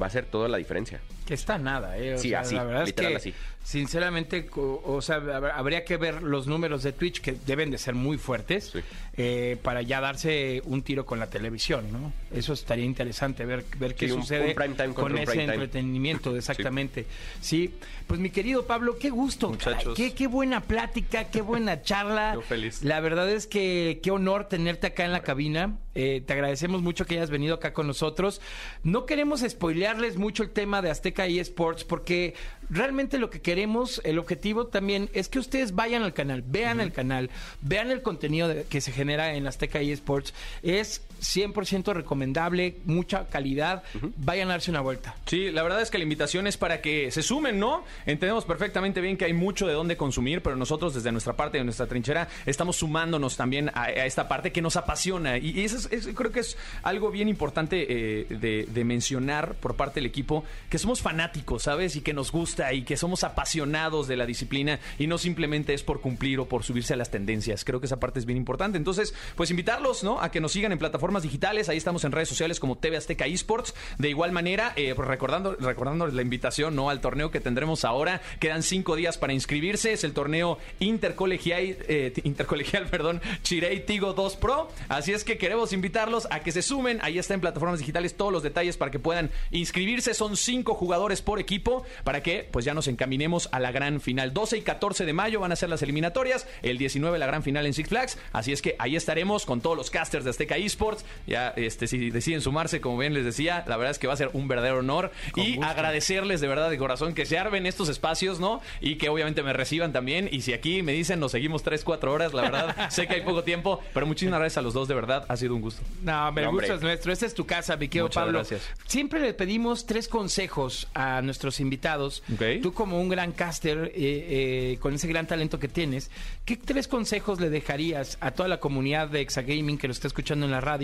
va 0.00 0.06
a 0.06 0.08
hacer 0.08 0.24
toda 0.26 0.48
la 0.48 0.56
diferencia. 0.58 1.00
Que 1.26 1.34
está 1.34 1.58
nada, 1.58 1.96
¿eh? 1.98 2.14
O 2.14 2.18
Sí, 2.18 2.30
sea, 2.30 2.40
así, 2.40 2.54
la 2.56 2.64
verdad 2.64 2.86
literal 2.86 3.12
es 3.12 3.22
que, 3.22 3.28
así. 3.30 3.38
Sinceramente, 3.62 4.48
o 4.56 5.00
sea, 5.02 5.18
hab- 5.20 5.52
habría 5.54 5.84
que 5.84 5.96
ver 5.96 6.22
los 6.22 6.46
números 6.46 6.82
de 6.82 6.92
Twitch 6.92 7.20
que 7.20 7.36
deben 7.46 7.70
de 7.70 7.78
ser 7.78 7.94
muy 7.94 8.18
fuertes 8.18 8.70
Sí. 8.72 8.80
eh, 9.16 9.56
para 9.62 9.82
ya 9.82 10.00
darse 10.00 10.62
un 10.64 10.82
tiro 10.82 11.04
con 11.06 11.18
la 11.18 11.28
televisión, 11.28 11.92
¿no? 11.92 12.12
Eso 12.36 12.52
estaría 12.54 12.84
interesante, 12.84 13.44
ver, 13.44 13.64
ver 13.78 13.94
qué 13.94 14.08
Sí, 14.08 14.14
sucede 14.14 14.56
un 14.56 14.74
time 14.76 14.94
con 14.94 15.16
ese 15.18 15.32
time. 15.32 15.44
entretenimiento, 15.54 16.36
exactamente. 16.36 17.06
Sí. 17.40 17.72
pues 18.06 18.18
mi 18.18 18.30
querido 18.30 18.66
Pablo, 18.66 18.98
qué 18.98 19.08
gusto, 19.10 19.50
Muchachos. 19.50 19.94
qué, 19.96 20.14
qué 20.14 20.26
buena 20.26 20.60
plática, 20.62 21.24
qué 21.30 21.42
buena 21.42 21.80
charla. 21.82 22.32
Yo 22.34 22.40
feliz. 22.40 22.82
La 22.82 22.98
verdad 22.98 23.30
es 23.30 23.46
que 23.46 24.00
qué 24.02 24.10
honor 24.10 24.48
tenerte 24.48 24.88
acá 24.88 25.04
en 25.04 25.12
la 25.12 25.20
cabina. 25.22 25.76
Eh, 25.94 26.22
te 26.24 26.32
agradecemos 26.34 26.82
mucho 26.82 27.04
que 27.04 27.14
hayas 27.16 27.30
venido 27.30 27.54
acá 27.56 27.72
con 27.72 27.86
nosotros. 27.86 28.40
No 28.84 29.06
queremos 29.06 29.40
spoilearles 29.46 30.16
mucho 30.18 30.42
el 30.44 30.50
tema 30.50 30.82
de 30.82 30.90
Azteca 30.90 31.26
eSports 31.26 31.82
porque 31.84 32.34
realmente 32.68 33.18
lo 33.18 33.28
que 33.30 33.40
queremos, 33.40 34.00
el 34.04 34.18
objetivo 34.18 34.66
también 34.68 35.10
es 35.14 35.28
que 35.28 35.40
ustedes 35.40 35.74
vayan 35.74 36.02
al 36.02 36.14
canal, 36.14 36.42
vean 36.46 36.80
el 36.80 36.92
canal, 36.92 37.30
vean 37.60 37.90
el 37.90 38.02
contenido 38.02 38.46
de- 38.46 38.64
que 38.64 38.80
se 38.80 38.92
genera 38.92 39.34
en 39.34 39.46
Azteca 39.48 39.80
eSports. 39.80 40.32
Es 40.62 41.02
100% 41.20 41.92
recomendable, 41.92 42.76
mucha 42.84 43.26
calidad. 43.28 43.82
Vayan 44.16 44.48
a 44.48 44.52
darse 44.52 44.70
una 44.70 44.80
vuelta. 44.80 45.14
Sí, 45.26 45.50
la 45.50 45.62
verdad 45.62 45.80
es 45.82 45.90
que 45.90 45.98
la 45.98 46.04
invitación 46.04 46.46
es 46.46 46.56
para 46.56 46.80
que 46.80 47.10
se 47.10 47.22
sumen, 47.22 47.58
¿no? 47.58 47.84
Entendemos 48.06 48.44
perfectamente 48.44 49.00
bien 49.00 49.16
que 49.16 49.24
hay 49.26 49.32
mucho 49.32 49.66
de 49.66 49.74
dónde 49.74 49.96
consumir, 49.96 50.42
pero 50.42 50.56
nosotros 50.56 50.94
desde 50.94 51.12
nuestra 51.12 51.34
parte, 51.34 51.58
de 51.58 51.64
nuestra 51.64 51.86
trinchera, 51.86 52.28
estamos 52.46 52.76
sumándonos 52.76 53.36
también 53.36 53.70
a, 53.74 53.84
a 53.84 54.06
esta 54.06 54.28
parte 54.28 54.52
que 54.52 54.62
nos 54.62 54.76
apasiona. 54.76 55.38
Y, 55.38 55.50
y 55.50 55.64
eso 55.64 55.76
es, 55.76 55.88
es- 55.92 56.08
creo 56.14 56.32
que 56.32 56.40
es 56.40 56.56
algo 56.82 57.10
bien 57.10 57.28
importante 57.28 57.86
eh, 57.88 58.26
de, 58.28 58.66
de 58.70 58.84
mencionar 58.84 59.54
por 59.54 59.76
parte 59.76 59.96
del 60.00 60.06
equipo, 60.06 60.44
que 60.68 60.78
somos 60.78 61.00
fanáticos, 61.02 61.64
¿sabes? 61.64 61.96
Y 61.96 62.00
que 62.00 62.12
nos 62.14 62.32
gusta 62.32 62.72
y 62.72 62.82
que 62.82 62.96
somos 62.96 63.24
apasionados 63.24 64.08
de 64.08 64.16
la 64.16 64.26
disciplina 64.26 64.78
y 64.98 65.06
no 65.06 65.18
simplemente 65.18 65.74
es 65.74 65.82
por 65.82 66.00
cumplir 66.00 66.40
o 66.40 66.46
por 66.46 66.62
subirse 66.64 66.94
a 66.94 66.96
las 66.96 67.10
tendencias. 67.10 67.64
Creo 67.64 67.80
que 67.80 67.86
esa 67.86 68.00
parte 68.00 68.18
es 68.18 68.26
bien 68.26 68.36
importante. 68.36 68.78
Entonces, 68.78 69.14
pues 69.36 69.50
invitarlos, 69.50 70.02
¿no? 70.04 70.20
A 70.20 70.30
que 70.30 70.40
nos 70.40 70.52
sigan 70.52 70.72
en 70.72 70.78
plataformas 70.78 71.09
digitales. 71.18 71.68
Ahí 71.68 71.76
estamos 71.76 72.04
en 72.04 72.12
redes 72.12 72.28
sociales 72.28 72.60
como 72.60 72.78
TV 72.78 72.96
Azteca 72.96 73.26
Esports. 73.26 73.74
De 73.98 74.08
igual 74.08 74.32
manera, 74.32 74.72
eh, 74.76 74.92
pues 74.94 75.08
recordando, 75.08 75.56
recordando 75.56 76.06
la 76.06 76.22
invitación, 76.22 76.76
¿no? 76.76 76.90
Al 76.90 77.00
torneo 77.00 77.30
que 77.30 77.40
tendremos 77.40 77.84
ahora. 77.84 78.20
Quedan 78.38 78.62
cinco 78.62 78.96
días 78.96 79.18
para 79.18 79.32
inscribirse. 79.32 79.92
Es 79.92 80.04
el 80.04 80.12
torneo 80.12 80.58
intercolegial, 80.78 81.76
eh, 81.88 82.12
intercolegial, 82.22 82.86
perdón, 82.90 83.20
Chirei 83.42 83.84
Tigo 83.84 84.12
2 84.12 84.36
Pro. 84.36 84.68
Así 84.88 85.12
es 85.12 85.24
que 85.24 85.38
queremos 85.38 85.72
invitarlos 85.72 86.28
a 86.30 86.40
que 86.40 86.52
se 86.52 86.62
sumen. 86.62 87.00
Ahí 87.02 87.18
está 87.18 87.34
en 87.34 87.40
plataformas 87.40 87.80
digitales 87.80 88.16
todos 88.16 88.32
los 88.32 88.42
detalles 88.42 88.76
para 88.76 88.90
que 88.90 88.98
puedan 88.98 89.30
inscribirse. 89.50 90.14
Son 90.14 90.36
cinco 90.36 90.74
jugadores 90.74 91.22
por 91.22 91.40
equipo 91.40 91.84
para 92.04 92.22
que 92.22 92.48
pues 92.50 92.64
ya 92.64 92.74
nos 92.74 92.88
encaminemos 92.88 93.48
a 93.52 93.60
la 93.60 93.72
gran 93.72 94.00
final. 94.00 94.32
12 94.32 94.58
y 94.58 94.62
14 94.62 95.04
de 95.04 95.12
mayo 95.12 95.40
van 95.40 95.52
a 95.52 95.56
ser 95.56 95.68
las 95.68 95.82
eliminatorias. 95.82 96.46
El 96.62 96.78
19 96.78 97.18
la 97.18 97.26
gran 97.26 97.42
final 97.42 97.66
en 97.66 97.74
Six 97.74 97.88
Flags. 97.88 98.18
Así 98.32 98.52
es 98.52 98.62
que 98.62 98.76
ahí 98.78 98.96
estaremos 98.96 99.46
con 99.46 99.60
todos 99.60 99.76
los 99.76 99.90
casters 99.90 100.24
de 100.24 100.30
Azteca 100.30 100.56
Esports. 100.56 100.99
Ya 101.26 101.48
este 101.56 101.86
si 101.86 102.10
deciden 102.10 102.40
sumarse, 102.40 102.80
como 102.80 102.98
bien 102.98 103.14
les 103.14 103.24
decía, 103.24 103.64
la 103.66 103.76
verdad 103.76 103.90
es 103.92 103.98
que 103.98 104.06
va 104.06 104.14
a 104.14 104.16
ser 104.16 104.30
un 104.32 104.48
verdadero 104.48 104.78
honor 104.78 105.10
y 105.36 105.60
agradecerles 105.62 106.40
de 106.40 106.48
verdad 106.48 106.70
de 106.70 106.78
corazón 106.78 107.14
que 107.14 107.26
se 107.26 107.38
armen 107.38 107.66
estos 107.66 107.88
espacios, 107.88 108.40
¿no? 108.40 108.60
Y 108.80 108.96
que 108.96 109.08
obviamente 109.08 109.42
me 109.42 109.52
reciban 109.52 109.92
también. 109.92 110.28
Y 110.30 110.42
si 110.42 110.52
aquí 110.52 110.82
me 110.82 110.92
dicen 110.92 111.20
nos 111.20 111.32
seguimos 111.32 111.62
3, 111.62 111.84
4 111.84 112.12
horas, 112.12 112.32
la 112.34 112.42
verdad, 112.42 112.88
sé 112.90 113.06
que 113.06 113.14
hay 113.14 113.22
poco 113.22 113.42
tiempo, 113.44 113.80
pero 113.94 114.06
muchísimas 114.06 114.38
gracias 114.40 114.58
a 114.58 114.62
los 114.62 114.74
dos, 114.74 114.88
de 114.88 114.94
verdad, 114.94 115.24
ha 115.28 115.36
sido 115.36 115.54
un 115.54 115.60
gusto. 115.62 115.82
No, 116.02 116.32
me 116.32 116.42
No, 116.42 116.52
gusta 116.52 116.74
es 116.74 116.82
nuestro. 116.82 117.12
Esta 117.12 117.26
es 117.26 117.34
tu 117.34 117.46
casa, 117.46 117.76
mi 117.76 117.88
querido 117.88 118.06
Muchas 118.06 118.22
Pablo. 118.22 118.38
gracias. 118.38 118.62
Siempre 118.86 119.20
le 119.20 119.34
pedimos 119.34 119.86
tres 119.86 120.08
consejos 120.08 120.88
a 120.94 121.22
nuestros 121.22 121.60
invitados. 121.60 122.22
Tú 122.62 122.72
como 122.72 123.00
un 123.00 123.08
gran 123.08 123.32
caster, 123.32 123.92
eh, 123.94 124.72
eh, 124.72 124.78
con 124.80 124.94
ese 124.94 125.06
gran 125.08 125.26
talento 125.26 125.58
que 125.58 125.68
tienes, 125.68 126.10
¿qué 126.44 126.56
tres 126.56 126.88
consejos 126.88 127.40
le 127.40 127.50
dejarías 127.50 128.18
a 128.20 128.30
toda 128.32 128.48
la 128.48 128.60
comunidad 128.60 129.08
de 129.08 129.20
Exagaming 129.20 129.78
que 129.78 129.86
lo 129.88 129.92
está 129.92 130.06
escuchando 130.06 130.46
en 130.46 130.52
la 130.52 130.60
radio 130.60 130.79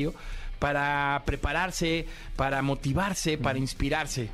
para 0.59 1.23
prepararse, 1.27 2.07
para 2.37 2.63
motivarse, 2.63 3.39
para 3.39 3.59
inspirarse? 3.59 4.31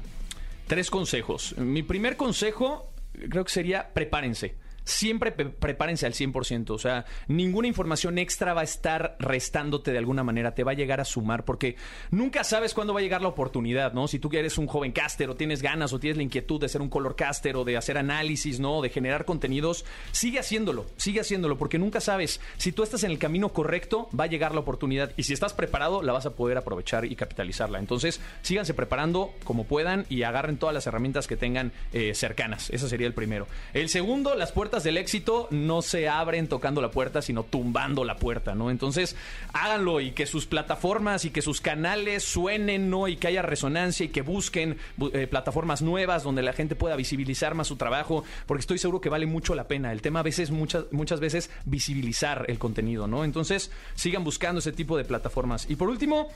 Tres 0.66 0.90
consejos. 0.90 1.56
Mi 1.58 1.82
primer 1.82 2.16
consejo 2.16 2.92
creo 3.28 3.44
que 3.44 3.50
sería 3.50 3.88
prepárense. 3.92 4.54
Siempre 4.85 5.33
prepárense 5.33 6.07
al 6.07 6.14
100%. 6.14 6.70
O 6.70 6.78
sea, 6.78 7.05
ninguna 7.28 7.68
información 7.68 8.18
extra 8.18 8.55
va 8.55 8.62
a 8.62 8.64
estar 8.64 9.16
restándote 9.18 9.93
de 9.93 9.99
alguna 9.99 10.24
manera. 10.24 10.55
Te 10.55 10.64
va 10.64 10.72
a 10.72 10.74
llegar 10.74 11.01
a 11.01 11.05
sumar 11.05 11.45
porque 11.45 11.76
nunca 12.11 12.45
sabes 12.45 12.74
cuándo 12.74 12.95
va 12.95 13.01
a 13.01 13.03
llegar 13.03 13.22
la 13.22 13.28
oportunidad, 13.28 13.93
¿no? 13.93 14.09
Si 14.09 14.18
tú 14.18 14.30
eres 14.33 14.59
un 14.59 14.66
joven 14.66 14.93
caster 14.93 15.30
o 15.30 15.37
tienes 15.37 15.62
ganas 15.62 15.93
o 15.93 15.99
tienes 15.99 16.16
la 16.16 16.22
inquietud 16.22 16.61
de 16.61 16.68
ser 16.68 16.80
un 16.80 16.89
color 16.89 17.16
caster 17.16 17.57
o 17.57 17.64
de 17.64 17.76
hacer 17.76 17.99
análisis, 17.99 18.61
¿no? 18.61 18.83
De 18.83 18.91
generar 18.91 19.24
contenidos, 19.24 19.85
sigue 20.11 20.39
haciéndolo. 20.39 20.87
Sigue 20.97 21.20
haciéndolo 21.20 21.59
porque 21.59 21.78
nunca 21.78 22.01
sabes. 22.01 22.41
Si 22.57 22.72
tú 22.72 22.83
estás 22.83 23.05
en 23.05 23.11
el 23.11 23.18
camino 23.18 23.51
correcto, 23.51 24.09
va 24.18 24.24
a 24.24 24.28
llegar 24.28 24.55
la 24.55 24.61
oportunidad. 24.61 25.12
Y 25.16 25.24
si 25.24 25.33
estás 25.33 25.53
preparado, 25.53 26.03
la 26.03 26.12
vas 26.12 26.26
a 26.26 26.35
poder 26.35 26.59
aprovechar 26.59 27.05
y 27.05 27.16
capitalizarla. 27.16 27.78
Entonces, 27.78 28.20
síganse 28.43 28.74
preparando 28.74 29.33
como 29.45 29.64
puedan 29.64 30.07
y 30.09 30.22
agarren 30.22 30.57
todas 30.57 30.74
las 30.74 30.87
herramientas 30.87 31.26
que 31.26 31.37
tengan 31.37 31.72
eh, 31.93 32.14
cercanas. 32.14 32.70
Ese 32.70 32.89
sería 32.89 33.07
el 33.07 33.14
primero. 33.14 33.47
El 33.74 33.89
segundo, 33.89 34.35
las 34.35 34.53
puertas 34.53 34.71
del 34.80 34.96
éxito 34.96 35.46
no 35.50 35.82
se 35.82 36.08
abren 36.08 36.48
tocando 36.48 36.80
la 36.80 36.90
puerta, 36.90 37.20
sino 37.20 37.42
tumbando 37.42 38.04
la 38.04 38.16
puerta, 38.16 38.54
¿no? 38.54 38.70
Entonces, 38.70 39.14
háganlo 39.52 40.00
y 40.00 40.12
que 40.12 40.26
sus 40.26 40.46
plataformas 40.46 41.24
y 41.24 41.30
que 41.30 41.42
sus 41.42 41.60
canales 41.60 42.24
suenen, 42.24 42.88
¿no? 42.88 43.08
Y 43.08 43.16
que 43.16 43.26
haya 43.28 43.42
resonancia 43.42 44.06
y 44.06 44.08
que 44.08 44.22
busquen 44.22 44.78
bu- 44.98 45.10
eh, 45.14 45.26
plataformas 45.26 45.82
nuevas 45.82 46.22
donde 46.22 46.42
la 46.42 46.54
gente 46.54 46.74
pueda 46.74 46.96
visibilizar 46.96 47.54
más 47.54 47.66
su 47.68 47.76
trabajo, 47.76 48.24
porque 48.46 48.60
estoy 48.62 48.78
seguro 48.78 49.00
que 49.02 49.10
vale 49.10 49.26
mucho 49.26 49.54
la 49.54 49.68
pena. 49.68 49.92
El 49.92 50.00
tema 50.00 50.20
a 50.20 50.22
veces, 50.22 50.50
muchas, 50.50 50.84
muchas 50.90 51.20
veces, 51.20 51.50
visibilizar 51.66 52.46
el 52.48 52.58
contenido, 52.58 53.06
¿no? 53.06 53.24
Entonces, 53.24 53.70
sigan 53.94 54.24
buscando 54.24 54.60
ese 54.60 54.72
tipo 54.72 54.96
de 54.96 55.04
plataformas. 55.04 55.68
Y 55.68 55.76
por 55.76 55.88
último, 55.90 56.28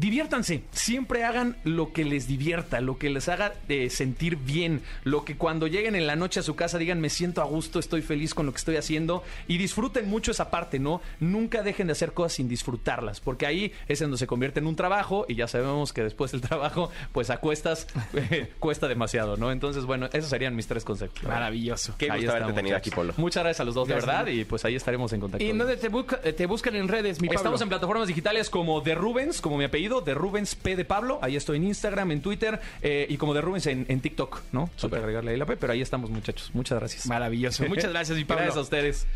Diviértanse, 0.00 0.62
siempre 0.72 1.24
hagan 1.24 1.58
lo 1.62 1.92
que 1.92 2.06
les 2.06 2.26
divierta, 2.26 2.80
lo 2.80 2.96
que 2.96 3.10
les 3.10 3.28
haga 3.28 3.52
eh, 3.68 3.90
sentir 3.90 4.36
bien, 4.36 4.80
lo 5.04 5.26
que 5.26 5.36
cuando 5.36 5.66
lleguen 5.66 5.94
en 5.94 6.06
la 6.06 6.16
noche 6.16 6.40
a 6.40 6.42
su 6.42 6.56
casa 6.56 6.78
digan 6.78 7.00
me 7.02 7.10
siento 7.10 7.42
a 7.42 7.44
gusto, 7.44 7.78
estoy 7.78 8.00
feliz 8.00 8.32
con 8.32 8.46
lo 8.46 8.52
que 8.52 8.56
estoy 8.58 8.76
haciendo 8.76 9.22
y 9.46 9.58
disfruten 9.58 10.08
mucho 10.08 10.30
esa 10.30 10.50
parte, 10.50 10.78
¿no? 10.78 11.02
Nunca 11.20 11.62
dejen 11.62 11.86
de 11.88 11.92
hacer 11.92 12.14
cosas 12.14 12.32
sin 12.32 12.48
disfrutarlas, 12.48 13.20
porque 13.20 13.44
ahí 13.44 13.72
es 13.88 14.00
en 14.00 14.06
donde 14.06 14.16
se 14.16 14.26
convierte 14.26 14.58
en 14.60 14.68
un 14.68 14.74
trabajo 14.74 15.26
y 15.28 15.34
ya 15.34 15.46
sabemos 15.46 15.92
que 15.92 16.02
después 16.02 16.32
del 16.32 16.40
trabajo, 16.40 16.90
pues 17.12 17.28
a 17.28 17.36
cuestas 17.36 17.86
eh, 18.14 18.50
cuesta 18.58 18.88
demasiado, 18.88 19.36
¿no? 19.36 19.52
Entonces, 19.52 19.84
bueno, 19.84 20.08
esos 20.14 20.30
serían 20.30 20.56
mis 20.56 20.66
tres 20.66 20.82
consejos. 20.82 21.22
Maravilloso. 21.24 21.94
Qué 21.98 22.10
Ahí 22.10 22.20
gusto 22.20 22.32
haberte 22.36 22.54
tenido 22.54 22.76
aquí. 22.78 22.90
Polo. 22.90 23.12
Muchas 23.18 23.42
gracias 23.42 23.60
a 23.60 23.64
los 23.64 23.74
dos, 23.74 23.86
de 23.86 23.94
verdad, 23.96 24.26
y 24.28 24.46
pues 24.46 24.64
ahí 24.64 24.76
estaremos 24.76 25.12
en 25.12 25.20
contacto. 25.20 25.44
¿Y 25.44 25.52
dónde 25.52 25.76
te, 25.76 25.90
busca- 25.90 26.20
eh, 26.24 26.32
te 26.32 26.46
buscan 26.46 26.74
en 26.76 26.88
redes, 26.88 27.20
mi 27.20 27.28
Pablo? 27.28 27.38
Estamos 27.38 27.60
en 27.60 27.68
plataformas 27.68 28.08
digitales 28.08 28.48
como 28.48 28.80
de 28.80 28.94
Rubens, 28.94 29.42
como 29.42 29.58
mi 29.58 29.64
apellido, 29.64 29.89
de 30.00 30.14
Rubens 30.14 30.54
P 30.54 30.76
de 30.76 30.84
Pablo. 30.84 31.18
Ahí 31.22 31.34
estoy 31.34 31.56
en 31.56 31.64
Instagram, 31.64 32.12
en 32.12 32.22
Twitter 32.22 32.60
eh, 32.82 33.06
y 33.08 33.16
como 33.16 33.34
de 33.34 33.40
Rubens 33.40 33.66
en, 33.66 33.84
en 33.88 34.00
TikTok, 34.00 34.42
¿no? 34.52 34.70
Super 34.76 35.00
agregarle 35.00 35.32
ahí 35.32 35.36
la 35.36 35.46
P, 35.46 35.56
pero 35.56 35.72
ahí 35.72 35.82
estamos, 35.82 36.10
muchachos. 36.10 36.50
Muchas 36.54 36.78
gracias. 36.78 37.06
Maravilloso. 37.06 37.64
Muchas 37.64 37.90
gracias, 37.90 38.16
mi 38.16 38.24
Pablo. 38.26 38.44
Gracias 38.44 38.58
a 38.58 38.62
ustedes. 38.62 39.06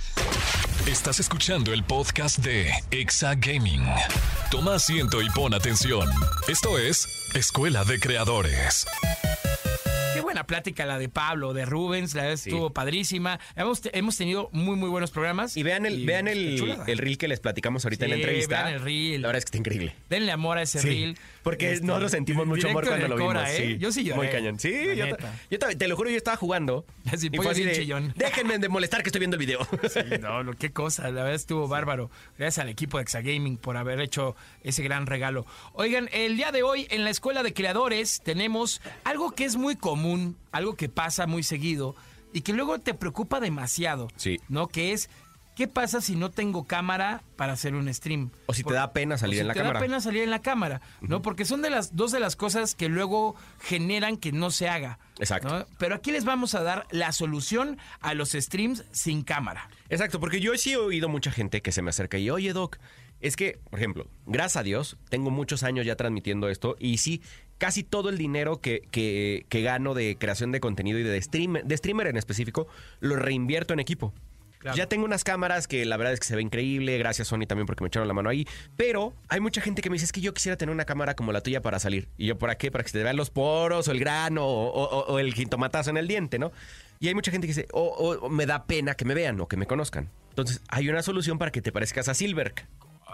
Estás 0.86 1.20
escuchando 1.20 1.72
el 1.72 1.84
podcast 1.84 2.38
de 2.38 2.70
Exa 2.90 3.34
Gaming. 3.36 3.84
Toma 4.50 4.74
asiento 4.74 5.22
y 5.22 5.30
pon 5.30 5.54
atención. 5.54 6.08
Esto 6.48 6.78
es 6.78 7.08
Escuela 7.34 7.84
de 7.84 8.00
Creadores. 8.00 8.86
Buena 10.35 10.49
plática 10.49 10.85
la 10.85 10.99
de 10.99 11.09
Pablo, 11.09 11.53
de 11.53 11.64
Rubens, 11.64 12.12
la 12.16 12.22
verdad 12.22 12.37
Sí. 12.39 12.51
estuvo 12.51 12.70
padrísima. 12.70 13.39
Hemos, 13.55 13.82
hemos 13.93 14.16
tenido 14.16 14.49
muy, 14.51 14.74
muy 14.74 14.89
buenos 14.89 15.12
programas. 15.12 15.57
Y 15.57 15.62
vean 15.62 15.87
el, 15.87 16.01
Y 16.01 16.07
vean 16.07 16.26
el, 16.26 16.61
el 16.89 16.99
reel 16.99 17.18
que 17.18 17.28
les 17.28 17.39
platicamos 17.39 17.85
ahorita 17.85 18.07
en 18.07 18.11
la 18.11 18.16
entrevista. 18.16 18.64
vean 18.64 18.74
el 18.74 18.80
reel. 18.80 19.22
La 19.22 19.28
verdad 19.28 19.39
es 19.39 19.45
que 19.45 19.49
está 19.51 19.59
increíble. 19.59 19.95
Denle 20.11 20.32
amor 20.32 20.59
a 20.59 20.62
ese 20.62 20.80
Sí, 20.80 20.89
reel. 20.89 21.18
porque 21.45 21.74
Este, 21.74 21.87
nosotros 21.87 22.11
sentimos 22.11 22.49
mucho 22.49 22.68
amor 22.68 22.85
cuando 22.85 23.07
lo 23.07 23.14
vimos. 23.14 23.32
Cora, 23.32 23.55
¿eh? 23.55 23.57
sí. 23.57 23.78
Yo 23.78 23.93
sí 23.93 24.03
lloré. 24.03 24.16
Muy 24.16 24.28
cañón. 24.28 24.59
Sí, 24.59 24.72
la 24.97 25.11
yo, 25.11 25.16
yo 25.53 25.59
te 25.78 25.87
lo 25.87 25.95
juro, 25.97 26.11
yo 26.11 26.16
estaba 26.16 26.37
jugando. 26.37 26.85
Así, 27.12 27.28
y 27.28 27.30
pollo 27.30 27.43
fue 27.45 27.53
así 27.53 27.61
bien 27.62 27.74
de, 27.74 27.80
chillón. 27.80 28.12
déjenme 28.16 28.59
de 28.59 28.68
molestar 28.68 29.05
que 29.05 29.11
estoy 29.11 29.20
viendo 29.20 29.37
el 29.37 29.41
video. 29.47 29.61
Sí, 29.89 30.01
no, 30.20 30.43
lo- 30.43 30.55
qué 30.55 30.72
cosa, 30.72 31.05
la 31.12 31.22
verdad 31.22 31.35
estuvo 31.35 31.68
bárbaro. 31.68 32.11
Gracias 32.39 32.59
al 32.61 32.70
equipo 32.70 32.97
de 32.99 33.03
Exagaming 33.05 33.57
por 33.57 33.76
haber 33.76 34.01
hecho 34.01 34.35
ese 34.64 34.82
gran 34.82 35.07
regalo. 35.07 35.47
Oigan, 35.74 36.09
el 36.12 36.37
día 36.37 36.51
de 36.51 36.64
hoy 36.64 36.89
en 36.91 37.05
la 37.05 37.11
Escuela 37.11 37.45
de 37.45 37.53
Creadores 37.55 38.20
tenemos 38.24 38.80
algo 39.05 39.30
que 39.30 39.45
es 39.45 39.55
muy 39.55 39.76
común, 39.76 40.23
algo 40.52 40.74
que 40.76 40.88
pasa 40.88 41.26
muy 41.26 41.42
seguido 41.42 41.94
y 42.32 42.40
que 42.42 42.52
luego 42.52 42.78
te 42.80 42.94
preocupa 42.94 43.40
demasiado. 43.40 44.08
Sí. 44.16 44.40
¿No? 44.48 44.66
Que 44.68 44.92
es, 44.92 45.08
¿qué 45.54 45.68
pasa 45.68 46.00
si 46.00 46.16
no 46.16 46.30
tengo 46.30 46.64
cámara 46.66 47.22
para 47.36 47.52
hacer 47.52 47.74
un 47.74 47.92
stream? 47.94 48.30
O 48.46 48.54
si 48.54 48.64
te 48.64 48.74
da 48.74 48.92
pena 48.92 49.16
salir 49.18 49.36
si 49.36 49.40
en 49.42 49.48
la 49.48 49.54
te 49.54 49.60
cámara. 49.60 49.78
da 49.78 49.84
pena 49.84 50.00
salir 50.00 50.22
en 50.22 50.30
la 50.30 50.42
cámara, 50.42 50.80
¿no? 51.00 51.22
Porque 51.22 51.44
son 51.44 51.62
de 51.62 51.70
las 51.70 51.94
dos 51.94 52.10
de 52.10 52.18
las 52.20 52.34
cosas 52.34 52.74
que 52.74 52.88
luego 52.88 53.36
generan 53.60 54.16
que 54.16 54.32
no 54.32 54.50
se 54.50 54.68
haga. 54.68 54.98
Exacto. 55.18 55.60
¿no? 55.60 55.66
Pero 55.78 55.94
aquí 55.94 56.10
les 56.10 56.24
vamos 56.24 56.54
a 56.56 56.62
dar 56.62 56.86
la 56.90 57.12
solución 57.12 57.78
a 58.00 58.14
los 58.14 58.32
streams 58.32 58.84
sin 58.90 59.22
cámara. 59.22 59.68
Exacto, 59.88 60.18
porque 60.18 60.40
yo 60.40 60.56
sí 60.56 60.72
he 60.72 60.76
oído 60.76 61.08
mucha 61.08 61.30
gente 61.30 61.62
que 61.62 61.70
se 61.70 61.82
me 61.82 61.90
acerca 61.90 62.18
y, 62.18 62.30
oye, 62.30 62.52
Doc, 62.52 62.78
es 63.20 63.36
que, 63.36 63.58
por 63.70 63.78
ejemplo, 63.78 64.08
gracias 64.26 64.56
a 64.56 64.62
Dios, 64.64 64.96
tengo 65.08 65.30
muchos 65.30 65.62
años 65.62 65.86
ya 65.86 65.96
transmitiendo 65.96 66.48
esto 66.48 66.76
y 66.78 66.98
sí, 66.98 67.22
casi 67.59 67.82
todo 67.82 68.09
el 68.09 68.18
dinero 68.18 68.61
que, 68.61 68.82
que- 68.90 69.46
que 69.48 69.62
gano 69.62 69.94
de 69.94 70.16
creación 70.18 70.52
de 70.52 70.61
contenido 70.61 70.98
y 70.98 71.02
de, 71.02 71.20
stream, 71.22 71.55
de 71.64 71.76
streamer 71.76 72.07
en 72.09 72.16
específico, 72.16 72.66
lo 73.00 73.16
reinvierto 73.16 73.72
en 73.74 73.80
equipo. 73.80 74.12
Claro. 74.59 74.78
Ya 74.78 74.86
tengo 74.88 75.05
unas 75.05 75.24
cámaras 75.24 75.68
que 75.68 75.84
la 75.84 75.98
verdad 75.98 76.14
es 76.14 76.20
que 76.20 76.26
se 76.26 76.36
ve 76.36 76.40
increíble, 76.40 76.96
gracias 76.96 77.28
Sony 77.28 77.40
también 77.46 77.66
porque 77.66 77.84
me 77.84 77.88
echaron 77.88 78.09
la 78.09 78.14
mano 78.14 78.30
ahí, 78.30 78.46
pero 78.76 79.12
hay 79.28 79.38
mucha 79.40 79.61
gente 79.61 79.82
que 79.82 79.90
me 79.90 79.94
dice, 79.96 80.07
es 80.07 80.12
que 80.12 80.22
yo 80.22 80.32
quisiera 80.32 80.57
tener 80.57 80.72
una 80.74 80.86
cámara 80.86 81.14
como 81.14 81.32
la 81.32 81.42
tuya 81.42 81.61
para 81.61 81.78
salir. 81.78 82.09
Y 82.16 82.26
yo, 82.28 82.38
¿para 82.38 82.57
qué? 82.57 82.70
Para 82.70 82.82
que 82.82 82.88
se 82.88 82.96
te 82.98 83.05
vean 83.05 83.16
los 83.16 83.28
poros 83.28 83.88
o 83.88 83.92
el 83.92 83.98
grano 84.00 84.46
o, 84.46 84.68
o- 84.70 85.05
o 85.12 85.18
el 85.18 85.34
jitomatazo 85.34 85.90
en 85.90 85.98
el 85.98 86.09
diente, 86.09 86.38
¿no? 86.38 86.50
Y 86.98 87.09
hay 87.09 87.14
mucha 87.14 87.30
gente 87.30 87.46
que 87.46 87.52
dice, 87.52 87.68
o 87.72 87.82
o 88.22 88.30
me 88.30 88.46
da 88.46 88.64
pena 88.64 88.94
que 88.94 89.05
me 89.05 89.12
vean 89.12 89.38
o 89.38 89.48
que 89.48 89.59
me 89.59 89.66
conozcan. 89.66 90.09
Entonces, 90.30 90.62
hay 90.68 90.88
una 90.88 91.02
solución 91.02 91.36
para 91.38 91.52
que 91.52 91.61
te 91.61 91.70
parezcas 91.70 92.09
a 92.09 92.14
Silver. 92.14 92.55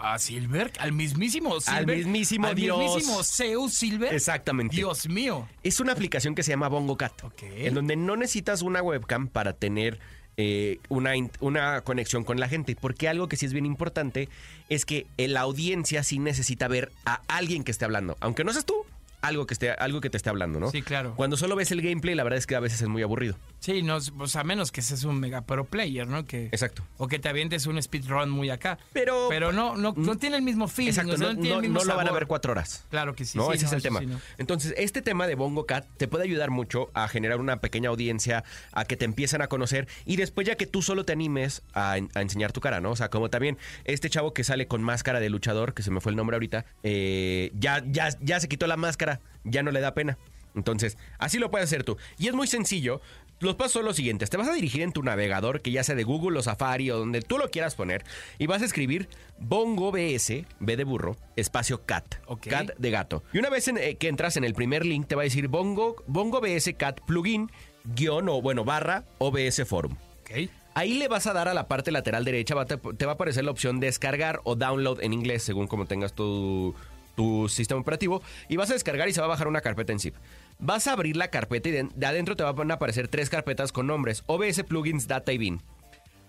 A 0.01 0.17
Silver, 0.19 0.71
al 0.79 0.91
mismísimo 0.93 1.59
Silver. 1.61 1.97
mismísimo 1.97 2.47
al 2.47 2.55
Dios. 2.55 2.77
mismísimo 2.79 3.23
Zeus 3.23 3.73
Silver. 3.73 4.13
Exactamente. 4.13 4.75
Dios 4.75 5.07
mío. 5.07 5.47
Es 5.63 5.79
una 5.79 5.93
aplicación 5.93 6.35
que 6.35 6.43
se 6.43 6.51
llama 6.51 6.67
BongoCat, 6.69 7.23
Ok. 7.23 7.43
en 7.43 7.73
donde 7.73 7.95
no 7.95 8.15
necesitas 8.15 8.61
una 8.61 8.81
webcam 8.81 9.27
para 9.27 9.53
tener 9.53 9.99
eh, 10.37 10.79
una, 10.89 11.11
una 11.41 11.81
conexión 11.81 12.23
con 12.23 12.39
la 12.39 12.47
gente, 12.47 12.75
porque 12.79 13.07
algo 13.09 13.27
que 13.27 13.35
sí 13.37 13.45
es 13.45 13.53
bien 13.53 13.65
importante 13.65 14.29
es 14.69 14.85
que 14.85 15.05
eh, 15.17 15.27
la 15.27 15.41
audiencia 15.41 16.03
sí 16.03 16.19
necesita 16.19 16.67
ver 16.67 16.91
a 17.05 17.21
alguien 17.27 17.63
que 17.63 17.71
esté 17.71 17.85
hablando, 17.85 18.17
aunque 18.21 18.43
no 18.43 18.51
seas 18.53 18.65
tú, 18.65 18.73
algo 19.21 19.45
que 19.45 19.53
esté, 19.53 19.71
algo 19.71 20.01
que 20.01 20.09
te 20.09 20.17
esté 20.17 20.29
hablando, 20.29 20.59
¿no? 20.59 20.69
Sí, 20.71 20.81
claro. 20.81 21.13
Cuando 21.15 21.37
solo 21.37 21.55
ves 21.55 21.71
el 21.71 21.81
gameplay, 21.81 22.15
la 22.15 22.23
verdad 22.23 22.37
es 22.37 22.47
que 22.47 22.55
a 22.55 22.59
veces 22.59 22.81
es 22.81 22.87
muy 22.87 23.03
aburrido. 23.03 23.35
Sí, 23.59 23.83
no, 23.83 23.97
pues 24.17 24.35
a 24.35 24.43
menos 24.43 24.71
que 24.71 24.81
seas 24.81 25.03
un 25.03 25.19
mega 25.19 25.41
pro 25.41 25.65
player, 25.65 26.07
¿no? 26.07 26.25
Que, 26.25 26.45
Exacto. 26.47 26.83
O 26.97 27.07
que 27.07 27.19
te 27.19 27.29
avientes 27.29 27.65
un 27.67 27.81
speedrun 27.81 28.29
muy 28.29 28.49
acá. 28.49 28.79
Pero- 28.93 29.27
Pero 29.29 29.51
no, 29.51 29.75
no, 29.77 29.93
no 29.95 30.17
tiene 30.17 30.37
el 30.37 30.41
mismo 30.41 30.67
feeling. 30.67 30.89
Exacto, 30.89 31.13
o 31.13 31.17
sea, 31.17 31.33
no, 31.33 31.39
tiene 31.39 31.55
el 31.57 31.61
mismo 31.61 31.79
no 31.79 31.85
lo 31.85 31.95
van 31.95 32.07
a 32.07 32.11
ver 32.11 32.27
cuatro 32.27 32.51
horas. 32.53 32.85
Claro 32.89 33.13
que 33.15 33.25
sí. 33.25 33.37
no, 33.37 33.47
sí, 33.49 33.57
ese 33.57 33.65
es 33.67 33.73
el 33.73 33.81
tema. 33.81 33.99
sí. 33.99 34.07
Entonces, 34.37 34.73
este 34.77 35.01
tema 35.01 35.27
de 35.27 35.35
Bongo 35.35 35.65
Cat 35.65 35.85
te 35.97 36.07
puede 36.07 36.23
ayudar 36.23 36.49
mucho 36.49 36.89
a 36.93 37.07
generar 37.07 37.39
una 37.39 37.57
pequeña 37.61 37.89
audiencia, 37.89 38.43
a 38.71 38.85
que 38.85 38.97
te 38.97 39.05
empiecen 39.05 39.41
a 39.41 39.47
conocer 39.47 39.87
y 40.05 40.15
después 40.15 40.47
ya 40.47 40.55
que 40.55 40.65
tú 40.65 40.81
solo 40.81 41.05
te 41.05 41.13
animes 41.13 41.61
a, 41.73 41.91
a 41.93 42.21
enseñar 42.21 42.51
tu 42.53 42.61
cara, 42.61 42.81
¿no? 42.81 42.91
O 42.91 42.95
sea, 42.95 43.09
como 43.09 43.29
también 43.29 43.57
este 43.85 44.09
chavo 44.09 44.33
que 44.33 44.43
sale 44.43 44.67
con 44.67 44.81
máscara 44.81 45.19
de 45.19 45.29
luchador, 45.29 45.73
que 45.73 45.83
se 45.83 45.91
me 45.91 46.01
fue 46.01 46.11
el 46.11 46.15
nombre 46.15 46.35
ahorita, 46.35 46.65
eh, 46.83 47.51
ya, 47.55 47.83
ya, 47.85 48.09
ya 48.21 48.39
se 48.39 48.47
quitó 48.47 48.65
la 48.67 48.77
máscara, 48.77 49.10
ya 49.43 49.63
no 49.63 49.71
le 49.71 49.79
da 49.81 49.93
pena. 49.93 50.17
Entonces, 50.55 50.97
así 51.17 51.39
lo 51.39 51.49
puedes 51.49 51.65
hacer 51.69 51.83
tú. 51.83 51.97
Y 52.17 52.27
es 52.27 52.33
muy 52.33 52.45
sencillo. 52.47 53.01
Los 53.39 53.55
pasos 53.55 53.71
son 53.73 53.85
los 53.85 53.95
siguientes. 53.95 54.29
Te 54.29 54.37
vas 54.37 54.47
a 54.49 54.53
dirigir 54.53 54.81
en 54.83 54.91
tu 54.91 55.01
navegador, 55.01 55.61
que 55.61 55.71
ya 55.71 55.83
sea 55.83 55.95
de 55.95 56.03
Google 56.03 56.37
o 56.37 56.43
Safari 56.43 56.91
o 56.91 56.99
donde 56.99 57.21
tú 57.21 57.39
lo 57.39 57.49
quieras 57.49 57.73
poner, 57.73 58.03
y 58.37 58.45
vas 58.45 58.61
a 58.61 58.65
escribir 58.65 59.09
Bongo 59.39 59.91
BS, 59.91 60.45
B 60.59 60.77
de 60.77 60.83
burro, 60.83 61.15
espacio 61.35 61.83
cat. 61.85 62.15
Cat 62.51 62.71
de 62.77 62.91
gato. 62.91 63.23
Y 63.33 63.39
una 63.39 63.49
vez 63.49 63.67
en- 63.67 63.77
eh, 63.79 63.95
que 63.95 64.09
entras 64.09 64.37
en 64.37 64.43
el 64.43 64.53
primer 64.53 64.85
link, 64.85 65.07
te 65.07 65.15
va 65.15 65.23
a 65.23 65.25
decir 65.25 65.47
Bongo, 65.47 65.95
Bongo 66.05 66.39
BS 66.39 66.75
Cat 66.75 67.01
plugin, 67.07 67.49
guion 67.83 68.29
o 68.29 68.41
bueno, 68.43 68.63
barra 68.63 69.05
OBS 69.17 69.65
Forum. 69.65 69.95
Ok. 70.21 70.49
Ahí 70.75 70.93
le 70.93 71.07
vas 71.07 71.25
a 71.27 71.33
dar 71.33 71.47
a 71.47 71.53
la 71.55 71.67
parte 71.67 71.91
lateral 71.91 72.23
derecha, 72.23 72.53
va- 72.53 72.65
te, 72.65 72.77
te 72.77 73.05
va 73.05 73.13
a 73.13 73.15
aparecer 73.15 73.43
la 73.43 73.51
opción 73.51 73.79
descargar 73.79 74.39
o 74.43 74.55
download 74.55 75.01
en 75.01 75.13
inglés, 75.13 75.41
según 75.43 75.65
como 75.67 75.85
tengas 75.87 76.13
tu, 76.13 76.75
tu 77.21 77.47
sistema 77.49 77.79
operativo, 77.79 78.23
y 78.49 78.57
vas 78.57 78.71
a 78.71 78.73
descargar 78.73 79.07
y 79.07 79.13
se 79.13 79.19
va 79.19 79.25
a 79.25 79.29
bajar 79.29 79.47
una 79.47 79.61
carpeta 79.61 79.93
en 79.93 79.99
zip. 79.99 80.15
Vas 80.57 80.87
a 80.87 80.93
abrir 80.93 81.15
la 81.15 81.29
carpeta 81.29 81.69
y 81.69 81.71
de, 81.71 81.89
de 81.93 82.05
adentro 82.07 82.35
te 82.35 82.43
van 82.43 82.71
a 82.71 82.75
aparecer 82.75 83.07
tres 83.07 83.29
carpetas 83.29 83.71
con 83.71 83.85
nombres, 83.85 84.23
OBS 84.25 84.63
Plugins, 84.63 85.07
Data 85.07 85.31
y 85.31 85.37
Bin. 85.37 85.61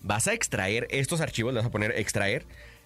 Vas 0.02 0.28
a 0.28 0.34
extraer 0.34 0.86
estos 0.90 1.22
archivos, 1.22 1.54
le 1.54 1.60
vas 1.60 1.66
a 1.66 1.70
poner 1.70 1.92
extraer, 1.92 2.44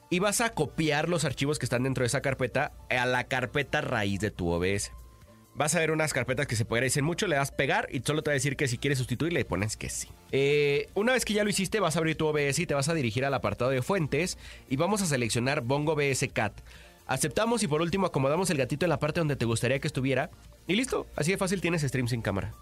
y 0.08 0.20
vas 0.20 0.40
a 0.40 0.50
copiar 0.50 1.08
los 1.08 1.24
archivos 1.24 1.58
que 1.58 1.66
están 1.66 1.82
dentro 1.82 2.02
de 2.02 2.06
esa 2.06 2.20
carpeta 2.20 2.72
a 2.90 3.06
la 3.06 3.24
carpeta 3.24 3.80
raíz 3.80 4.20
de 4.20 4.30
tu 4.30 4.50
OBS. 4.50 4.92
Vas 5.56 5.74
a 5.74 5.80
ver 5.80 5.90
unas 5.90 6.12
carpetas 6.12 6.46
que 6.46 6.54
se 6.54 6.66
parecen 6.66 7.02
mucho, 7.02 7.26
le 7.26 7.36
das 7.36 7.50
pegar 7.50 7.88
y 7.90 8.00
solo 8.00 8.22
te 8.22 8.30
va 8.30 8.32
a 8.32 8.34
decir 8.34 8.56
que 8.56 8.68
si 8.68 8.76
quieres 8.76 8.98
sustituir 8.98 9.32
le 9.32 9.44
pones 9.46 9.78
que 9.78 9.88
sí. 9.88 10.08
Eh, 10.30 10.90
una 10.94 11.14
vez 11.14 11.24
que 11.24 11.32
ya 11.32 11.44
lo 11.44 11.50
hiciste, 11.50 11.80
vas 11.80 11.96
a 11.96 11.98
abrir 11.98 12.16
tu 12.16 12.26
OBS 12.26 12.58
y 12.58 12.66
te 12.66 12.74
vas 12.74 12.90
a 12.90 12.94
dirigir 12.94 13.24
al 13.24 13.32
apartado 13.32 13.70
de 13.70 13.80
fuentes 13.80 14.36
y 14.68 14.76
vamos 14.76 15.00
a 15.00 15.06
seleccionar 15.06 15.62
Bongo 15.62 15.94
OBS 15.94 16.28
Cat. 16.32 16.60
Aceptamos 17.06 17.62
y 17.62 17.68
por 17.68 17.82
último 17.82 18.06
acomodamos 18.06 18.50
el 18.50 18.58
gatito 18.58 18.84
en 18.84 18.90
la 18.90 18.98
parte 18.98 19.20
donde 19.20 19.36
te 19.36 19.44
gustaría 19.44 19.78
que 19.78 19.86
estuviera. 19.86 20.30
Y 20.66 20.74
listo, 20.74 21.06
así 21.16 21.30
de 21.30 21.38
fácil 21.38 21.60
tienes 21.60 21.82
stream 21.82 22.08
sin 22.08 22.22
cámara. 22.22 22.52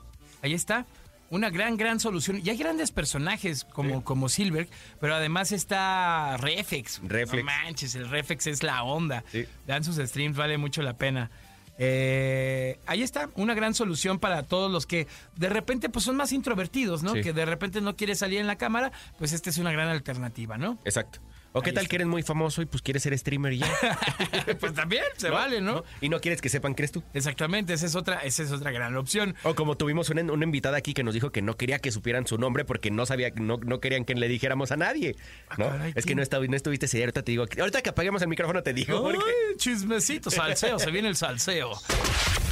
Ahí 0.42 0.52
está. 0.52 0.86
Una 1.30 1.48
gran, 1.48 1.76
gran 1.78 1.98
solución. 1.98 2.42
Y 2.44 2.50
hay 2.50 2.56
grandes 2.58 2.92
personajes 2.92 3.64
como, 3.64 4.04
como 4.04 4.28
Silver, 4.28 4.68
pero 5.00 5.14
además 5.14 5.52
está 5.52 6.36
Reflex. 6.36 7.00
Reflex. 7.02 7.44
No 7.44 7.50
manches, 7.50 7.94
el 7.94 8.08
Reflex 8.10 8.46
es 8.46 8.62
la 8.62 8.82
onda. 8.82 9.24
Sí. 9.32 9.46
Dan 9.66 9.82
sus 9.82 9.96
streams, 9.96 10.36
vale 10.36 10.58
mucho 10.58 10.82
la 10.82 10.98
pena. 10.98 11.30
Eh, 11.76 12.78
ahí 12.86 13.02
está, 13.02 13.30
una 13.34 13.54
gran 13.54 13.74
solución 13.74 14.20
para 14.20 14.44
todos 14.44 14.70
los 14.70 14.86
que 14.86 15.08
de 15.34 15.48
repente 15.48 15.88
pues 15.88 16.04
son 16.04 16.16
más 16.16 16.32
introvertidos, 16.32 17.02
¿no? 17.02 17.14
Sí. 17.14 17.22
Que 17.22 17.32
de 17.32 17.44
repente 17.46 17.80
no 17.80 17.96
quiere 17.96 18.14
salir 18.14 18.38
en 18.38 18.46
la 18.46 18.56
cámara, 18.56 18.92
pues 19.18 19.32
esta 19.32 19.50
es 19.50 19.58
una 19.58 19.72
gran 19.72 19.88
alternativa, 19.88 20.56
¿no? 20.56 20.78
Exacto. 20.84 21.20
¿O 21.56 21.62
qué 21.62 21.70
Ahí 21.70 21.74
tal 21.74 21.82
está. 21.84 21.90
que 21.90 21.96
eres 21.96 22.08
muy 22.08 22.22
famoso 22.24 22.62
y 22.62 22.66
pues 22.66 22.82
quieres 22.82 23.04
ser 23.04 23.16
streamer 23.16 23.52
y 23.52 23.58
ya? 23.60 23.68
pues 24.60 24.74
también 24.74 25.04
se 25.16 25.30
vale, 25.30 25.60
¿no? 25.60 25.84
Y 26.00 26.08
no 26.08 26.20
quieres 26.20 26.40
que 26.40 26.48
sepan 26.48 26.74
que 26.74 26.82
eres 26.82 26.90
tú. 26.92 27.02
Exactamente, 27.14 27.72
esa 27.72 27.86
es 27.86 27.94
otra, 27.94 28.18
esa 28.18 28.42
es 28.42 28.50
otra 28.50 28.72
gran 28.72 28.96
opción. 28.96 29.36
O 29.44 29.54
como 29.54 29.76
tuvimos 29.76 30.10
una, 30.10 30.22
una 30.32 30.44
invitada 30.44 30.76
aquí 30.76 30.94
que 30.94 31.04
nos 31.04 31.14
dijo 31.14 31.30
que 31.30 31.42
no 31.42 31.56
quería 31.56 31.78
que 31.78 31.92
supieran 31.92 32.26
su 32.26 32.38
nombre 32.38 32.64
porque 32.64 32.90
no 32.90 33.06
sabía, 33.06 33.30
no, 33.36 33.56
no 33.58 33.78
querían 33.78 34.04
que 34.04 34.14
le 34.14 34.26
dijéramos 34.26 34.72
a 34.72 34.76
nadie. 34.76 35.14
¿no? 35.56 35.66
Ah, 35.66 35.70
caray, 35.70 35.88
es 35.90 35.94
que 35.94 36.02
¿quién? 36.02 36.16
no, 36.16 36.22
esta- 36.24 36.40
no 36.40 36.56
estuviste 36.56 36.86
ese 36.86 36.96
día, 36.98 37.06
ahorita 37.06 37.22
te 37.22 37.30
digo. 37.30 37.44
Ahorita 37.60 37.82
que 37.82 37.90
apaguemos 37.90 38.20
el 38.22 38.28
micrófono 38.28 38.62
te 38.64 38.72
digo. 38.74 39.00
porque- 39.02 39.18
Ay, 39.18 39.56
chismecito, 39.56 40.30
salseo, 40.32 40.78
se 40.80 40.90
viene 40.90 41.08
el 41.08 41.14
salseo. 41.16 41.70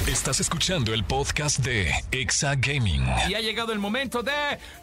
Estás 0.06 0.38
escuchando 0.38 0.94
el 0.94 1.02
podcast 1.04 1.58
de 1.58 1.92
Exa 2.12 2.54
Gaming. 2.54 3.04
Y 3.28 3.34
ha 3.34 3.40
llegado 3.40 3.72
el 3.72 3.80
momento 3.80 4.22
de 4.22 4.32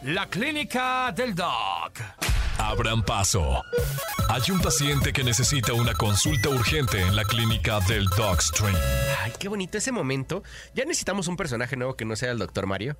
la 0.03 0.27
clínica 0.27 1.13
del 1.15 1.33
Doc. 1.35 2.01
Abran 2.69 3.01
paso. 3.01 3.63
Hay 4.29 4.51
un 4.51 4.61
paciente 4.61 5.11
que 5.11 5.23
necesita 5.23 5.73
una 5.73 5.95
consulta 5.95 6.49
urgente 6.49 7.01
en 7.01 7.15
la 7.15 7.23
clínica 7.23 7.79
del 7.87 8.05
Dogstream. 8.15 8.75
Ay, 9.23 9.33
qué 9.39 9.49
bonito 9.49 9.79
ese 9.79 9.91
momento. 9.91 10.43
Ya 10.75 10.85
necesitamos 10.85 11.27
un 11.27 11.35
personaje 11.35 11.75
nuevo 11.75 11.95
que 11.97 12.05
no 12.05 12.15
sea 12.15 12.29
el 12.29 12.37
doctor 12.37 12.67
Mario. 12.67 12.95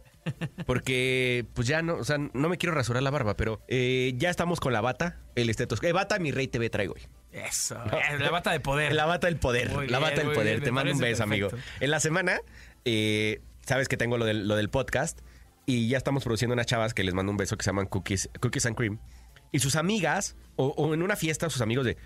Porque, 0.65 1.45
pues 1.53 1.67
ya 1.67 1.83
no, 1.83 1.97
o 1.97 2.03
sea, 2.03 2.17
no 2.17 2.49
me 2.49 2.57
quiero 2.57 2.73
rasurar 2.73 3.03
la 3.03 3.11
barba, 3.11 3.37
pero 3.37 3.61
eh, 3.67 4.13
ya 4.17 4.31
estamos 4.31 4.59
con 4.59 4.73
la 4.73 4.81
bata, 4.81 5.19
el 5.35 5.51
estetoscopio. 5.51 5.91
Eh, 5.91 5.93
bata, 5.93 6.17
mi 6.17 6.31
rey 6.31 6.47
TV 6.47 6.71
traigo 6.71 6.95
hoy. 6.95 7.01
Eso, 7.31 7.75
eh, 7.93 8.17
la 8.17 8.31
bata 8.31 8.51
de 8.51 8.61
poder. 8.61 8.93
La 8.93 9.05
bata 9.05 9.27
del 9.27 9.37
poder. 9.37 9.69
Muy 9.69 9.87
la 9.87 9.99
bien, 9.99 10.09
bata 10.09 10.21
del 10.23 10.33
poder. 10.33 10.53
bien, 10.55 10.63
Te 10.63 10.71
mando 10.71 10.93
un 10.93 10.99
beso, 10.99 11.21
amigo. 11.21 11.49
En 11.79 11.91
la 11.91 11.99
semana, 11.99 12.39
eh, 12.85 13.43
sabes 13.67 13.87
que 13.87 13.97
tengo 13.97 14.17
lo 14.17 14.25
del, 14.25 14.47
lo 14.47 14.55
del 14.55 14.71
podcast 14.71 15.19
y 15.67 15.89
ya 15.89 15.97
estamos 15.99 16.23
produciendo 16.23 16.53
unas 16.53 16.65
chavas 16.65 16.95
que 16.95 17.03
les 17.03 17.13
mando 17.13 17.31
un 17.31 17.37
beso 17.37 17.55
que 17.55 17.63
se 17.63 17.69
llaman 17.69 17.85
Cookies, 17.85 18.31
Cookies 18.39 18.65
and 18.65 18.75
Cream. 18.75 18.99
Y 19.51 19.59
sus 19.59 19.75
amigas, 19.75 20.35
o, 20.55 20.67
o 20.77 20.93
en 20.93 21.01
una 21.01 21.15
fiesta, 21.15 21.49
sus 21.49 21.61
amigos 21.61 21.85
de. 21.85 21.97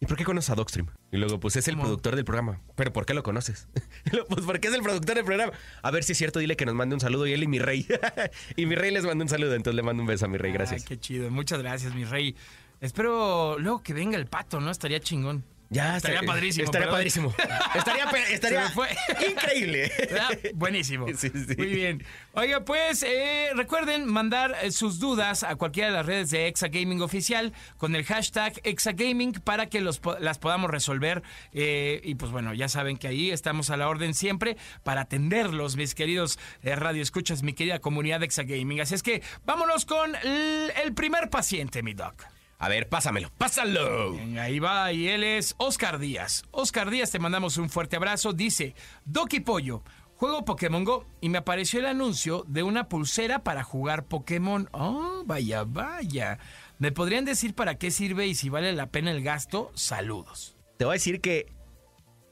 ¿Y 0.00 0.06
por 0.06 0.16
qué 0.16 0.24
conoces 0.24 0.50
a 0.50 0.56
Dogstream? 0.56 0.88
Y 1.12 1.16
luego, 1.16 1.38
pues 1.38 1.54
es 1.54 1.68
el 1.68 1.74
¿Cómo? 1.74 1.84
productor 1.84 2.16
del 2.16 2.24
programa. 2.24 2.60
¿Pero 2.74 2.92
por 2.92 3.06
qué 3.06 3.14
lo 3.14 3.22
conoces? 3.22 3.68
Pues 4.28 4.44
porque 4.44 4.66
es 4.66 4.74
el 4.74 4.82
productor 4.82 5.14
del 5.14 5.24
programa. 5.24 5.52
A 5.80 5.90
ver 5.92 6.02
si 6.02 6.12
es 6.12 6.18
cierto, 6.18 6.40
dile 6.40 6.56
que 6.56 6.66
nos 6.66 6.74
mande 6.74 6.94
un 6.94 7.00
saludo. 7.00 7.26
Y 7.26 7.32
él 7.32 7.42
y 7.44 7.46
mi 7.46 7.60
rey. 7.60 7.86
y 8.56 8.66
mi 8.66 8.74
rey 8.74 8.90
les 8.90 9.04
manda 9.04 9.22
un 9.22 9.28
saludo, 9.28 9.54
entonces 9.54 9.76
le 9.76 9.82
mando 9.82 10.02
un 10.02 10.08
beso 10.08 10.24
a 10.24 10.28
mi 10.28 10.38
rey. 10.38 10.50
Gracias. 10.52 10.82
Ay, 10.82 10.88
qué 10.88 10.98
chido. 10.98 11.30
Muchas 11.30 11.60
gracias, 11.60 11.94
mi 11.94 12.04
rey. 12.04 12.34
Espero 12.80 13.58
luego 13.60 13.80
que 13.82 13.94
venga 13.94 14.18
el 14.18 14.26
pato, 14.26 14.60
¿no? 14.60 14.72
Estaría 14.72 14.98
chingón. 14.98 15.44
Ya 15.72 15.96
Estaría 15.96 16.16
estaría- 16.16 16.32
padrísimo, 16.32 16.64
Estaría 16.64 16.86
perdón. 16.86 16.94
padrísimo. 16.98 17.34
Estaría, 17.74 18.04
estaría 18.30 18.70
fue. 18.70 18.88
increíble. 19.30 19.90
¿Verdad? 19.98 20.28
Buenísimo. 20.54 21.06
Sí, 21.16 21.30
sí. 21.30 21.54
Muy 21.56 21.66
bien. 21.68 22.04
Oiga, 22.34 22.64
pues 22.64 23.02
eh, 23.02 23.50
recuerden 23.54 24.06
mandar 24.06 24.54
eh, 24.62 24.70
sus 24.70 24.98
dudas 24.98 25.42
a 25.44 25.56
cualquiera 25.56 25.88
de 25.90 25.94
las 25.96 26.06
redes 26.06 26.30
de 26.30 26.46
Exa 26.46 26.68
Gaming 26.68 27.00
Oficial 27.02 27.52
con 27.78 27.94
el 27.96 28.04
hashtag 28.04 28.60
Exagaming 28.64 29.32
para 29.32 29.66
que 29.66 29.80
los, 29.80 30.00
las 30.20 30.38
podamos 30.38 30.70
resolver. 30.70 31.22
Eh, 31.52 32.00
y 32.04 32.14
pues 32.16 32.30
bueno, 32.32 32.54
ya 32.54 32.68
saben 32.68 32.96
que 32.96 33.08
ahí 33.08 33.30
estamos 33.30 33.70
a 33.70 33.76
la 33.76 33.88
orden 33.88 34.14
siempre 34.14 34.56
para 34.82 35.02
atenderlos, 35.02 35.76
mis 35.76 35.94
queridos 35.94 36.38
eh, 36.62 36.76
radioescuchas, 36.76 37.42
mi 37.42 37.54
querida 37.54 37.78
comunidad 37.80 38.20
de 38.20 38.26
Exagaming. 38.26 38.80
Así 38.80 38.94
es 38.94 39.02
que 39.02 39.22
vámonos 39.44 39.84
con 39.86 40.12
el 40.22 40.92
primer 40.94 41.30
paciente, 41.30 41.82
mi 41.82 41.94
doc. 41.94 42.22
A 42.62 42.68
ver, 42.68 42.88
pásamelo. 42.88 43.28
Pásalo. 43.38 44.16
Ahí 44.38 44.60
va, 44.60 44.92
y 44.92 45.08
él 45.08 45.24
es 45.24 45.56
Oscar 45.58 45.98
Díaz. 45.98 46.44
Oscar 46.52 46.90
Díaz, 46.90 47.10
te 47.10 47.18
mandamos 47.18 47.56
un 47.56 47.68
fuerte 47.68 47.96
abrazo. 47.96 48.32
Dice, 48.32 48.76
Doki 49.04 49.40
Pollo, 49.40 49.82
juego 50.14 50.44
Pokémon 50.44 50.84
Go 50.84 51.04
y 51.20 51.28
me 51.28 51.38
apareció 51.38 51.80
el 51.80 51.86
anuncio 51.86 52.44
de 52.46 52.62
una 52.62 52.88
pulsera 52.88 53.42
para 53.42 53.64
jugar 53.64 54.04
Pokémon. 54.04 54.68
Oh, 54.70 55.24
vaya, 55.26 55.64
vaya. 55.64 56.38
¿Me 56.78 56.92
podrían 56.92 57.24
decir 57.24 57.52
para 57.56 57.78
qué 57.78 57.90
sirve 57.90 58.28
y 58.28 58.36
si 58.36 58.48
vale 58.48 58.72
la 58.74 58.92
pena 58.92 59.10
el 59.10 59.24
gasto? 59.24 59.72
Saludos. 59.74 60.56
Te 60.76 60.84
voy 60.84 60.92
a 60.92 60.94
decir 60.94 61.20
que 61.20 61.52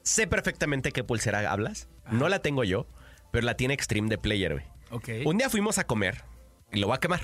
sé 0.03 0.27
perfectamente 0.27 0.93
qué 0.93 1.03
pulsera 1.03 1.51
hablas. 1.51 1.89
No 2.09 2.29
la 2.29 2.39
tengo 2.39 2.63
yo, 2.63 2.87
pero 3.31 3.45
la 3.45 3.57
tiene 3.57 3.73
Extreme 3.73 4.07
de 4.07 4.17
Player, 4.17 4.53
güey. 4.53 4.65
Ok. 4.91 5.09
Un 5.25 5.39
día 5.39 5.49
fuimos 5.49 5.77
a 5.77 5.83
comer 5.83 6.23
y 6.71 6.79
lo 6.79 6.87
va 6.87 6.95
a 6.95 6.99
quemar. 7.01 7.19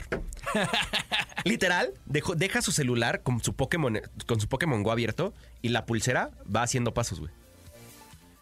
Literal, 1.47 1.93
dejó- 2.05 2.35
deja 2.35 2.61
su 2.61 2.71
celular 2.71 3.23
con 3.23 3.41
su 3.43 3.53
Pokémon 3.53 3.99
con 4.25 4.39
su 4.39 4.47
Pokémon 4.47 4.83
Go 4.83 4.91
abierto 4.91 5.33
y 5.61 5.69
la 5.69 5.85
pulsera 5.85 6.31
va 6.53 6.63
haciendo 6.63 6.93
pasos, 6.93 7.19
güey. 7.19 7.31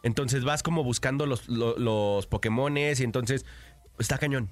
Entonces 0.04 0.44
vas 0.44 0.62
como 0.64 0.84
buscando 0.84 1.26
los, 1.26 1.48
lo- 1.48 1.78
los 1.78 2.28
Pokémones 2.28 3.00
y 3.00 3.04
entonces 3.04 3.46
está 3.98 4.18
cañón. 4.18 4.50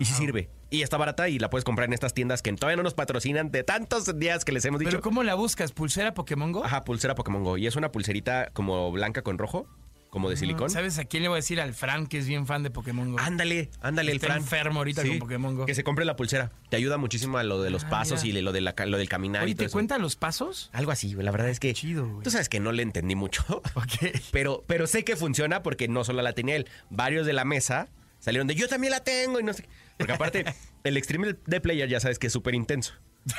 Y 0.00 0.04
sí 0.04 0.14
sirve. 0.14 0.48
Y 0.70 0.82
está 0.82 0.96
barata 0.96 1.28
y 1.28 1.38
la 1.38 1.50
puedes 1.50 1.64
comprar 1.64 1.86
en 1.88 1.92
estas 1.92 2.14
tiendas 2.14 2.42
que 2.42 2.52
todavía 2.52 2.76
no 2.76 2.82
nos 2.82 2.94
patrocinan 2.94 3.50
de 3.50 3.64
tantos 3.64 4.16
días 4.18 4.44
que 4.44 4.52
les 4.52 4.64
hemos 4.64 4.78
dicho. 4.80 4.90
¿Pero 4.90 5.00
cómo 5.02 5.22
la 5.24 5.34
buscas? 5.34 5.72
¿Pulsera 5.72 6.14
Pokémon 6.14 6.52
Go? 6.52 6.64
Ajá, 6.64 6.84
pulsera 6.84 7.14
Pokémon 7.14 7.42
Go. 7.42 7.56
Y 7.56 7.66
es 7.66 7.74
una 7.74 7.90
pulserita 7.90 8.50
como 8.52 8.92
blanca 8.92 9.22
con 9.22 9.38
rojo, 9.38 9.66
como 10.10 10.30
de 10.30 10.36
silicón. 10.36 10.70
¿Sabes 10.70 10.98
a 10.98 11.04
quién 11.04 11.22
le 11.22 11.28
voy 11.28 11.36
a 11.36 11.40
decir? 11.40 11.60
Al 11.60 11.74
Fran, 11.74 12.06
que 12.06 12.18
es 12.18 12.26
bien 12.26 12.46
fan 12.46 12.62
de 12.62 12.70
Pokémon 12.70 13.12
Go. 13.12 13.18
Ándale, 13.20 13.70
ándale, 13.80 14.12
el 14.12 14.20
Fran. 14.20 14.38
enfermo 14.38 14.80
ahorita 14.80 15.06
con 15.06 15.18
Pokémon 15.18 15.54
Go. 15.56 15.66
Que 15.66 15.74
se 15.74 15.84
compre 15.84 16.04
la 16.04 16.16
pulsera. 16.16 16.50
Te 16.70 16.76
ayuda 16.76 16.96
muchísimo 16.96 17.36
a 17.38 17.42
lo 17.42 17.60
de 17.62 17.70
los 17.70 17.84
Ah, 17.84 17.90
pasos 17.90 18.22
mira. 18.24 18.38
y 18.38 18.42
lo, 18.42 18.52
de 18.52 18.60
la, 18.62 18.74
lo 18.86 18.96
del 18.98 19.08
caminar 19.08 19.48
y 19.48 19.54
todo 19.54 19.58
¿te 19.58 19.64
eso. 19.66 19.72
cuenta 19.74 19.98
los 19.98 20.16
pasos? 20.16 20.70
Algo 20.72 20.90
así, 20.92 21.12
güey. 21.14 21.24
La 21.24 21.30
verdad 21.30 21.48
es 21.50 21.60
que. 21.60 21.72
Chido, 21.74 22.08
güey. 22.08 22.22
Tú 22.22 22.30
sabes 22.30 22.48
que 22.48 22.58
no 22.60 22.72
le 22.72 22.82
entendí 22.82 23.14
mucho. 23.14 23.44
Ok. 23.74 24.12
Pero, 24.32 24.64
pero 24.66 24.86
sé 24.86 25.04
que 25.04 25.14
funciona 25.16 25.62
porque 25.62 25.88
no 25.88 26.02
solo 26.04 26.22
la 26.22 26.32
tenía 26.32 26.56
él. 26.56 26.66
Varios 26.90 27.26
de 27.26 27.32
la 27.32 27.44
mesa 27.44 27.88
salieron 28.18 28.46
de 28.48 28.54
yo 28.54 28.66
también 28.68 28.90
la 28.90 29.00
tengo 29.04 29.38
y 29.40 29.42
no 29.44 29.52
sé. 29.52 29.62
qué". 29.64 29.68
Porque 29.98 30.12
aparte, 30.12 30.44
el 30.84 30.96
Extreme 30.96 31.34
de 31.46 31.60
Player 31.60 31.88
ya 31.88 32.00
sabes 32.00 32.18
que 32.18 32.28
es 32.28 32.32
súper 32.32 32.54
intenso. 32.54 32.94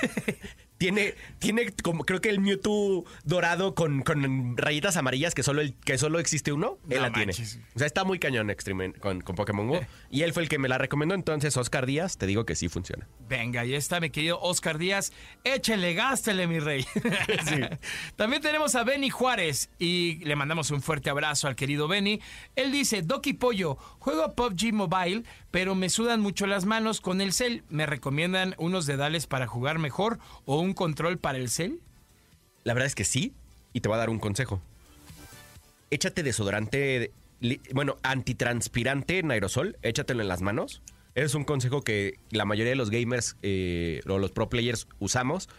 tiene, 0.79 1.13
tiene 1.39 1.73
como, 1.83 2.05
creo 2.05 2.21
que 2.21 2.29
el 2.29 2.39
Mewtwo 2.39 3.03
dorado 3.25 3.75
con, 3.75 4.01
con 4.01 4.55
rayitas 4.55 4.95
amarillas 4.95 5.35
que 5.35 5.43
solo, 5.43 5.59
el, 5.59 5.73
que 5.73 5.97
solo 5.97 6.19
existe 6.19 6.53
uno, 6.53 6.77
él 6.89 7.01
la 7.01 7.11
tiene. 7.11 7.33
O 7.33 7.79
sea, 7.79 7.85
está 7.85 8.05
muy 8.05 8.17
cañón 8.17 8.49
Extreme 8.49 8.93
con, 8.93 9.19
con 9.19 9.35
Pokémon 9.35 9.67
Go. 9.67 9.81
Y 10.09 10.21
él 10.21 10.31
fue 10.31 10.41
el 10.41 10.49
que 10.49 10.57
me 10.57 10.69
la 10.69 10.77
recomendó. 10.77 11.15
Entonces, 11.15 11.57
Oscar 11.57 11.85
Díaz, 11.85 12.17
te 12.17 12.25
digo 12.25 12.45
que 12.45 12.55
sí 12.55 12.69
funciona. 12.69 13.07
Venga, 13.27 13.61
ahí 13.61 13.75
está 13.75 13.99
mi 13.99 14.09
querido 14.09 14.39
Oscar 14.39 14.77
Díaz. 14.77 15.11
Échele, 15.43 15.93
gástele, 15.93 16.47
mi 16.47 16.59
rey. 16.59 16.85
También 18.15 18.41
tenemos 18.41 18.73
a 18.75 18.85
Benny 18.85 19.09
Juárez 19.09 19.69
y 19.79 20.23
le 20.23 20.37
mandamos 20.37 20.71
un 20.71 20.81
fuerte 20.81 21.09
abrazo 21.09 21.49
al 21.49 21.57
querido 21.57 21.89
Benny. 21.89 22.21
Él 22.55 22.71
dice, 22.71 23.01
Doki 23.01 23.33
Pollo, 23.33 23.75
juego 23.99 24.33
PUBG 24.33 24.71
Mobile, 24.71 25.23
pero 25.51 25.75
me 25.75 25.89
sudan 25.89 26.21
mucho 26.21 26.47
las 26.47 26.63
manos 26.63 27.01
con 27.01 27.19
el 27.19 27.33
cel. 27.33 27.63
¿Me 27.67 27.85
recomiendan 27.85 28.55
unos 28.57 28.85
dedales 28.85 29.27
para 29.27 29.45
jugar 29.45 29.77
mejor 29.77 30.19
o 30.45 30.61
un 30.61 30.68
control 30.73 31.17
para 31.17 31.37
el 31.37 31.49
cel? 31.49 31.79
La 32.63 32.73
verdad 32.73 32.87
es 32.87 32.95
que 32.95 33.03
sí, 33.03 33.33
y 33.73 33.81
te 33.81 33.89
voy 33.89 33.95
a 33.95 33.99
dar 33.99 34.09
un 34.09 34.19
consejo. 34.19 34.61
Échate 35.91 36.23
desodorante, 36.23 37.11
bueno, 37.73 37.97
antitranspirante 38.03 39.19
en 39.19 39.31
aerosol, 39.31 39.77
échatelo 39.81 40.21
en 40.21 40.27
las 40.27 40.41
manos. 40.41 40.81
Es 41.15 41.35
un 41.35 41.43
consejo 41.43 41.81
que 41.81 42.19
la 42.31 42.45
mayoría 42.45 42.71
de 42.71 42.75
los 42.75 42.89
gamers 42.91 43.35
eh, 43.41 44.01
o 44.07 44.19
los 44.19 44.31
pro 44.31 44.49
players 44.49 44.87
usamos. 44.99 45.49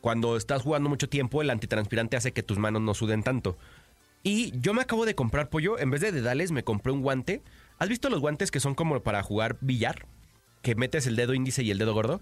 Cuando 0.00 0.36
estás 0.36 0.62
jugando 0.62 0.88
mucho 0.88 1.08
tiempo, 1.08 1.42
el 1.42 1.50
antitranspirante 1.50 2.16
hace 2.16 2.32
que 2.32 2.42
tus 2.42 2.58
manos 2.58 2.82
no 2.82 2.94
suden 2.94 3.22
tanto. 3.22 3.56
Y 4.22 4.52
yo 4.60 4.74
me 4.74 4.82
acabo 4.82 5.06
de 5.06 5.14
comprar 5.14 5.48
pollo, 5.48 5.78
en 5.78 5.90
vez 5.90 6.00
de 6.00 6.12
dedales 6.12 6.52
me 6.52 6.64
compré 6.64 6.92
un 6.92 7.02
guante. 7.02 7.42
¿Has 7.78 7.88
visto 7.88 8.10
los 8.10 8.20
guantes 8.20 8.50
que 8.50 8.60
son 8.60 8.74
como 8.74 9.00
para 9.00 9.22
jugar 9.22 9.56
billar? 9.60 10.06
Que 10.62 10.74
metes 10.74 11.06
el 11.06 11.16
dedo 11.16 11.32
índice 11.32 11.62
y 11.62 11.70
el 11.70 11.78
dedo 11.78 11.94
gordo. 11.94 12.20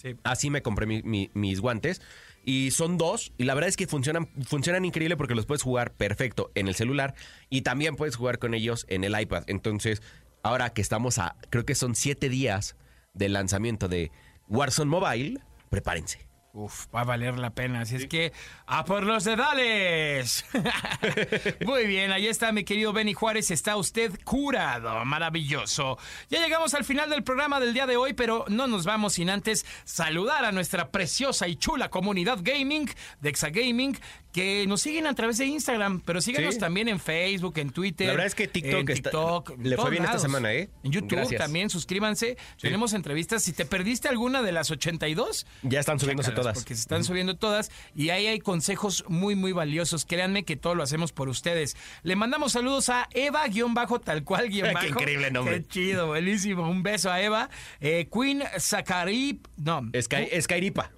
Sí. 0.00 0.14
Así 0.22 0.48
me 0.48 0.62
compré 0.62 0.86
mi- 0.86 1.02
mi- 1.02 1.30
mis 1.34 1.60
guantes. 1.60 2.00
Y 2.44 2.70
son 2.70 2.96
dos. 2.98 3.32
Y 3.36 3.44
la 3.44 3.54
verdad 3.54 3.68
es 3.68 3.76
que 3.76 3.86
funcionan, 3.86 4.28
funcionan 4.44 4.84
increíble 4.84 5.16
porque 5.16 5.34
los 5.34 5.44
puedes 5.44 5.62
jugar 5.62 5.92
perfecto 5.92 6.50
en 6.54 6.68
el 6.68 6.74
celular. 6.74 7.14
Y 7.50 7.62
también 7.62 7.96
puedes 7.96 8.16
jugar 8.16 8.38
con 8.38 8.54
ellos 8.54 8.86
en 8.88 9.02
el 9.04 9.20
iPad. 9.20 9.42
Entonces, 9.48 10.00
ahora 10.42 10.70
que 10.70 10.80
estamos 10.80 11.18
a, 11.18 11.36
creo 11.50 11.66
que 11.66 11.74
son 11.74 11.94
siete 11.96 12.28
días 12.28 12.76
del 13.12 13.32
lanzamiento 13.32 13.88
de 13.88 14.10
Warzone 14.48 14.88
Mobile, 14.90 15.40
prepárense. 15.68 16.27
Uf, 16.58 16.86
va 16.92 17.02
a 17.02 17.04
valer 17.04 17.38
la 17.38 17.50
pena. 17.50 17.82
Así 17.82 17.94
es 17.94 18.06
que, 18.08 18.32
¡a 18.66 18.84
por 18.84 19.04
los 19.04 19.22
dedales! 19.22 20.44
Muy 21.64 21.86
bien, 21.86 22.10
ahí 22.10 22.26
está 22.26 22.50
mi 22.50 22.64
querido 22.64 22.92
Benny 22.92 23.14
Juárez. 23.14 23.52
Está 23.52 23.76
usted 23.76 24.18
curado. 24.24 25.04
Maravilloso. 25.04 25.98
Ya 26.28 26.40
llegamos 26.42 26.74
al 26.74 26.84
final 26.84 27.10
del 27.10 27.22
programa 27.22 27.60
del 27.60 27.74
día 27.74 27.86
de 27.86 27.96
hoy, 27.96 28.12
pero 28.12 28.44
no 28.48 28.66
nos 28.66 28.84
vamos 28.86 29.12
sin 29.12 29.30
antes 29.30 29.64
saludar 29.84 30.44
a 30.44 30.50
nuestra 30.50 30.90
preciosa 30.90 31.46
y 31.46 31.54
chula 31.54 31.90
comunidad 31.90 32.40
gaming 32.42 32.90
de 33.20 33.28
Exagaming 33.28 33.96
que 34.38 34.66
nos 34.66 34.80
siguen 34.80 35.06
a 35.06 35.14
través 35.14 35.38
de 35.38 35.46
Instagram, 35.46 36.00
pero 36.04 36.20
síganos 36.20 36.54
Sí. 36.54 36.60
también 36.60 36.88
en 36.88 37.00
Facebook, 37.00 37.58
en 37.58 37.70
Twitter. 37.70 38.06
La 38.06 38.12
verdad 38.12 38.26
es 38.26 38.34
que 38.34 38.46
TikTok 38.48 38.88
en 38.90 38.94
TikTok, 39.02 39.52
le 39.62 39.76
fue 39.76 39.90
bien 39.90 40.04
esta 40.04 40.18
semana, 40.18 40.52
¿eh? 40.52 40.70
En 40.84 40.92
YouTube 40.92 41.16
Gracias. 41.16 41.40
también, 41.40 41.70
suscríbanse. 41.70 42.36
Tenemos 42.60 42.92
entrevistas. 42.92 43.42
Si 43.42 43.52
te 43.52 43.64
perdiste 43.64 44.08
alguna 44.08 44.42
de 44.42 44.52
las 44.52 44.70
82, 44.70 45.46
Ya 45.62 45.80
están 45.80 45.98
subiéndose 45.98 46.30
todas. 46.32 46.58
Porque 46.58 46.74
se 46.74 46.80
están 46.82 47.04
subiendo 47.04 47.36
todas 47.36 47.70
y 47.94 48.10
ahí 48.10 48.26
hay 48.26 48.38
consejos 48.38 49.04
muy, 49.08 49.34
muy 49.34 49.52
valiosos. 49.52 50.04
Créanme 50.04 50.44
que 50.44 50.56
todo 50.56 50.74
lo 50.74 50.82
hacemos 50.82 51.12
por 51.12 51.28
ustedes. 51.28 51.76
Le 52.02 52.16
mandamos 52.16 52.52
saludos 52.52 52.88
a 52.90 53.08
Eva-bajo, 53.12 54.00
tal 54.00 54.24
cual, 54.24 54.48
guion 54.50 54.68
Qué 54.68 54.74
bajo. 54.74 54.86
increíble 54.86 55.30
nombre. 55.30 55.62
Qué 55.62 55.68
chido, 55.68 56.06
buenísimo. 56.06 56.68
Un 56.68 56.82
beso 56.82 57.10
a 57.10 57.20
Eva. 57.20 57.48
Eh, 57.80 58.08
Queen 58.12 58.42
Zacarip, 58.58 59.46
no. 59.56 59.90
Sky, 60.00 60.28
Skyripa. 60.40 60.92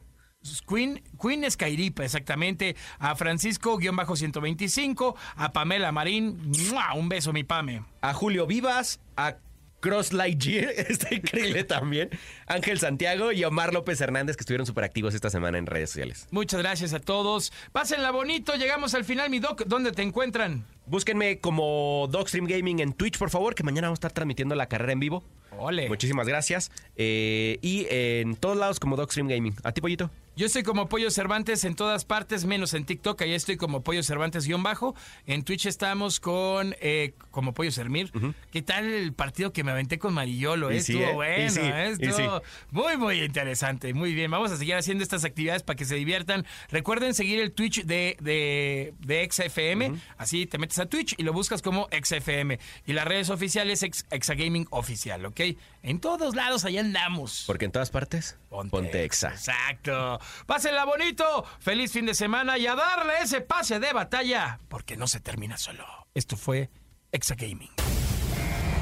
Queen, 0.66 1.02
Queen 1.20 1.50
Skyripa, 1.50 2.04
exactamente. 2.04 2.76
A 2.98 3.14
Francisco-125, 3.14 5.14
a 5.36 5.52
Pamela 5.52 5.92
Marín. 5.92 6.38
¡mua! 6.70 6.94
Un 6.94 7.08
beso, 7.08 7.32
mi 7.32 7.44
Pame. 7.44 7.82
a 8.00 8.14
Julio 8.14 8.46
Vivas, 8.46 9.00
a 9.16 9.36
Cross 9.80 10.12
Lightyear, 10.12 10.70
está 10.76 11.14
increíble 11.14 11.64
también, 11.64 12.10
Ángel 12.46 12.78
Santiago 12.78 13.32
y 13.32 13.44
Omar 13.44 13.72
López 13.72 14.00
Hernández 14.00 14.36
que 14.36 14.42
estuvieron 14.42 14.66
súper 14.66 14.84
activos 14.84 15.14
esta 15.14 15.30
semana 15.30 15.58
en 15.58 15.66
redes 15.66 15.90
sociales. 15.90 16.28
Muchas 16.30 16.60
gracias 16.60 16.92
a 16.92 17.00
todos. 17.00 17.52
Pásenla 17.72 18.10
bonito. 18.10 18.54
Llegamos 18.54 18.94
al 18.94 19.04
final, 19.04 19.30
mi 19.30 19.40
doc. 19.40 19.62
¿Dónde 19.66 19.92
te 19.92 20.02
encuentran? 20.02 20.64
Búsquenme 20.86 21.38
como 21.38 22.08
Dogstream 22.10 22.46
Gaming 22.46 22.80
en 22.80 22.92
Twitch, 22.92 23.18
por 23.18 23.30
favor, 23.30 23.54
que 23.54 23.62
mañana 23.62 23.88
vamos 23.88 23.98
a 23.98 24.00
estar 24.00 24.12
transmitiendo 24.12 24.54
la 24.54 24.66
carrera 24.66 24.92
en 24.92 25.00
vivo. 25.00 25.24
Ole. 25.58 25.88
Muchísimas 25.88 26.26
gracias. 26.26 26.70
Eh, 26.96 27.58
y 27.62 27.86
en 27.90 28.36
todos 28.36 28.56
lados 28.56 28.80
como 28.80 28.96
Dogstream 28.96 29.28
Gaming. 29.28 29.54
¿A 29.62 29.72
ti, 29.72 29.80
Pollito? 29.80 30.10
Yo 30.36 30.46
estoy 30.46 30.62
como 30.62 30.88
Pollo 30.88 31.10
Cervantes 31.10 31.64
en 31.64 31.74
todas 31.74 32.04
partes, 32.06 32.46
menos 32.46 32.72
en 32.72 32.86
TikTok. 32.86 33.20
Ahí 33.22 33.34
estoy 33.34 33.56
como 33.58 33.82
Pollo 33.82 34.02
Cervantes-bajo. 34.02 34.94
En 35.26 35.42
Twitch 35.44 35.66
estamos 35.66 36.18
con 36.18 36.74
eh, 36.80 37.12
como 37.30 37.52
Pollo 37.52 37.70
Sermir. 37.70 38.10
¿Qué 38.50 38.62
tal 38.62 38.86
el 38.86 39.12
partido 39.12 39.52
que 39.52 39.64
me 39.64 39.72
aventé 39.72 39.98
con 39.98 40.14
Marillolo? 40.14 40.70
Eh? 40.70 40.80
sí, 40.80 40.92
Estuvo 40.94 41.10
eh, 41.10 41.14
bueno, 41.14 41.50
sí, 41.50 41.60
eh, 41.62 41.88
estuvo 42.00 42.38
sí. 42.38 42.44
muy, 42.70 42.96
muy 42.96 43.22
interesante. 43.22 43.92
Muy 43.92 44.14
bien, 44.14 44.30
vamos 44.30 44.50
a 44.50 44.56
seguir 44.56 44.76
haciendo 44.76 45.02
estas 45.02 45.24
actividades 45.24 45.62
para 45.62 45.76
que 45.76 45.84
se 45.84 45.96
diviertan. 45.96 46.46
Recuerden 46.70 47.12
seguir 47.12 47.40
el 47.40 47.52
Twitch 47.52 47.84
de, 47.84 48.16
de, 48.20 48.94
de 49.00 49.28
XFM. 49.30 50.00
Así 50.16 50.46
te 50.46 50.56
metes 50.56 50.78
a 50.78 50.86
Twitch 50.86 51.14
y 51.18 51.22
lo 51.24 51.32
buscas 51.34 51.60
como 51.60 51.88
XFM. 52.02 52.58
Y 52.86 52.92
las 52.94 53.04
redes 53.06 53.28
oficiales 53.30 53.82
Ex- 53.82 54.06
Exagaming 54.10 54.66
Oficial, 54.70 55.26
¿ok? 55.26 55.40
En 55.82 55.98
todos 56.00 56.34
lados 56.34 56.64
allá 56.64 56.80
andamos. 56.80 57.44
Porque 57.46 57.64
en 57.66 57.72
todas 57.72 57.90
partes, 57.90 58.38
ponte, 58.48 59.04
exa. 59.04 59.30
Exacto. 59.30 60.19
Pásenla 60.46 60.84
bonito. 60.84 61.44
Feliz 61.58 61.92
fin 61.92 62.06
de 62.06 62.14
semana 62.14 62.58
y 62.58 62.66
a 62.66 62.74
darle 62.74 63.14
ese 63.22 63.40
pase 63.40 63.80
de 63.80 63.92
batalla. 63.92 64.58
Porque 64.68 64.96
no 64.96 65.06
se 65.06 65.20
termina 65.20 65.56
solo. 65.56 65.84
Esto 66.14 66.36
fue 66.36 66.70
Exa 67.12 67.34
Gaming. 67.34 67.70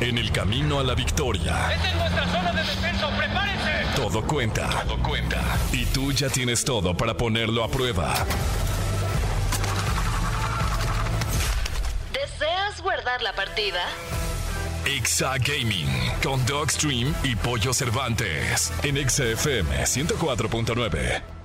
En 0.00 0.16
el 0.16 0.30
camino 0.30 0.78
a 0.78 0.84
la 0.84 0.94
victoria, 0.94 1.72
Esta 1.72 1.88
es 1.88 1.96
nuestra 1.96 2.26
zona 2.28 2.52
de 2.52 2.62
descenso. 2.62 3.10
¡Prepárense! 3.16 3.96
todo 3.96 4.24
cuenta. 4.24 4.68
Todo 4.84 5.02
cuenta. 5.02 5.42
Y 5.72 5.84
tú 5.86 6.12
ya 6.12 6.28
tienes 6.28 6.64
todo 6.64 6.96
para 6.96 7.16
ponerlo 7.16 7.64
a 7.64 7.68
prueba. 7.68 8.14
¿Podrás 12.78 12.82
guardar 12.82 13.22
la 13.22 13.32
partida? 13.32 13.80
Exa 14.88 15.36
Gaming 15.36 15.86
con 16.22 16.44
Dogstream 16.46 17.14
y 17.22 17.36
Pollo 17.36 17.74
Cervantes 17.74 18.72
en 18.82 18.96
Exa 18.96 19.24
FM 19.24 19.84
104.9. 19.84 21.37